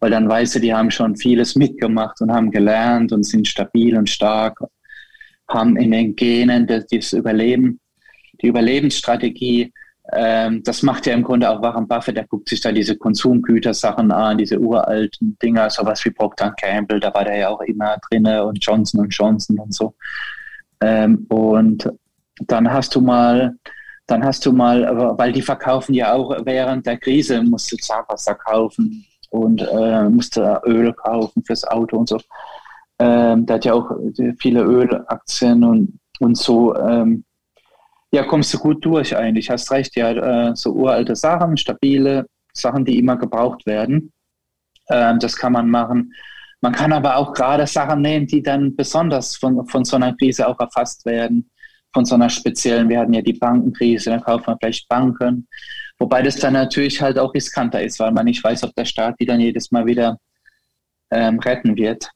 weil 0.00 0.10
dann 0.10 0.28
weißt 0.28 0.56
du, 0.56 0.60
die 0.60 0.74
haben 0.74 0.90
schon 0.90 1.16
vieles 1.16 1.54
mitgemacht 1.54 2.20
und 2.20 2.32
haben 2.32 2.50
gelernt 2.50 3.12
und 3.12 3.22
sind 3.22 3.46
stabil 3.46 3.96
und 3.96 4.10
stark, 4.10 4.58
haben 5.48 5.76
in 5.76 5.92
den 5.92 6.16
Genen 6.16 6.66
das, 6.66 6.86
das 6.86 7.12
Überleben, 7.12 7.78
die 8.44 8.48
Überlebensstrategie 8.48 9.72
ähm, 10.12 10.62
das 10.62 10.82
macht 10.82 11.06
ja 11.06 11.14
im 11.14 11.22
Grunde 11.22 11.48
auch 11.48 11.62
Warren 11.62 11.88
Buffett, 11.88 12.16
der 12.16 12.26
guckt 12.26 12.48
sich 12.48 12.60
da 12.60 12.70
diese 12.70 12.96
Konsumgütersachen 12.96 14.12
an, 14.12 14.36
diese 14.36 14.58
uralten 14.58 15.38
Dinger, 15.42 15.70
sowas 15.70 16.04
wie 16.04 16.10
Procter 16.10 16.50
Campbell, 16.52 17.00
da 17.00 17.12
war 17.14 17.24
der 17.24 17.36
ja 17.36 17.48
auch 17.48 17.62
immer 17.62 17.96
drin 18.08 18.26
und 18.26 18.58
Johnson 18.62 19.08
Johnson 19.08 19.58
und 19.58 19.72
so. 19.72 19.94
Ähm, 20.80 21.24
und 21.30 21.90
dann 22.46 22.70
hast 22.70 22.94
du 22.94 23.00
mal, 23.00 23.54
dann 24.06 24.22
hast 24.22 24.44
du 24.44 24.52
mal, 24.52 25.16
weil 25.16 25.32
die 25.32 25.40
verkaufen 25.40 25.94
ja 25.94 26.12
auch 26.12 26.36
während 26.44 26.84
der 26.86 26.98
Krise, 26.98 27.42
musst 27.42 27.72
du 27.72 27.76
Zahnpasta 27.76 28.34
kaufen 28.34 29.06
und 29.30 29.62
äh, 29.62 30.08
musste 30.10 30.60
Öl 30.66 30.92
kaufen 30.92 31.42
fürs 31.44 31.64
Auto 31.64 31.96
und 31.96 32.10
so. 32.10 32.20
Ähm, 32.98 33.46
der 33.46 33.56
hat 33.56 33.64
ja 33.64 33.72
auch 33.72 33.90
viele 34.38 34.62
Ölaktien 34.62 35.64
und, 35.64 35.98
und 36.20 36.36
so. 36.36 36.76
Ähm, 36.76 37.24
ja, 38.14 38.22
kommst 38.22 38.54
du 38.54 38.58
gut 38.58 38.84
durch 38.84 39.16
eigentlich. 39.16 39.50
Hast 39.50 39.72
recht, 39.72 39.96
ja, 39.96 40.12
äh, 40.50 40.54
so 40.54 40.72
uralte 40.72 41.16
Sachen, 41.16 41.56
stabile 41.56 42.26
Sachen, 42.52 42.84
die 42.84 43.00
immer 43.00 43.16
gebraucht 43.16 43.66
werden. 43.66 44.12
Ähm, 44.88 45.18
das 45.18 45.34
kann 45.34 45.52
man 45.52 45.68
machen. 45.68 46.14
Man 46.60 46.72
kann 46.72 46.92
aber 46.92 47.16
auch 47.16 47.32
gerade 47.32 47.66
Sachen 47.66 48.02
nehmen, 48.02 48.28
die 48.28 48.40
dann 48.40 48.76
besonders 48.76 49.36
von, 49.36 49.66
von 49.66 49.84
so 49.84 49.96
einer 49.96 50.14
Krise 50.16 50.46
auch 50.46 50.60
erfasst 50.60 51.04
werden. 51.04 51.50
Von 51.92 52.04
so 52.04 52.14
einer 52.14 52.30
speziellen, 52.30 52.88
wir 52.88 53.00
hatten 53.00 53.14
ja 53.14 53.20
die 53.20 53.32
Bankenkrise, 53.32 54.10
dann 54.10 54.22
kauft 54.22 54.46
man 54.46 54.58
vielleicht 54.60 54.88
Banken. 54.88 55.48
Wobei 55.98 56.22
das 56.22 56.36
dann 56.36 56.52
natürlich 56.52 57.02
halt 57.02 57.18
auch 57.18 57.34
riskanter 57.34 57.82
ist, 57.82 57.98
weil 57.98 58.12
man 58.12 58.26
nicht 58.26 58.44
weiß, 58.44 58.62
ob 58.62 58.74
der 58.76 58.84
Staat 58.84 59.16
die 59.20 59.26
dann 59.26 59.40
jedes 59.40 59.72
Mal 59.72 59.86
wieder 59.86 60.18
ähm, 61.10 61.40
retten 61.40 61.76
wird. 61.76 62.08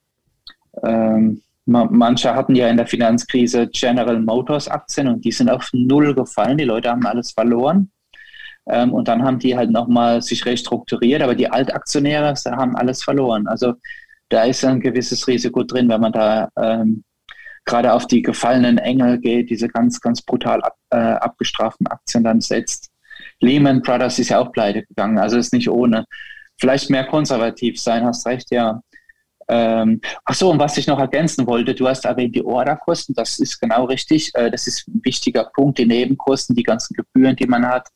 Ähm, 0.85 1.43
Manche 1.71 2.35
hatten 2.35 2.55
ja 2.55 2.69
in 2.69 2.79
der 2.79 2.87
Finanzkrise 2.87 3.69
General 3.69 4.19
Motors 4.19 4.69
Aktien 4.69 5.07
und 5.07 5.23
die 5.23 5.33
sind 5.33 5.51
auf 5.51 5.69
Null 5.75 6.15
gefallen. 6.15 6.57
Die 6.57 6.65
Leute 6.65 6.91
haben 6.91 7.05
alles 7.05 7.33
verloren. 7.33 7.91
Ähm, 8.71 8.95
und 8.95 9.07
dann 9.07 9.23
haben 9.23 9.39
die 9.39 9.55
halt 9.55 9.71
nochmal 9.71 10.23
sich 10.23 10.47
restrukturiert, 10.47 11.23
aber 11.23 11.35
die 11.35 11.51
Altaktionäre 11.51 12.33
haben 12.47 12.75
alles 12.75 13.03
verloren. 13.03 13.47
Also 13.47 13.75
da 14.31 14.45
ist 14.45 14.65
ein 14.65 14.81
gewisses 14.81 15.29
Risiko 15.29 15.63
drin, 15.63 15.91
wenn 15.91 16.01
man 16.01 16.13
da 16.13 16.49
ähm, 16.59 17.05
gerade 17.67 17.93
auf 17.93 18.07
die 18.07 18.23
gefallenen 18.23 18.79
Engel 18.79 19.19
geht, 19.19 19.51
diese 19.51 19.69
ganz, 19.69 20.01
ganz 20.01 20.23
brutal 20.23 20.63
ab, 20.63 20.77
äh, 20.89 20.97
abgestraften 20.97 21.87
Aktien 21.87 22.25
dann 22.25 22.41
setzt. 22.41 22.91
Lehman 23.41 23.83
Brothers 23.83 24.19
ist 24.19 24.31
ja 24.31 24.39
auch 24.39 24.53
pleite 24.53 24.85
gegangen, 24.85 25.19
also 25.19 25.37
ist 25.37 25.53
nicht 25.53 25.69
ohne. 25.69 26.07
Vielleicht 26.59 26.89
mehr 26.89 27.05
konservativ 27.05 27.79
sein, 27.79 28.05
hast 28.05 28.27
recht, 28.27 28.51
ja. 28.51 28.81
Ähm, 29.49 30.01
ach 30.25 30.35
so, 30.35 30.51
und 30.51 30.59
was 30.59 30.77
ich 30.77 30.87
noch 30.87 30.99
ergänzen 30.99 31.47
wollte, 31.47 31.75
du 31.75 31.89
hast 31.89 32.05
erwähnt 32.05 32.35
die 32.35 32.45
Orderkosten, 32.45 33.15
das 33.15 33.39
ist 33.39 33.59
genau 33.59 33.85
richtig. 33.85 34.31
Äh, 34.35 34.51
das 34.51 34.67
ist 34.67 34.87
ein 34.89 35.01
wichtiger 35.05 35.45
Punkt, 35.45 35.79
die 35.79 35.87
Nebenkosten, 35.87 36.55
die 36.55 36.63
ganzen 36.63 36.95
Gebühren, 36.95 37.35
die 37.35 37.47
man 37.47 37.67
hat, 37.67 37.89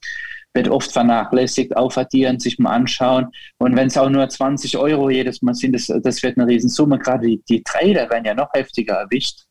wird 0.55 0.69
oft 0.69 0.93
vernachlässigt, 0.93 1.77
aufaddieren, 1.77 2.39
sich 2.39 2.59
mal 2.59 2.73
anschauen. 2.73 3.29
Und 3.59 3.77
wenn 3.77 3.89
es 3.89 3.99
auch 3.99 4.09
nur 4.09 4.29
20 4.29 4.77
Euro 4.79 5.11
jedes 5.11 5.43
Mal 5.43 5.55
sind, 5.55 5.75
das, 5.75 5.93
das 6.03 6.23
wird 6.23 6.39
eine 6.39 6.47
Riesensumme. 6.47 6.99
Gerade 6.99 7.27
die, 7.27 7.43
die 7.49 7.63
Trader 7.63 8.09
werden 8.11 8.25
ja 8.25 8.35
noch 8.35 8.53
heftiger 8.55 8.95
erwischt. 8.95 9.43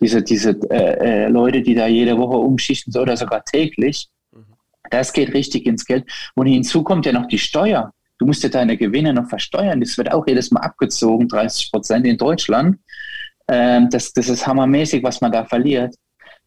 Diese, 0.00 0.22
diese 0.22 0.50
äh, 0.70 1.24
äh, 1.24 1.28
Leute, 1.28 1.62
die 1.62 1.74
da 1.74 1.86
jede 1.86 2.16
Woche 2.18 2.36
umschichten 2.36 2.96
oder 2.96 3.16
sogar 3.16 3.42
täglich. 3.44 4.08
Mhm. 4.32 4.44
Das 4.90 5.12
geht 5.12 5.34
richtig 5.34 5.66
ins 5.66 5.84
Geld. 5.84 6.04
Und 6.34 6.46
hinzu 6.46 6.82
kommt 6.82 7.06
ja 7.06 7.12
noch 7.12 7.26
die 7.26 7.38
Steuer. 7.38 7.92
Du 8.18 8.26
musst 8.26 8.42
ja 8.42 8.48
deine 8.48 8.76
Gewinne 8.76 9.14
noch 9.14 9.28
versteuern. 9.28 9.80
Das 9.80 9.96
wird 9.96 10.12
auch 10.12 10.26
jedes 10.26 10.50
Mal 10.50 10.60
abgezogen, 10.60 11.28
30 11.28 11.70
Prozent 11.70 12.06
in 12.06 12.18
Deutschland. 12.18 12.78
Ähm, 13.48 13.88
das, 13.90 14.12
das 14.12 14.28
ist 14.28 14.46
hammermäßig, 14.46 15.02
was 15.02 15.20
man 15.20 15.32
da 15.32 15.44
verliert. 15.44 15.94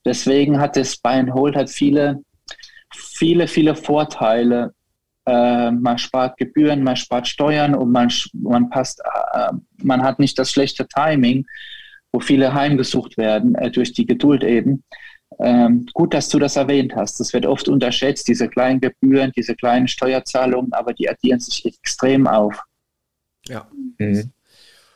Deswegen 0.05 0.59
hat 0.59 0.76
das 0.76 0.97
Buy 0.97 1.13
and 1.13 1.34
Hold 1.34 1.55
hat 1.55 1.69
viele, 1.69 2.24
viele, 2.93 3.47
viele 3.47 3.76
Vorteile. 3.76 4.74
Äh, 5.26 5.72
man 5.72 5.97
spart 5.97 6.38
Gebühren, 6.38 6.84
man 6.84 6.95
spart 6.95 7.28
Steuern 7.28 7.76
und 7.76 7.91
man, 7.91 8.11
man 8.34 8.69
passt, 8.69 9.01
äh, 9.34 9.51
man 9.84 10.03
hat 10.03 10.19
nicht 10.19 10.38
das 10.38 10.51
schlechte 10.51 10.88
Timing, 10.88 11.45
wo 12.11 12.19
viele 12.19 12.53
heimgesucht 12.53 13.17
werden, 13.17 13.55
äh, 13.55 13.72
durch 13.72 13.93
die 13.93 14.05
Geduld 14.05 14.43
eben. 14.43 14.84
Ähm, 15.44 15.88
gut, 15.94 16.14
dass 16.14 16.30
du 16.30 16.38
das 16.38 16.56
erwähnt 16.56 16.96
hast. 16.96 17.20
Das 17.20 17.34
wird 17.34 17.46
oft 17.48 17.68
unterschätzt, 17.68 18.28
diese 18.28 18.48
kleinen 18.48 18.80
Gebühren, 18.80 19.32
diese 19.36 19.56
kleinen 19.56 19.88
Steuerzahlungen, 19.88 20.72
aber 20.74 20.94
die 20.94 21.10
addieren 21.10 21.39
sich 21.39 21.66
extrem 21.66 22.28
auf. 22.28 22.62
Ja. 23.48 23.68
Mhm. 23.98 24.32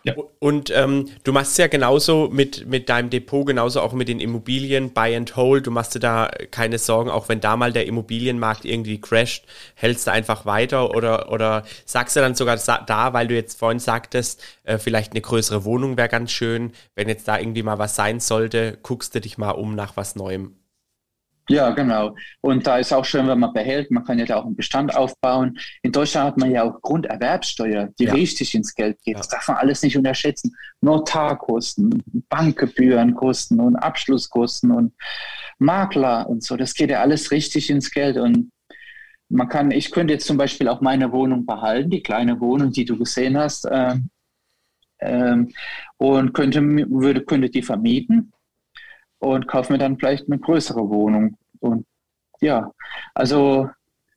Ja. 0.05 0.13
Und 0.37 0.69
ähm, 0.69 1.09
du 1.23 1.33
machst 1.33 1.57
ja 1.57 1.65
genauso 1.65 2.29
mit, 2.31 2.67
mit 2.67 2.89
deinem 2.89 3.09
Depot, 3.09 3.43
genauso 3.45 3.81
auch 3.81 3.91
mit 3.91 4.07
den 4.07 4.19
Immobilien, 4.19 4.93
Buy 4.93 5.15
and 5.15 5.35
Hold. 5.35 5.65
Du 5.65 5.71
machst 5.71 5.95
dir 5.95 5.99
da 5.99 6.29
keine 6.51 6.77
Sorgen, 6.77 7.09
auch 7.09 7.27
wenn 7.27 7.39
da 7.39 7.57
mal 7.57 7.73
der 7.73 7.87
Immobilienmarkt 7.87 8.65
irgendwie 8.65 9.01
crasht, 9.01 9.45
hältst 9.73 10.05
du 10.05 10.11
einfach 10.11 10.45
weiter 10.45 10.91
oder, 10.91 11.31
oder 11.31 11.63
sagst 11.85 12.15
du 12.15 12.19
dann 12.19 12.35
sogar 12.35 12.57
da, 12.57 13.13
weil 13.13 13.27
du 13.27 13.33
jetzt 13.33 13.57
vorhin 13.57 13.79
sagtest, 13.79 14.43
äh, 14.63 14.77
vielleicht 14.77 15.13
eine 15.13 15.21
größere 15.21 15.65
Wohnung 15.65 15.97
wäre 15.97 16.09
ganz 16.09 16.31
schön. 16.31 16.73
Wenn 16.93 17.09
jetzt 17.09 17.27
da 17.27 17.39
irgendwie 17.39 17.63
mal 17.63 17.79
was 17.79 17.95
sein 17.95 18.19
sollte, 18.19 18.77
guckst 18.83 19.15
du 19.15 19.21
dich 19.21 19.39
mal 19.39 19.51
um 19.51 19.73
nach 19.73 19.97
was 19.97 20.15
Neuem. 20.15 20.55
Ja, 21.47 21.69
genau. 21.71 22.15
Und 22.41 22.65
da 22.65 22.79
ist 22.79 22.91
auch 22.91 23.05
schön, 23.05 23.27
wenn 23.27 23.39
man 23.39 23.53
behält. 23.53 23.91
Man 23.91 24.03
kann 24.03 24.17
ja 24.17 24.25
da 24.25 24.37
auch 24.37 24.45
einen 24.45 24.55
Bestand 24.55 24.95
aufbauen. 24.95 25.59
In 25.83 25.91
Deutschland 25.91 26.27
hat 26.27 26.37
man 26.37 26.49
ja 26.49 26.63
auch 26.63 26.81
Grunderwerbsteuer, 26.81 27.89
die 27.99 28.05
ja. 28.05 28.13
richtig 28.13 28.55
ins 28.55 28.73
Geld 28.73 28.97
geht. 29.03 29.13
Ja. 29.13 29.19
Das 29.19 29.27
darf 29.27 29.47
man 29.47 29.57
alles 29.57 29.83
nicht 29.83 29.95
unterschätzen. 29.95 30.55
Notarkosten, 30.81 32.03
Bankgebührenkosten 32.29 33.59
und 33.59 33.75
Abschlusskosten 33.75 34.71
und 34.71 34.93
Makler 35.59 36.27
und 36.27 36.43
so. 36.43 36.57
Das 36.57 36.73
geht 36.73 36.89
ja 36.89 37.01
alles 37.01 37.29
richtig 37.29 37.69
ins 37.69 37.91
Geld. 37.91 38.17
Und 38.17 38.51
man 39.29 39.47
kann, 39.47 39.69
ich 39.69 39.91
könnte 39.91 40.13
jetzt 40.13 40.25
zum 40.25 40.37
Beispiel 40.37 40.67
auch 40.67 40.81
meine 40.81 41.11
Wohnung 41.11 41.45
behalten, 41.45 41.91
die 41.91 42.01
kleine 42.01 42.39
Wohnung, 42.39 42.71
die 42.71 42.85
du 42.85 42.97
gesehen 42.97 43.37
hast, 43.37 43.65
äh, 43.65 43.97
äh, 44.97 45.45
und 45.97 46.33
könnte, 46.33 46.61
würde, 46.61 47.23
könnte 47.23 47.51
die 47.51 47.61
vermieten 47.61 48.31
und 49.25 49.47
kaufe 49.47 49.73
mir 49.73 49.79
dann 49.79 49.97
vielleicht 49.97 50.27
eine 50.27 50.39
größere 50.39 50.89
Wohnung. 50.89 51.37
Und 51.59 51.85
ja, 52.41 52.71
also 53.13 53.69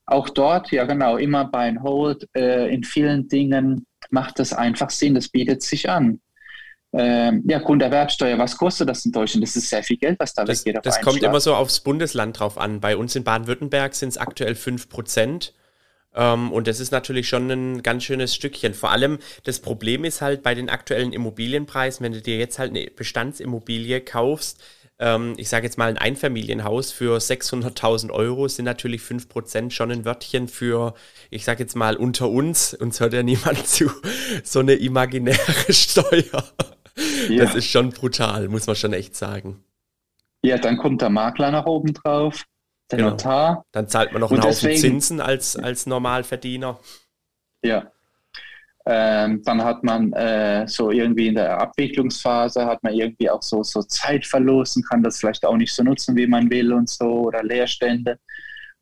auch 0.06 0.28
dort, 0.28 0.70
ja 0.70 0.84
genau, 0.84 1.16
immer 1.16 1.46
Buy 1.46 1.68
and 1.68 1.82
Hold. 1.82 2.28
Äh, 2.34 2.72
in 2.72 2.84
vielen 2.84 3.28
Dingen 3.28 3.86
macht 4.10 4.38
das 4.38 4.52
einfach 4.52 4.90
Sinn, 4.90 5.14
das 5.14 5.28
bietet 5.28 5.62
sich 5.62 5.88
an. 5.88 6.20
Ähm, 6.92 7.44
ja, 7.46 7.58
Grunderwerbsteuer, 7.58 8.38
was 8.38 8.56
kostet 8.56 8.88
das 8.88 9.04
in 9.04 9.12
Deutschland? 9.12 9.46
Das 9.46 9.56
ist 9.56 9.68
sehr 9.68 9.82
viel 9.82 9.98
Geld, 9.98 10.18
was 10.18 10.32
da 10.32 10.44
das, 10.44 10.64
weggeht. 10.64 10.84
das 10.84 11.00
kommt 11.02 11.18
Schlag. 11.18 11.30
immer 11.30 11.40
so 11.40 11.54
aufs 11.54 11.80
Bundesland 11.80 12.38
drauf 12.38 12.56
an. 12.56 12.80
Bei 12.80 12.96
uns 12.96 13.14
in 13.14 13.24
Baden-Württemberg 13.24 13.94
sind 13.94 14.10
es 14.10 14.18
aktuell 14.18 14.54
5 14.54 14.88
Prozent. 14.88 15.54
Ähm, 16.14 16.50
und 16.50 16.66
das 16.66 16.80
ist 16.80 16.90
natürlich 16.90 17.28
schon 17.28 17.50
ein 17.50 17.82
ganz 17.82 18.04
schönes 18.04 18.34
Stückchen. 18.34 18.72
Vor 18.72 18.90
allem 18.90 19.18
das 19.44 19.60
Problem 19.60 20.04
ist 20.04 20.22
halt 20.22 20.42
bei 20.42 20.54
den 20.54 20.70
aktuellen 20.70 21.12
Immobilienpreisen, 21.12 22.02
wenn 22.04 22.12
du 22.12 22.22
dir 22.22 22.38
jetzt 22.38 22.58
halt 22.58 22.70
eine 22.70 22.86
Bestandsimmobilie 22.90 24.00
kaufst, 24.00 24.62
ähm, 24.98 25.34
ich 25.36 25.48
sage 25.48 25.66
jetzt 25.66 25.78
mal 25.78 25.88
ein 25.88 25.98
Einfamilienhaus 25.98 26.90
für 26.90 27.18
600.000 27.18 28.10
Euro 28.10 28.48
sind 28.48 28.64
natürlich 28.64 29.02
5% 29.02 29.70
schon 29.70 29.92
ein 29.92 30.04
Wörtchen 30.04 30.48
für, 30.48 30.94
ich 31.30 31.44
sage 31.44 31.62
jetzt 31.62 31.76
mal 31.76 31.96
unter 31.96 32.28
uns, 32.28 32.74
uns 32.74 33.00
hört 33.00 33.12
ja 33.12 33.22
niemand 33.22 33.66
zu, 33.66 33.90
so 34.42 34.60
eine 34.60 34.74
imaginäre 34.74 35.38
Steuer. 35.72 36.44
Ja. 37.28 37.44
Das 37.44 37.54
ist 37.54 37.66
schon 37.66 37.90
brutal, 37.90 38.48
muss 38.48 38.66
man 38.66 38.74
schon 38.74 38.92
echt 38.92 39.14
sagen. 39.14 39.62
Ja, 40.42 40.58
dann 40.58 40.78
kommt 40.78 41.02
der 41.02 41.10
Makler 41.10 41.50
nach 41.50 41.66
oben 41.66 41.94
drauf, 41.94 42.44
der 42.90 42.98
genau. 42.98 43.10
Notar. 43.10 43.64
Dann 43.72 43.88
zahlt 43.88 44.12
man 44.12 44.20
noch 44.20 44.32
einen 44.32 44.42
Haufen 44.42 44.76
Zinsen 44.76 45.20
als, 45.20 45.56
als 45.56 45.86
Normalverdiener. 45.86 46.80
Ja, 47.62 47.92
ähm, 48.90 49.42
dann 49.44 49.62
hat 49.62 49.84
man 49.84 50.14
äh, 50.14 50.66
so 50.66 50.90
irgendwie 50.90 51.26
in 51.26 51.34
der 51.34 51.60
Abwicklungsphase 51.60 52.64
hat 52.64 52.82
man 52.82 52.94
irgendwie 52.94 53.28
auch 53.28 53.42
so, 53.42 53.62
so 53.62 53.82
Zeitverlust 53.82 54.78
und 54.78 54.88
kann 54.88 55.02
das 55.02 55.18
vielleicht 55.18 55.44
auch 55.44 55.58
nicht 55.58 55.74
so 55.74 55.82
nutzen, 55.82 56.16
wie 56.16 56.26
man 56.26 56.48
will 56.48 56.72
und 56.72 56.88
so 56.88 57.26
oder 57.26 57.42
Leerstände. 57.42 58.18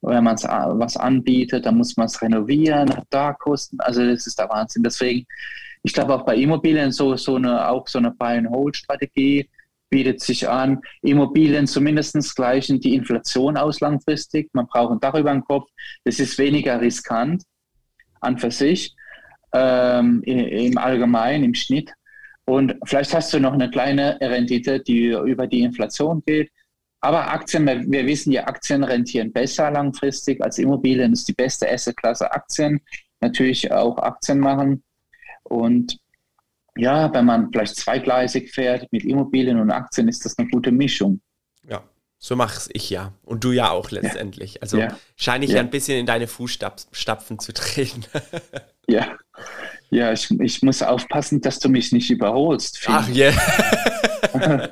wenn 0.02 0.22
man 0.22 0.36
was 0.36 0.96
anbietet, 0.96 1.66
dann 1.66 1.78
muss 1.78 1.96
man 1.96 2.07
es 2.07 2.22
renovieren, 2.22 2.96
hat 2.96 3.07
da 3.11 3.32
Kosten. 3.32 3.80
Also 3.80 4.07
das 4.07 4.28
ist 4.28 4.38
der 4.38 4.48
Wahnsinn. 4.48 4.84
Deswegen, 4.84 5.26
ich 5.82 5.92
glaube 5.92 6.14
auch 6.14 6.24
bei 6.24 6.36
Immobilien 6.36 6.92
so, 6.92 7.16
so 7.16 7.34
eine, 7.34 7.68
auch 7.68 7.88
so 7.88 7.98
eine 7.98 8.12
Buy-and-Hold-Strategie 8.12 9.50
bietet 9.90 10.20
sich 10.20 10.48
an. 10.48 10.82
Immobilien 11.02 11.66
zumindest 11.66 12.36
gleichen 12.36 12.78
die 12.78 12.94
Inflation 12.94 13.57
aus 13.57 13.80
langfristig. 13.80 14.50
Man 14.52 14.68
braucht 14.68 14.92
ein 14.92 15.00
Dach 15.00 15.14
über 15.14 15.32
den 15.32 15.42
Kopf. 15.42 15.68
Das 16.04 16.20
ist 16.20 16.38
weniger 16.38 16.80
riskant 16.80 17.42
an 18.20 18.38
für 18.38 18.52
sich 18.52 18.94
ähm, 19.53 20.22
im 20.22 20.78
Allgemeinen, 20.78 21.44
im 21.44 21.55
Schnitt. 21.55 21.92
Und 22.44 22.76
vielleicht 22.84 23.12
hast 23.14 23.32
du 23.34 23.40
noch 23.40 23.53
eine 23.53 23.70
kleine 23.70 24.18
Rendite, 24.20 24.80
die 24.80 25.09
über 25.09 25.47
die 25.47 25.62
Inflation 25.62 26.22
geht. 26.24 26.51
Aber 27.01 27.30
Aktien, 27.30 27.66
wir 27.66 28.07
wissen 28.07 28.32
ja, 28.32 28.47
Aktien 28.47 28.82
rentieren 28.82 29.32
besser 29.32 29.70
langfristig 29.70 30.42
als 30.42 30.59
Immobilien. 30.59 31.12
Das 31.12 31.20
ist 31.20 31.28
die 31.28 31.34
beste 31.34 31.70
Assetklasse 31.70 32.32
Aktien. 32.32 32.80
Natürlich 33.20 33.70
auch 33.70 33.99
Aktien 33.99 34.38
machen. 34.38 34.82
Und 35.42 35.99
ja, 36.76 37.12
wenn 37.12 37.24
man 37.24 37.51
vielleicht 37.51 37.76
zweigleisig 37.76 38.53
fährt 38.53 38.90
mit 38.92 39.05
Immobilien 39.05 39.59
und 39.61 39.70
Aktien, 39.70 40.09
ist 40.09 40.24
das 40.24 40.38
eine 40.38 40.49
gute 40.49 40.70
Mischung. 40.70 41.20
Ja, 41.68 41.82
so 42.18 42.36
mache 42.36 42.70
ich 42.72 42.90
ja. 42.90 43.12
Und 43.22 43.44
du 43.44 43.53
ja 43.53 43.70
auch 43.70 43.90
letztendlich. 43.90 44.55
Ja. 44.55 44.62
Also 44.62 44.78
ja. 44.78 44.97
scheine 45.16 45.44
ich 45.44 45.53
ja. 45.53 45.61
ein 45.61 45.70
bisschen 45.70 45.99
in 45.99 46.07
deine 46.07 46.26
Fußstapfen 46.26 47.38
zu 47.38 47.53
treten. 47.53 48.05
Ja, 48.88 49.16
ja 49.91 50.12
ich, 50.12 50.30
ich 50.41 50.62
muss 50.62 50.82
aufpassen, 50.82 51.41
dass 51.41 51.59
du 51.59 51.68
mich 51.68 51.93
nicht 51.93 52.11
überholst. 52.11 52.78
Finn. 52.78 52.95
Ach 52.97 53.09
ja. 53.09 53.30
Yeah. 54.34 54.68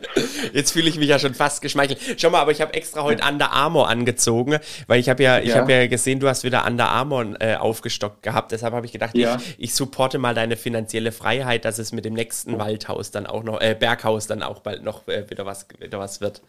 Jetzt 0.52 0.72
fühle 0.72 0.88
ich 0.88 0.98
mich 0.98 1.08
ja 1.08 1.18
schon 1.18 1.34
fast 1.34 1.62
geschmeichelt. 1.62 1.98
Schau 2.18 2.30
mal, 2.30 2.40
aber 2.40 2.52
ich 2.52 2.60
habe 2.60 2.74
extra 2.74 3.02
heute 3.02 3.26
Under 3.26 3.52
Armour 3.52 3.88
angezogen, 3.88 4.58
weil 4.86 5.00
ich 5.00 5.08
habe 5.08 5.22
ja, 5.22 5.38
ich 5.38 5.50
ja. 5.50 5.56
habe 5.56 5.72
ja 5.72 5.86
gesehen, 5.86 6.20
du 6.20 6.28
hast 6.28 6.44
wieder 6.44 6.66
Under 6.66 6.88
Armour 6.88 7.40
äh, 7.40 7.56
aufgestockt 7.56 8.22
gehabt. 8.22 8.52
Deshalb 8.52 8.74
habe 8.74 8.86
ich 8.86 8.92
gedacht, 8.92 9.16
ja. 9.16 9.36
ich, 9.36 9.56
ich 9.58 9.74
supporte 9.74 10.18
mal 10.18 10.34
deine 10.34 10.56
finanzielle 10.56 11.12
Freiheit, 11.12 11.64
dass 11.64 11.78
es 11.78 11.92
mit 11.92 12.04
dem 12.04 12.14
nächsten 12.14 12.58
Waldhaus 12.58 13.10
dann 13.10 13.26
auch 13.26 13.42
noch, 13.42 13.60
äh, 13.60 13.76
Berghaus 13.78 14.26
dann 14.26 14.42
auch 14.42 14.60
bald 14.60 14.82
noch 14.84 15.06
äh, 15.08 15.28
wieder 15.30 15.46
was, 15.46 15.66
wieder 15.78 15.98
was 15.98 16.20
wird. 16.20 16.42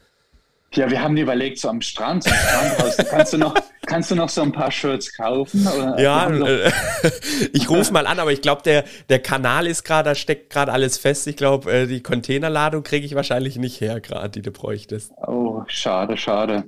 Ja, 0.73 0.89
wir 0.89 1.01
haben 1.01 1.15
überlegt, 1.15 1.59
so 1.59 1.69
am 1.69 1.81
Strand, 1.81 2.27
am 2.27 2.33
Strandhaus, 2.33 2.97
kannst 3.09 3.33
du 3.33 3.37
noch, 3.37 3.55
kannst 3.95 4.11
du 4.11 4.15
noch 4.15 4.27
so 4.27 4.41
ein 4.41 4.51
paar 4.51 4.71
Shirts 4.71 5.15
kaufen? 5.15 5.65
Oder? 5.65 5.97
Ja, 6.01 6.29
äh, 6.29 6.69
ich 7.53 7.69
rufe 7.69 7.93
mal 7.93 8.05
an, 8.07 8.19
aber 8.19 8.33
ich 8.33 8.41
glaube, 8.41 8.61
der, 8.61 8.83
der 9.07 9.19
Kanal 9.19 9.67
ist 9.67 9.85
gerade, 9.85 10.09
da 10.09 10.15
steckt 10.15 10.49
gerade 10.49 10.73
alles 10.73 10.97
fest. 10.97 11.27
Ich 11.27 11.37
glaube, 11.37 11.71
äh, 11.71 11.87
die 11.87 12.03
Containerladung 12.03 12.83
kriege 12.83 13.05
ich 13.05 13.15
wahrscheinlich 13.15 13.55
nicht 13.55 13.79
her, 13.79 14.01
gerade, 14.01 14.29
die 14.31 14.41
du 14.41 14.51
bräuchtest. 14.51 15.13
Oh, 15.25 15.63
schade, 15.67 16.17
schade. 16.17 16.65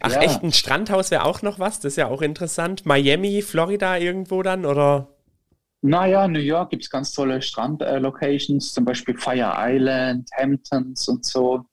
Ach, 0.00 0.10
ja. 0.10 0.20
echt, 0.22 0.42
ein 0.42 0.52
Strandhaus 0.52 1.12
wäre 1.12 1.26
auch 1.26 1.42
noch 1.42 1.60
was? 1.60 1.78
Das 1.78 1.92
ist 1.92 1.96
ja 1.96 2.08
auch 2.08 2.22
interessant. 2.22 2.84
Miami, 2.84 3.40
Florida 3.42 3.96
irgendwo 3.96 4.42
dann, 4.42 4.66
oder? 4.66 5.06
Naja, 5.82 6.26
New 6.26 6.40
York 6.40 6.70
gibt 6.70 6.82
es 6.82 6.90
ganz 6.90 7.12
tolle 7.12 7.40
Strandlocations, 7.40 8.70
äh, 8.70 8.74
zum 8.74 8.84
Beispiel 8.84 9.16
Fire 9.16 9.54
Island, 9.56 10.28
Hamptons 10.36 11.06
und 11.06 11.24
so. 11.24 11.64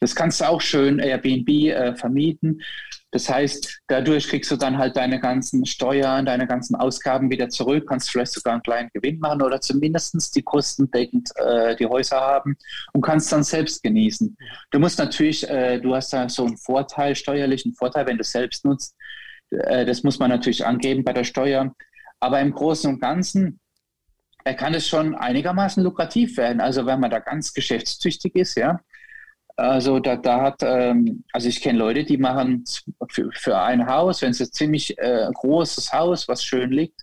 Das 0.00 0.14
kannst 0.14 0.42
du 0.42 0.44
auch 0.44 0.60
schön 0.60 0.98
Airbnb 0.98 1.48
äh, 1.48 1.96
vermieten. 1.96 2.60
Das 3.16 3.30
heißt, 3.30 3.80
dadurch 3.86 4.28
kriegst 4.28 4.50
du 4.50 4.56
dann 4.56 4.76
halt 4.76 4.94
deine 4.94 5.18
ganzen 5.18 5.64
Steuern, 5.64 6.26
deine 6.26 6.46
ganzen 6.46 6.76
Ausgaben 6.76 7.30
wieder 7.30 7.48
zurück, 7.48 7.86
kannst 7.88 8.10
vielleicht 8.10 8.32
sogar 8.32 8.52
einen 8.52 8.62
kleinen 8.62 8.90
Gewinn 8.92 9.20
machen 9.20 9.40
oder 9.40 9.58
zumindest 9.58 10.36
die 10.36 10.42
kostendeckend 10.42 11.30
äh, 11.36 11.74
die 11.76 11.86
Häuser 11.86 12.20
haben 12.20 12.58
und 12.92 13.00
kannst 13.00 13.32
dann 13.32 13.42
selbst 13.42 13.82
genießen. 13.82 14.36
Du 14.70 14.78
musst 14.78 14.98
natürlich, 14.98 15.48
äh, 15.48 15.80
du 15.80 15.94
hast 15.94 16.12
da 16.12 16.28
so 16.28 16.44
einen 16.44 16.58
Vorteil, 16.58 17.16
steuerlichen 17.16 17.72
Vorteil, 17.72 18.06
wenn 18.06 18.18
du 18.18 18.24
selbst 18.24 18.66
nutzt. 18.66 18.94
Äh, 19.48 19.86
das 19.86 20.02
muss 20.02 20.18
man 20.18 20.28
natürlich 20.28 20.66
angeben 20.66 21.02
bei 21.02 21.14
der 21.14 21.24
Steuer. 21.24 21.74
Aber 22.20 22.38
im 22.42 22.52
Großen 22.52 22.92
und 22.92 23.00
Ganzen 23.00 23.60
kann 24.58 24.74
es 24.74 24.86
schon 24.86 25.14
einigermaßen 25.14 25.82
lukrativ 25.82 26.36
werden. 26.36 26.60
Also 26.60 26.84
wenn 26.84 27.00
man 27.00 27.10
da 27.10 27.20
ganz 27.20 27.54
geschäftstüchtig 27.54 28.36
ist, 28.36 28.56
ja, 28.56 28.78
also 29.56 29.98
da, 30.00 30.16
da 30.16 30.42
hat, 30.42 30.62
ähm, 30.62 31.24
also 31.32 31.48
ich 31.48 31.60
kenne 31.60 31.78
Leute, 31.78 32.04
die 32.04 32.18
machen 32.18 32.64
für, 33.10 33.30
für 33.32 33.58
ein 33.58 33.86
Haus, 33.86 34.22
wenn 34.22 34.30
es 34.30 34.40
ein 34.40 34.52
ziemlich 34.52 34.96
äh, 34.98 35.28
großes 35.32 35.92
Haus, 35.92 36.28
was 36.28 36.44
schön 36.44 36.70
liegt, 36.70 37.00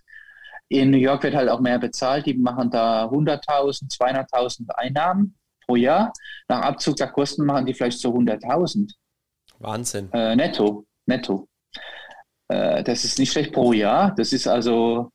in 0.68 0.90
New 0.90 0.98
York 0.98 1.22
wird 1.22 1.34
halt 1.34 1.48
auch 1.48 1.60
mehr 1.60 1.78
bezahlt, 1.78 2.26
die 2.26 2.34
machen 2.34 2.70
da 2.70 3.06
100.000, 3.06 3.90
200.000 3.96 4.70
Einnahmen 4.70 5.36
pro 5.66 5.76
Jahr. 5.76 6.12
Nach 6.48 6.62
Abzug 6.62 6.96
der 6.96 7.08
Kosten 7.08 7.44
machen 7.44 7.66
die 7.66 7.74
vielleicht 7.74 8.00
so 8.00 8.14
100.000. 8.14 8.92
Wahnsinn. 9.58 10.10
Äh, 10.12 10.36
netto, 10.36 10.86
netto. 11.06 11.48
Äh, 12.48 12.82
das 12.82 13.04
ist 13.04 13.18
nicht 13.18 13.32
schlecht 13.32 13.52
pro 13.52 13.72
Jahr. 13.72 14.14
Das 14.14 14.32
ist 14.32 14.46
also, 14.46 15.10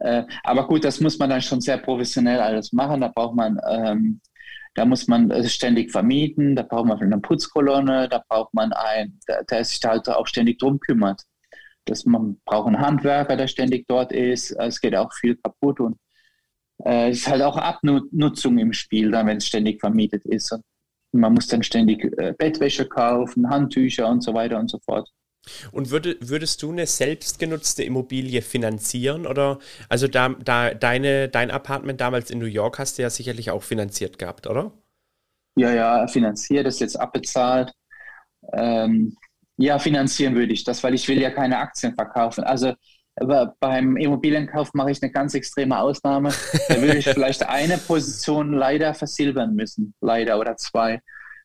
äh, 0.00 0.24
aber 0.44 0.66
gut, 0.66 0.84
das 0.84 1.00
muss 1.00 1.18
man 1.18 1.30
dann 1.30 1.42
schon 1.42 1.60
sehr 1.60 1.78
professionell 1.78 2.40
alles 2.40 2.72
machen. 2.72 3.00
Da 3.00 3.08
braucht 3.08 3.34
man 3.34 3.58
ähm, 3.68 4.20
da 4.78 4.84
muss 4.84 5.08
man 5.08 5.32
ständig 5.48 5.90
vermieten, 5.90 6.54
da 6.54 6.62
braucht 6.62 6.86
man 6.86 7.00
eine 7.00 7.18
Putzkolonne, 7.18 8.08
da 8.08 8.22
braucht 8.28 8.54
man 8.54 8.72
einen, 8.72 9.18
der, 9.50 9.64
sich 9.64 9.80
da 9.80 9.90
halt 9.90 10.08
auch 10.08 10.28
ständig 10.28 10.60
drum 10.60 10.78
kümmert. 10.78 11.24
Das, 11.84 12.04
man 12.04 12.38
braucht 12.44 12.68
einen 12.68 12.78
Handwerker, 12.78 13.36
der 13.36 13.48
ständig 13.48 13.88
dort 13.88 14.12
ist. 14.12 14.52
Es 14.52 14.80
geht 14.80 14.94
auch 14.94 15.12
viel 15.12 15.34
kaputt 15.34 15.80
und 15.80 15.96
äh, 16.84 17.10
es 17.10 17.18
ist 17.18 17.28
halt 17.28 17.42
auch 17.42 17.56
Abnutzung 17.56 18.58
im 18.58 18.72
Spiel, 18.72 19.10
dann, 19.10 19.26
wenn 19.26 19.38
es 19.38 19.48
ständig 19.48 19.80
vermietet 19.80 20.24
ist. 20.26 20.52
Und 20.52 20.62
man 21.10 21.34
muss 21.34 21.48
dann 21.48 21.64
ständig 21.64 22.04
äh, 22.16 22.34
Bettwäsche 22.38 22.86
kaufen, 22.86 23.50
Handtücher 23.50 24.08
und 24.08 24.22
so 24.22 24.32
weiter 24.32 24.60
und 24.60 24.70
so 24.70 24.78
fort. 24.78 25.10
Und 25.72 25.90
würde, 25.90 26.16
würdest 26.20 26.62
du 26.62 26.72
eine 26.72 26.86
selbstgenutzte 26.86 27.82
Immobilie 27.82 28.42
finanzieren? 28.42 29.26
Oder 29.26 29.58
also 29.88 30.08
da, 30.08 30.30
da 30.30 30.74
deine, 30.74 31.28
dein 31.28 31.50
Apartment 31.50 32.00
damals 32.00 32.30
in 32.30 32.38
New 32.38 32.46
York 32.46 32.78
hast 32.78 32.98
du 32.98 33.02
ja 33.02 33.10
sicherlich 33.10 33.50
auch 33.50 33.62
finanziert 33.62 34.18
gehabt, 34.18 34.46
oder? 34.46 34.72
Ja, 35.56 35.72
ja, 35.72 36.06
finanziert, 36.06 36.66
ist 36.66 36.80
jetzt 36.80 36.98
abbezahlt. 36.98 37.72
Ähm, 38.52 39.16
ja, 39.56 39.78
finanzieren 39.78 40.36
würde 40.36 40.52
ich 40.52 40.62
das, 40.64 40.82
weil 40.84 40.94
ich 40.94 41.08
will 41.08 41.20
ja 41.20 41.30
keine 41.30 41.58
Aktien 41.58 41.94
verkaufen. 41.94 42.44
Also 42.44 42.74
beim 43.60 43.96
Immobilienkauf 43.96 44.72
mache 44.74 44.92
ich 44.92 45.02
eine 45.02 45.10
ganz 45.10 45.34
extreme 45.34 45.78
Ausnahme. 45.78 46.30
Da 46.68 46.80
würde 46.80 46.98
ich 46.98 47.04
vielleicht 47.08 47.48
eine 47.48 47.78
Position 47.78 48.52
leider 48.52 48.94
versilbern 48.94 49.54
müssen, 49.54 49.94
leider 50.00 50.38
oder 50.38 50.56
zwei 50.56 51.00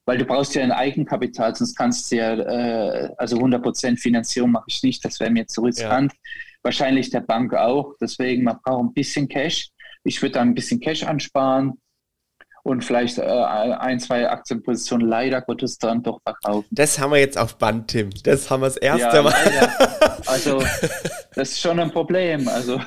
weil 0.05 0.17
du 0.17 0.25
brauchst 0.25 0.55
ja 0.55 0.63
ein 0.63 0.71
Eigenkapital, 0.71 1.55
sonst 1.55 1.75
kannst 1.75 2.11
du 2.11 2.17
ja, 2.17 2.33
äh, 2.33 3.09
also 3.17 3.37
100% 3.37 3.97
Finanzierung 3.97 4.51
mache 4.51 4.65
ich 4.67 4.83
nicht, 4.83 5.03
das 5.05 5.19
wäre 5.19 5.31
mir 5.31 5.47
zu 5.47 5.61
riskant. 5.61 6.11
Ja. 6.11 6.19
Wahrscheinlich 6.63 7.09
der 7.09 7.21
Bank 7.21 7.53
auch, 7.53 7.95
deswegen 7.99 8.43
man 8.43 8.59
braucht 8.63 8.83
ein 8.83 8.93
bisschen 8.93 9.27
Cash. 9.27 9.69
Ich 10.05 10.21
würde 10.21 10.33
da 10.33 10.41
ein 10.41 10.53
bisschen 10.53 10.79
Cash 10.79 11.03
ansparen 11.03 11.73
und 12.63 12.83
vielleicht 12.85 13.17
äh, 13.17 13.23
ein, 13.23 13.99
zwei 13.99 14.29
Aktienpositionen 14.29 15.07
leider 15.07 15.41
Gottes 15.41 15.77
dann 15.77 16.01
doch 16.01 16.21
verkaufen. 16.23 16.65
Das 16.71 16.97
haben 16.97 17.11
wir 17.11 17.19
jetzt 17.19 17.37
auf 17.37 17.57
Band, 17.57 17.89
Tim. 17.89 18.09
Das 18.23 18.49
haben 18.49 18.61
wir 18.61 18.67
das 18.67 18.77
erste 18.77 19.17
ja, 19.17 19.21
Mal. 19.21 19.33
Leider. 19.45 20.09
Also, 20.25 20.63
das 21.35 21.51
ist 21.51 21.59
schon 21.59 21.81
ein 21.81 21.91
Problem. 21.91 22.47
Also, 22.47 22.79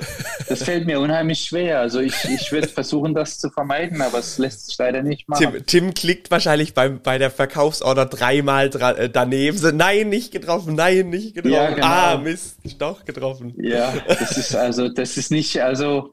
das 0.48 0.62
fällt 0.62 0.86
mir 0.86 0.98
unheimlich 0.98 1.40
schwer. 1.40 1.80
Also, 1.80 2.00
ich, 2.00 2.14
ich 2.24 2.50
würde 2.50 2.66
versuchen, 2.66 3.14
das 3.14 3.38
zu 3.38 3.50
vermeiden, 3.50 4.00
aber 4.00 4.20
es 4.20 4.38
lässt 4.38 4.68
sich 4.68 4.78
leider 4.78 5.02
nicht 5.02 5.28
machen. 5.28 5.52
Tim, 5.52 5.66
Tim 5.66 5.94
klickt 5.94 6.30
wahrscheinlich 6.30 6.72
beim, 6.72 7.02
bei 7.02 7.18
der 7.18 7.30
Verkaufsorder 7.30 8.06
dreimal 8.06 8.70
äh, 8.74 9.10
daneben. 9.10 9.58
So, 9.58 9.70
nein, 9.70 10.08
nicht 10.08 10.32
getroffen, 10.32 10.76
nein, 10.76 11.10
nicht 11.10 11.34
getroffen. 11.34 11.54
Ja, 11.54 11.70
genau. 11.72 11.86
Ah, 11.86 12.16
Mist, 12.16 12.56
doch 12.78 13.04
getroffen. 13.04 13.52
Ja, 13.58 13.92
das 14.08 14.38
ist 14.38 14.56
also, 14.56 14.88
das 14.88 15.18
ist 15.18 15.30
nicht, 15.30 15.60
also, 15.60 16.10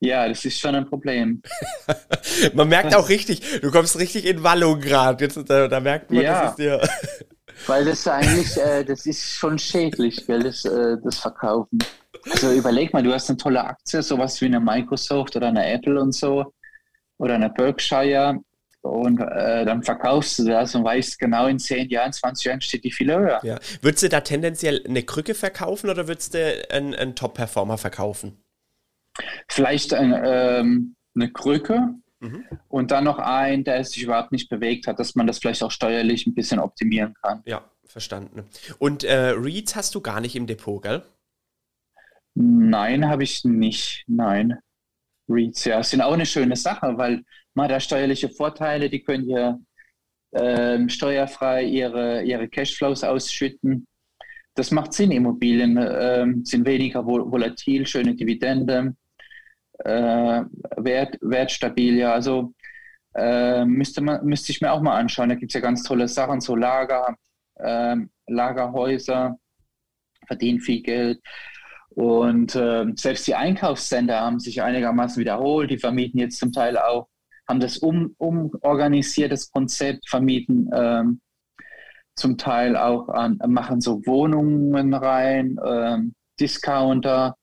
ja, 0.00 0.26
das 0.28 0.44
ist 0.44 0.58
schon 0.58 0.74
ein 0.74 0.86
Problem. 0.86 1.42
man 2.54 2.68
merkt 2.68 2.94
auch 2.94 3.08
richtig, 3.08 3.60
du 3.60 3.70
kommst 3.70 3.98
richtig 3.98 4.24
in 4.26 4.42
Wallung 4.42 4.80
gerade. 4.80 5.28
Da, 5.28 5.68
da, 5.68 5.80
merkt 5.80 6.10
man, 6.10 6.22
ja, 6.22 6.42
das 6.42 6.50
ist 6.50 6.58
dir. 6.58 6.80
weil 7.66 7.84
das 7.84 8.08
eigentlich, 8.08 8.56
äh, 8.56 8.84
das 8.84 9.04
ist 9.06 9.22
schon 9.22 9.58
schädlich, 9.58 10.26
gell, 10.26 10.42
das, 10.42 10.64
äh, 10.64 10.96
das 11.04 11.18
Verkaufen. 11.18 11.78
Also 12.30 12.52
überleg 12.52 12.92
mal, 12.92 13.02
du 13.02 13.12
hast 13.12 13.28
eine 13.28 13.36
tolle 13.36 13.62
Aktie, 13.62 14.02
sowas 14.02 14.40
wie 14.40 14.46
eine 14.46 14.60
Microsoft 14.60 15.36
oder 15.36 15.48
eine 15.48 15.70
Apple 15.70 16.00
und 16.00 16.12
so 16.12 16.52
oder 17.18 17.34
eine 17.34 17.50
Berkshire 17.50 18.40
und 18.82 19.20
äh, 19.20 19.64
dann 19.66 19.82
verkaufst 19.82 20.38
du 20.38 20.44
das 20.44 20.74
und 20.74 20.84
weißt 20.84 21.18
genau, 21.18 21.46
in 21.46 21.58
10 21.58 21.90
Jahren, 21.90 22.12
20 22.12 22.44
Jahren 22.46 22.60
steht 22.62 22.84
die 22.84 22.92
viel 22.92 23.14
höher. 23.14 23.40
Ja. 23.42 23.58
Würdest 23.82 24.02
du 24.02 24.08
da 24.08 24.20
tendenziell 24.22 24.82
eine 24.86 25.02
Krücke 25.02 25.34
verkaufen 25.34 25.90
oder 25.90 26.08
würdest 26.08 26.32
du 26.32 26.70
einen, 26.70 26.94
einen 26.94 27.14
Top-Performer 27.14 27.76
verkaufen? 27.76 28.42
Vielleicht 29.48 29.92
ein, 29.94 30.14
ähm, 30.24 30.96
eine 31.14 31.30
Krücke 31.30 31.94
mhm. 32.20 32.44
und 32.68 32.90
dann 32.90 33.04
noch 33.04 33.18
ein, 33.18 33.64
der 33.64 33.84
sich 33.84 34.02
überhaupt 34.02 34.32
nicht 34.32 34.48
bewegt 34.48 34.86
hat, 34.86 34.98
dass 34.98 35.14
man 35.14 35.26
das 35.26 35.38
vielleicht 35.38 35.62
auch 35.62 35.70
steuerlich 35.70 36.26
ein 36.26 36.34
bisschen 36.34 36.58
optimieren 36.58 37.14
kann. 37.22 37.42
Ja, 37.46 37.64
verstanden. 37.84 38.44
Und 38.78 39.04
äh, 39.04 39.30
Reads 39.30 39.76
hast 39.76 39.94
du 39.94 40.00
gar 40.00 40.20
nicht 40.20 40.36
im 40.36 40.46
Depot, 40.46 40.82
gell? 40.82 41.02
Nein, 42.34 43.08
habe 43.08 43.24
ich 43.24 43.44
nicht. 43.44 44.04
Nein. 44.06 44.58
Reads, 45.28 45.64
ja, 45.64 45.82
sind 45.82 46.00
auch 46.00 46.12
eine 46.12 46.26
schöne 46.26 46.56
Sache, 46.56 46.96
weil 46.96 47.22
man 47.54 47.68
da 47.68 47.80
steuerliche 47.80 48.28
Vorteile, 48.30 48.88
die 48.88 49.02
können 49.02 49.28
ja 49.28 49.58
ähm, 50.32 50.88
steuerfrei 50.88 51.64
ihre, 51.64 52.22
ihre 52.22 52.48
Cashflows 52.48 53.04
ausschütten. 53.04 53.86
Das 54.54 54.70
macht 54.70 54.92
Sinn. 54.92 55.10
Immobilien 55.10 55.78
ähm, 55.80 56.44
sind 56.44 56.66
weniger 56.66 57.06
volatil, 57.06 57.86
schöne 57.86 58.14
Dividende 58.14 58.94
äh, 59.84 60.42
wert, 60.76 61.18
wertstabil. 61.20 61.96
Ja, 61.98 62.12
also 62.12 62.52
äh, 63.14 63.64
müsste, 63.64 64.00
man, 64.00 64.24
müsste 64.24 64.52
ich 64.52 64.60
mir 64.60 64.72
auch 64.72 64.80
mal 64.80 64.98
anschauen. 64.98 65.28
Da 65.28 65.34
gibt 65.34 65.50
es 65.50 65.54
ja 65.54 65.60
ganz 65.60 65.82
tolle 65.82 66.08
Sachen, 66.08 66.40
so 66.40 66.56
Lager, 66.56 67.16
äh, 67.56 67.96
Lagerhäuser, 68.26 69.36
verdienen 70.26 70.60
viel 70.60 70.82
Geld. 70.82 71.20
Und 71.90 72.54
äh, 72.54 72.86
selbst 72.94 73.26
die 73.26 73.34
Einkaufscenter 73.34 74.20
haben 74.20 74.38
sich 74.38 74.62
einigermaßen 74.62 75.20
wiederholt. 75.20 75.70
Die 75.70 75.78
vermieten 75.78 76.18
jetzt 76.18 76.38
zum 76.38 76.52
Teil 76.52 76.78
auch, 76.78 77.08
haben 77.48 77.60
das 77.60 77.78
um, 77.78 78.14
umorganisiert, 78.18 79.32
das 79.32 79.50
Konzept, 79.50 80.08
vermieten 80.08 80.70
ähm, 80.72 81.20
zum 82.14 82.38
Teil 82.38 82.76
auch 82.76 83.08
an, 83.08 83.38
machen 83.48 83.80
so 83.80 84.00
Wohnungen 84.06 84.94
rein, 84.94 85.58
ähm, 85.64 86.14
Discounter, 86.38 87.34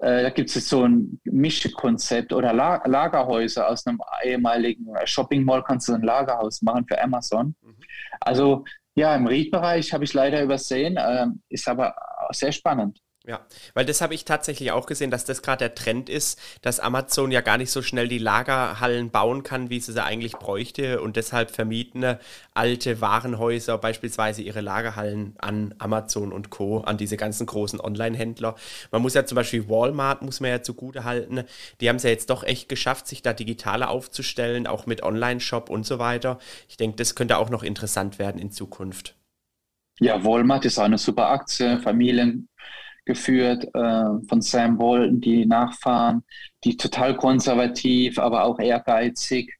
da 0.00 0.28
gibt 0.30 0.54
es 0.54 0.68
so 0.68 0.84
ein 0.84 1.20
Mischkonzept 1.24 2.32
oder 2.32 2.52
La 2.52 2.82
Lagerhäuser 2.86 3.68
aus 3.68 3.86
einem 3.86 4.00
ehemaligen 4.22 4.88
Shopping 5.04 5.44
Mall 5.44 5.62
kannst 5.64 5.88
du 5.88 5.94
ein 5.94 6.02
Lagerhaus 6.02 6.60
machen 6.62 6.84
für 6.86 7.00
Amazon. 7.02 7.54
Mhm. 7.62 7.76
Also 8.20 8.64
ja, 8.94 9.14
im 9.14 9.26
Read-Bereich 9.26 9.92
habe 9.92 10.04
ich 10.04 10.14
leider 10.14 10.42
übersehen, 10.42 10.96
äh, 10.96 11.26
ist 11.48 11.68
aber 11.68 11.94
sehr 12.30 12.52
spannend. 12.52 13.00
Ja, 13.26 13.44
weil 13.74 13.84
das 13.84 14.00
habe 14.02 14.14
ich 14.14 14.24
tatsächlich 14.24 14.70
auch 14.70 14.86
gesehen, 14.86 15.10
dass 15.10 15.24
das 15.24 15.42
gerade 15.42 15.58
der 15.58 15.74
Trend 15.74 16.08
ist, 16.08 16.38
dass 16.62 16.78
Amazon 16.78 17.32
ja 17.32 17.40
gar 17.40 17.58
nicht 17.58 17.72
so 17.72 17.82
schnell 17.82 18.06
die 18.06 18.18
Lagerhallen 18.18 19.10
bauen 19.10 19.42
kann, 19.42 19.68
wie 19.68 19.80
sie 19.80 19.92
sie 19.92 20.04
eigentlich 20.04 20.34
bräuchte 20.34 21.00
und 21.00 21.16
deshalb 21.16 21.50
vermieten 21.50 22.18
alte 22.54 23.00
Warenhäuser 23.00 23.78
beispielsweise 23.78 24.42
ihre 24.42 24.60
Lagerhallen 24.60 25.34
an 25.38 25.74
Amazon 25.78 26.30
und 26.30 26.50
Co., 26.50 26.82
an 26.82 26.98
diese 26.98 27.16
ganzen 27.16 27.46
großen 27.46 27.80
Online-Händler. 27.80 28.54
Man 28.92 29.02
muss 29.02 29.14
ja 29.14 29.26
zum 29.26 29.34
Beispiel 29.34 29.68
Walmart, 29.68 30.22
muss 30.22 30.38
man 30.38 30.50
ja 30.50 30.62
zugute 30.62 31.02
halten, 31.02 31.42
die 31.80 31.88
haben 31.88 31.96
es 31.96 32.04
ja 32.04 32.10
jetzt 32.10 32.30
doch 32.30 32.44
echt 32.44 32.68
geschafft, 32.68 33.08
sich 33.08 33.22
da 33.22 33.32
digitaler 33.32 33.90
aufzustellen, 33.90 34.68
auch 34.68 34.86
mit 34.86 35.02
Online-Shop 35.02 35.68
und 35.68 35.84
so 35.84 35.98
weiter. 35.98 36.38
Ich 36.68 36.76
denke, 36.76 36.96
das 36.98 37.16
könnte 37.16 37.38
auch 37.38 37.50
noch 37.50 37.64
interessant 37.64 38.20
werden 38.20 38.40
in 38.40 38.52
Zukunft. 38.52 39.16
Ja, 39.98 40.22
Walmart 40.22 40.64
ist 40.64 40.78
eine 40.78 40.98
super 40.98 41.30
Aktie, 41.30 41.80
Familien 41.80 42.48
geführt 43.06 43.64
äh, 43.74 44.28
von 44.28 44.42
Sam 44.42 44.76
Bolton, 44.76 45.20
die 45.20 45.46
Nachfahren, 45.46 46.24
die 46.64 46.76
total 46.76 47.16
konservativ, 47.16 48.18
aber 48.18 48.44
auch 48.44 48.58
ehrgeizig. 48.58 49.56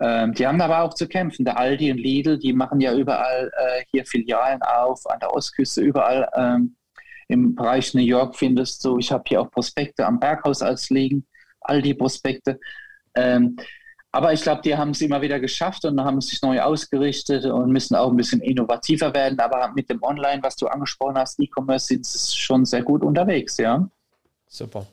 Ähm, 0.00 0.32
die 0.34 0.46
haben 0.46 0.60
aber 0.60 0.82
auch 0.82 0.94
zu 0.94 1.06
kämpfen. 1.06 1.44
Der 1.44 1.58
Aldi 1.58 1.92
und 1.92 1.98
Lidl, 1.98 2.38
die 2.38 2.52
machen 2.52 2.80
ja 2.80 2.94
überall 2.94 3.52
äh, 3.56 3.84
hier 3.92 4.04
Filialen 4.04 4.60
auf, 4.62 5.08
an 5.08 5.20
der 5.20 5.32
Ostküste, 5.32 5.82
überall 5.82 6.28
ähm, 6.34 6.74
im 7.28 7.54
Bereich 7.54 7.94
New 7.94 8.02
York 8.02 8.36
findest 8.36 8.84
du, 8.84 8.98
ich 8.98 9.10
habe 9.12 9.24
hier 9.26 9.40
auch 9.40 9.50
Prospekte 9.50 10.06
am 10.06 10.20
Berghaus 10.20 10.62
als 10.62 10.90
liegen, 10.90 11.26
Aldi-Prospekte. 11.60 12.58
Ähm, 13.14 13.56
aber 14.14 14.32
ich 14.32 14.42
glaube, 14.42 14.62
die 14.62 14.76
haben 14.76 14.90
es 14.90 15.00
immer 15.00 15.20
wieder 15.22 15.40
geschafft 15.40 15.84
und 15.84 16.00
haben 16.00 16.20
sich 16.20 16.40
neu 16.40 16.60
ausgerichtet 16.60 17.46
und 17.46 17.72
müssen 17.72 17.96
auch 17.96 18.10
ein 18.10 18.16
bisschen 18.16 18.40
innovativer 18.40 19.12
werden. 19.12 19.40
Aber 19.40 19.72
mit 19.74 19.90
dem 19.90 20.00
Online, 20.04 20.40
was 20.40 20.54
du 20.54 20.68
angesprochen 20.68 21.18
hast, 21.18 21.40
E-Commerce, 21.40 21.86
sind 21.86 22.06
sie 22.06 22.36
schon 22.36 22.64
sehr 22.64 22.84
gut 22.84 23.02
unterwegs, 23.02 23.56
ja. 23.56 23.88
Super. 24.46 24.86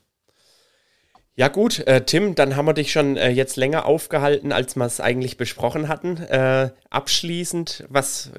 Ja 1.38 1.48
gut, 1.48 1.80
äh, 1.88 2.04
Tim, 2.04 2.36
dann 2.36 2.58
haben 2.58 2.66
wir 2.66 2.74
dich 2.74 2.92
schon 2.92 3.16
äh, 3.16 3.30
jetzt 3.30 3.56
länger 3.56 3.86
aufgehalten, 3.86 4.52
als 4.52 4.76
wir 4.76 4.84
es 4.84 5.00
eigentlich 5.00 5.38
besprochen 5.38 5.88
hatten. 5.88 6.18
Äh, 6.18 6.72
abschließend, 6.90 7.86
was 7.88 8.32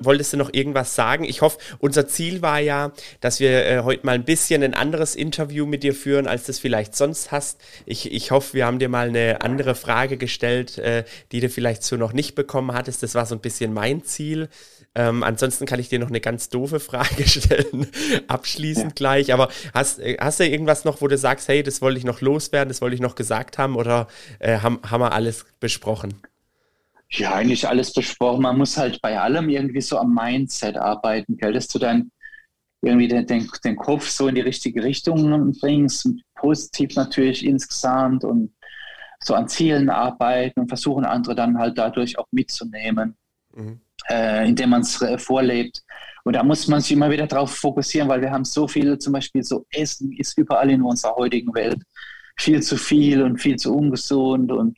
wolltest 0.00 0.32
du 0.32 0.38
noch 0.38 0.54
irgendwas 0.54 0.94
sagen? 0.94 1.24
Ich 1.24 1.42
hoffe, 1.42 1.58
unser 1.78 2.08
Ziel 2.08 2.40
war 2.40 2.58
ja, 2.58 2.92
dass 3.20 3.38
wir 3.38 3.66
äh, 3.66 3.82
heute 3.84 4.06
mal 4.06 4.14
ein 4.14 4.24
bisschen 4.24 4.62
ein 4.62 4.72
anderes 4.72 5.14
Interview 5.14 5.66
mit 5.66 5.82
dir 5.82 5.94
führen, 5.94 6.26
als 6.26 6.44
du 6.44 6.52
es 6.52 6.58
vielleicht 6.58 6.96
sonst 6.96 7.32
hast. 7.32 7.60
Ich, 7.84 8.10
ich 8.12 8.30
hoffe, 8.30 8.54
wir 8.54 8.64
haben 8.64 8.78
dir 8.78 8.88
mal 8.88 9.08
eine 9.08 9.42
andere 9.42 9.74
Frage 9.74 10.16
gestellt, 10.16 10.78
äh, 10.78 11.04
die 11.32 11.40
du 11.40 11.50
vielleicht 11.50 11.82
so 11.82 11.96
noch 11.96 12.14
nicht 12.14 12.34
bekommen 12.34 12.72
hattest. 12.72 13.02
Das 13.02 13.14
war 13.14 13.26
so 13.26 13.34
ein 13.34 13.42
bisschen 13.42 13.74
mein 13.74 14.04
Ziel. 14.04 14.48
Ähm, 14.98 15.22
ansonsten 15.22 15.64
kann 15.64 15.78
ich 15.78 15.88
dir 15.88 16.00
noch 16.00 16.08
eine 16.08 16.20
ganz 16.20 16.48
doofe 16.48 16.80
Frage 16.80 17.22
stellen, 17.28 17.86
abschließend 18.26 18.86
ja. 18.86 18.94
gleich. 18.94 19.32
Aber 19.32 19.48
hast, 19.72 20.00
äh, 20.00 20.16
hast 20.18 20.40
du 20.40 20.44
irgendwas 20.44 20.84
noch, 20.84 21.00
wo 21.00 21.06
du 21.06 21.16
sagst, 21.16 21.46
hey, 21.46 21.62
das 21.62 21.80
wollte 21.80 21.98
ich 21.98 22.04
noch 22.04 22.20
loswerden, 22.20 22.68
das 22.68 22.82
wollte 22.82 22.96
ich 22.96 23.00
noch 23.00 23.14
gesagt 23.14 23.58
haben 23.58 23.76
oder 23.76 24.08
äh, 24.40 24.58
haben, 24.58 24.80
haben 24.84 25.00
wir 25.00 25.12
alles 25.12 25.46
besprochen? 25.60 26.14
Ja, 27.10 27.32
eigentlich 27.32 27.68
alles 27.68 27.92
besprochen. 27.92 28.42
Man 28.42 28.58
muss 28.58 28.76
halt 28.76 29.00
bei 29.00 29.20
allem 29.20 29.48
irgendwie 29.48 29.80
so 29.80 29.98
am 29.98 30.12
Mindset 30.12 30.76
arbeiten, 30.76 31.36
gell? 31.36 31.52
dass 31.52 31.68
du 31.68 31.78
dann 31.78 32.10
irgendwie 32.82 33.06
den, 33.06 33.24
den, 33.24 33.48
den 33.64 33.76
Kopf 33.76 34.08
so 34.08 34.26
in 34.26 34.34
die 34.34 34.40
richtige 34.40 34.82
Richtung 34.82 35.52
bringst, 35.60 36.08
positiv 36.34 36.96
natürlich 36.96 37.46
insgesamt 37.46 38.24
und 38.24 38.52
so 39.20 39.34
an 39.34 39.46
Zielen 39.46 39.90
arbeiten 39.90 40.58
und 40.58 40.68
versuchen 40.68 41.04
andere 41.04 41.36
dann 41.36 41.56
halt 41.56 41.78
dadurch 41.78 42.18
auch 42.18 42.26
mitzunehmen. 42.32 43.16
Mhm 43.54 43.80
äh, 44.10 44.48
indem 44.48 44.70
man 44.70 44.82
es 44.82 45.00
äh, 45.02 45.18
vorlebt. 45.18 45.82
Und 46.24 46.34
da 46.34 46.42
muss 46.42 46.68
man 46.68 46.80
sich 46.80 46.92
immer 46.92 47.10
wieder 47.10 47.26
darauf 47.26 47.54
fokussieren, 47.54 48.08
weil 48.08 48.20
wir 48.20 48.30
haben 48.30 48.44
so 48.44 48.68
viel, 48.68 48.98
zum 48.98 49.14
Beispiel 49.14 49.42
so 49.42 49.66
Essen 49.70 50.12
ist 50.12 50.36
überall 50.36 50.70
in 50.70 50.82
unserer 50.82 51.16
heutigen 51.16 51.54
Welt 51.54 51.82
viel 52.36 52.62
zu 52.62 52.76
viel 52.76 53.22
und 53.22 53.38
viel 53.38 53.56
zu 53.56 53.74
ungesund 53.74 54.52
und 54.52 54.76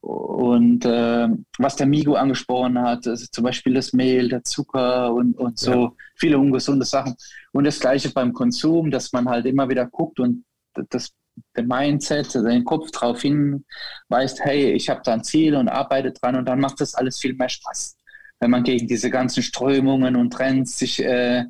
und 0.00 0.84
äh, 0.84 1.28
was 1.58 1.74
der 1.74 1.88
Migo 1.88 2.14
angesprochen 2.14 2.80
hat, 2.80 3.08
also 3.08 3.26
zum 3.32 3.42
Beispiel 3.42 3.74
das 3.74 3.92
Mehl, 3.92 4.28
der 4.28 4.44
Zucker 4.44 5.12
und, 5.12 5.36
und 5.36 5.58
so 5.58 5.72
ja. 5.72 5.92
viele 6.14 6.38
ungesunde 6.38 6.86
Sachen. 6.86 7.16
Und 7.50 7.64
das 7.64 7.80
gleiche 7.80 8.10
beim 8.10 8.32
Konsum, 8.32 8.92
dass 8.92 9.12
man 9.12 9.28
halt 9.28 9.46
immer 9.46 9.68
wieder 9.68 9.84
guckt 9.86 10.20
und 10.20 10.44
das 10.90 11.12
der 11.56 11.64
Mindset, 11.64 12.34
den 12.34 12.64
Kopf 12.64 12.92
drauf 12.92 13.20
hinweist, 13.20 14.40
hey, 14.44 14.72
ich 14.72 14.88
habe 14.88 15.00
da 15.04 15.14
ein 15.14 15.24
Ziel 15.24 15.56
und 15.56 15.68
arbeite 15.68 16.12
dran 16.12 16.36
und 16.36 16.46
dann 16.46 16.60
macht 16.60 16.80
das 16.80 16.94
alles 16.94 17.18
viel 17.18 17.34
mehr 17.34 17.48
Spaß 17.48 17.95
wenn 18.40 18.50
man 18.50 18.64
gegen 18.64 18.86
diese 18.86 19.10
ganzen 19.10 19.42
Strömungen 19.42 20.16
und 20.16 20.32
Trends 20.32 20.78
sich 20.78 21.02
äh, 21.02 21.44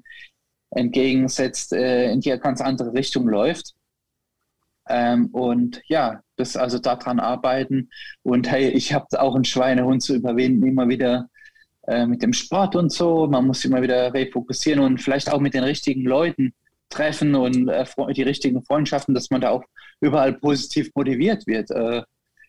entgegensetzt, 0.71 1.73
äh, 1.73 2.13
in 2.13 2.21
die 2.21 2.37
ganz 2.39 2.61
andere 2.61 2.93
Richtung 2.93 3.29
läuft. 3.29 3.75
Ähm, 4.89 5.27
und 5.33 5.83
ja, 5.87 6.21
das 6.37 6.57
also 6.57 6.79
daran 6.79 7.19
arbeiten. 7.19 7.91
Und 8.23 8.51
hey, 8.51 8.69
ich 8.69 8.93
habe 8.93 9.07
auch 9.21 9.35
einen 9.35 9.45
Schweinehund 9.45 10.03
zu 10.03 10.15
überwinden, 10.15 10.67
immer 10.67 10.89
wieder 10.89 11.29
äh, 11.87 12.07
mit 12.07 12.23
dem 12.23 12.33
Sport 12.33 12.77
und 12.77 12.93
so. 12.93 13.27
Man 13.27 13.47
muss 13.47 13.65
immer 13.65 13.83
wieder 13.83 14.13
refokussieren 14.15 14.81
und 14.81 15.03
vielleicht 15.03 15.33
auch 15.33 15.41
mit 15.41 15.55
den 15.55 15.65
richtigen 15.65 16.03
Leuten 16.03 16.55
treffen 16.89 17.35
und 17.35 17.69
äh, 17.69 17.85
die 18.15 18.23
richtigen 18.23 18.63
Freundschaften, 18.63 19.15
dass 19.15 19.31
man 19.31 19.41
da 19.41 19.51
auch 19.51 19.65
überall 20.01 20.35
positiv 20.35 20.91
motiviert 20.95 21.47
wird. 21.47 21.71
Äh, 21.71 22.03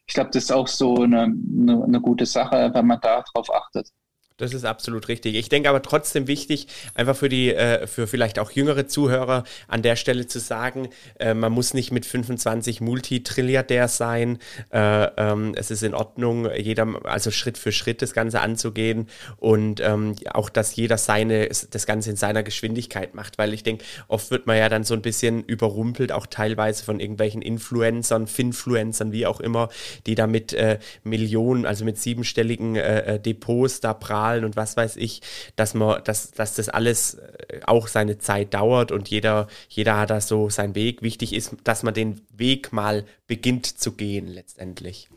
ich 0.06 0.14
glaube, 0.14 0.30
das 0.32 0.46
ist 0.46 0.52
auch 0.52 0.68
so 0.68 0.96
eine, 1.04 1.24
eine, 1.24 1.84
eine 1.84 2.02
gute 2.02 2.26
Sache, 2.26 2.72
wenn 2.74 2.88
man 2.88 3.00
darauf 3.02 3.54
achtet. 3.54 3.90
Das 4.38 4.54
ist 4.54 4.66
absolut 4.66 5.08
richtig. 5.08 5.34
Ich 5.34 5.50
denke 5.50 5.68
aber 5.68 5.82
trotzdem 5.82 6.28
wichtig, 6.28 6.68
einfach 6.94 7.16
für 7.16 7.28
die, 7.28 7.56
äh, 7.56 7.88
für 7.88 8.06
vielleicht 8.06 8.38
auch 8.38 8.52
jüngere 8.52 8.86
Zuhörer 8.86 9.44
an 9.68 9.82
der 9.82 9.96
Stelle 9.96 10.28
zu 10.28 10.40
sagen, 10.40 10.90
äh, 11.20 11.34
man 11.34 11.52
muss 11.52 11.74
nicht 11.74 11.92
mit 11.92 12.06
25 12.06 12.80
Multitrilliardär 12.80 13.88
sein. 13.88 14.38
Äh, 14.72 15.06
ähm, 15.18 15.56
es 15.56 15.72
ist 15.72 15.82
in 15.82 15.96
Ordnung, 15.96 16.48
jeder, 16.56 16.88
also 17.06 17.32
Schritt 17.32 17.58
für 17.58 17.72
Schritt 17.72 18.04
das 18.04 18.14
Ganze 18.14 18.40
anzugehen 18.40 19.08
und 19.38 19.80
ähm, 19.80 20.16
auch, 20.30 20.52
dass 20.52 20.76
jeder 20.76 21.00
seine, 21.00 21.48
das 21.48 21.88
Ganze 21.88 22.12
in 22.12 22.16
seiner 22.16 22.44
Geschwindigkeit 22.44 23.16
macht, 23.16 23.40
weil 23.40 23.56
ich 23.56 23.64
denke, 23.64 23.86
oft 24.08 24.30
wird 24.30 24.46
man 24.46 24.58
ja 24.58 24.70
dann 24.70 24.84
so 24.84 24.94
ein 24.94 25.02
bisschen 25.02 25.46
überrumpelt, 25.46 26.12
auch 26.12 26.28
teilweise 26.28 26.84
von 26.84 27.00
irgendwelchen 27.00 27.42
Influencern, 27.42 28.28
Finfluencern, 28.28 29.12
wie 29.12 29.26
auch 29.26 29.40
immer, 29.40 29.70
die 30.06 30.14
da 30.14 30.28
mit 30.28 30.54
äh, 30.54 30.78
Millionen, 31.04 31.66
also 31.66 31.84
mit 31.86 31.98
siebenstelligen 31.98 32.76
äh, 32.76 33.16
äh, 33.16 33.20
Depots 33.20 33.80
da 33.80 33.96
prahlen 33.96 34.27
Zahlen 34.28 34.46
und 34.46 34.56
was 34.56 34.78
weiß 34.78 34.98
ich, 34.98 35.22
dass 35.56 35.74
man, 35.74 36.04
dass, 36.04 36.32
dass 36.32 36.56
das 36.56 36.70
alles 36.70 37.16
äh, 37.16 37.62
auch 37.66 37.88
seine 37.88 38.18
Zeit 38.18 38.54
dauert 38.54 38.92
und 38.92 39.10
jeder, 39.10 39.48
jeder 39.70 39.98
hat 39.98 40.10
da 40.10 40.22
so 40.22 40.50
seinen 40.50 40.76
Weg. 40.76 41.02
Wichtig 41.02 41.34
ist, 41.34 41.56
dass 41.64 41.84
man 41.84 41.94
den 41.94 42.22
Weg 42.36 42.74
mal 42.74 43.06
beginnt 43.28 43.66
zu 43.66 43.94
gehen 43.94 44.28
letztendlich. 44.28 45.10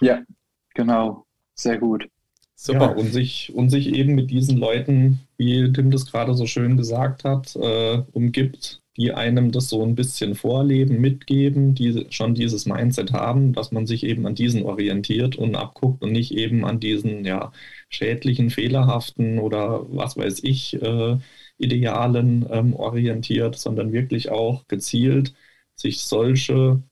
Ja, 0.00 0.22
genau. 0.74 1.24
Sehr 1.54 1.78
gut. 1.78 2.08
Super. 2.54 2.90
Ja, 2.90 2.92
und 2.92 3.12
sich, 3.12 3.52
und 3.54 3.70
sich 3.70 3.94
eben 3.94 4.14
mit 4.14 4.30
diesen 4.30 4.56
Leuten, 4.56 5.20
wie 5.36 5.72
Tim 5.72 5.90
das 5.90 6.10
gerade 6.10 6.34
so 6.34 6.46
schön 6.46 6.76
gesagt 6.76 7.24
hat, 7.24 7.54
äh, 7.56 8.02
umgibt, 8.12 8.82
die 8.96 9.12
einem 9.12 9.52
das 9.52 9.68
so 9.68 9.82
ein 9.82 9.94
bisschen 9.94 10.34
vorleben, 10.34 11.00
mitgeben, 11.00 11.74
die 11.74 12.06
schon 12.10 12.34
dieses 12.34 12.66
Mindset 12.66 13.12
haben, 13.12 13.52
dass 13.52 13.72
man 13.72 13.86
sich 13.86 14.04
eben 14.04 14.26
an 14.26 14.34
diesen 14.34 14.62
orientiert 14.64 15.36
und 15.36 15.54
abguckt 15.54 16.02
und 16.02 16.12
nicht 16.12 16.32
eben 16.32 16.64
an 16.64 16.80
diesen 16.80 17.24
ja, 17.24 17.52
schädlichen, 17.90 18.50
fehlerhaften 18.50 19.38
oder 19.38 19.86
was 19.88 20.16
weiß 20.16 20.40
ich, 20.44 20.80
äh, 20.82 21.18
Idealen 21.58 22.46
ähm, 22.50 22.74
orientiert, 22.74 23.56
sondern 23.56 23.92
wirklich 23.92 24.30
auch 24.30 24.66
gezielt 24.68 25.34
sich 25.74 26.00
solche 26.02 26.82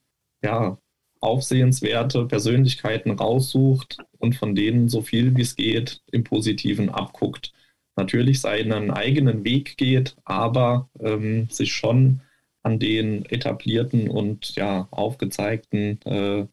ja, 0.43 0.77
aufsehenswerte 1.21 2.25
Persönlichkeiten 2.25 3.11
raussucht 3.11 3.97
und 4.19 4.35
von 4.35 4.55
denen 4.55 4.89
so 4.89 5.01
viel 5.01 5.35
wie 5.35 5.41
es 5.41 5.55
geht 5.55 6.01
im 6.11 6.23
Positiven 6.23 6.89
abguckt 6.89 7.51
natürlich 7.95 8.41
seinen 8.41 8.91
eigenen 8.91 9.43
Weg 9.43 9.77
geht, 9.77 10.15
aber 10.25 10.89
ähm, 10.99 11.47
sich 11.49 11.73
schon 11.73 12.21
an 12.63 12.79
den 12.79 13.25
etablierten 13.25 14.09
und 14.09 14.55
ja 14.55 14.87
aufgezeigten 14.91 16.01
äh, 16.05 16.47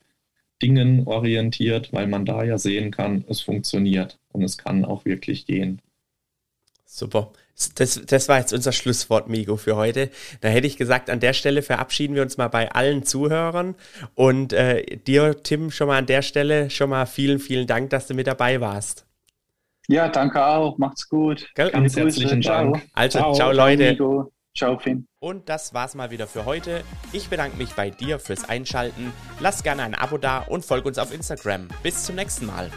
Dingen 0.62 1.06
orientiert, 1.06 1.92
weil 1.92 2.06
man 2.06 2.24
da 2.24 2.44
ja 2.44 2.58
sehen 2.58 2.90
kann, 2.90 3.24
es 3.28 3.40
funktioniert 3.40 4.18
und 4.30 4.42
es 4.42 4.58
kann 4.58 4.84
auch 4.84 5.04
wirklich 5.04 5.46
gehen. 5.46 5.80
Super. 6.84 7.32
Das, 7.76 8.02
das 8.06 8.28
war 8.28 8.38
jetzt 8.38 8.52
unser 8.52 8.72
Schlusswort, 8.72 9.28
Migo, 9.28 9.56
für 9.56 9.76
heute. 9.76 10.10
Da 10.40 10.48
hätte 10.48 10.66
ich 10.66 10.76
gesagt, 10.76 11.08
an 11.08 11.20
der 11.20 11.32
Stelle 11.32 11.62
verabschieden 11.62 12.14
wir 12.14 12.22
uns 12.22 12.36
mal 12.36 12.48
bei 12.48 12.70
allen 12.70 13.02
Zuhörern. 13.02 13.76
Und 14.14 14.52
äh, 14.52 14.98
dir, 14.98 15.42
Tim, 15.42 15.70
schon 15.70 15.88
mal 15.88 15.98
an 15.98 16.06
der 16.06 16.22
Stelle 16.22 16.68
schon 16.68 16.90
mal 16.90 17.06
vielen, 17.06 17.38
vielen 17.38 17.66
Dank, 17.66 17.90
dass 17.90 18.06
du 18.06 18.14
mit 18.14 18.26
dabei 18.26 18.60
warst. 18.60 19.06
Ja, 19.88 20.08
danke 20.08 20.44
auch. 20.44 20.78
Macht's 20.78 21.08
gut. 21.08 21.50
Ganz 21.54 21.96
herzlichen 21.96 22.40
Dank. 22.40 22.82
Also, 22.94 23.18
ciao, 23.18 23.34
ciao 23.34 23.52
Leute. 23.52 23.96
Ciao, 23.96 24.32
ciao, 24.56 24.78
Finn. 24.78 25.06
Und 25.18 25.48
das 25.48 25.74
war's 25.74 25.94
mal 25.94 26.10
wieder 26.10 26.26
für 26.26 26.44
heute. 26.44 26.82
Ich 27.12 27.28
bedanke 27.28 27.56
mich 27.56 27.74
bei 27.74 27.90
dir 27.90 28.18
fürs 28.18 28.48
Einschalten. 28.48 29.12
Lass 29.40 29.62
gerne 29.62 29.82
ein 29.82 29.94
Abo 29.94 30.18
da 30.18 30.38
und 30.38 30.64
folg 30.64 30.84
uns 30.84 30.98
auf 30.98 31.12
Instagram. 31.12 31.68
Bis 31.82 32.04
zum 32.04 32.16
nächsten 32.16 32.46
Mal. 32.46 32.70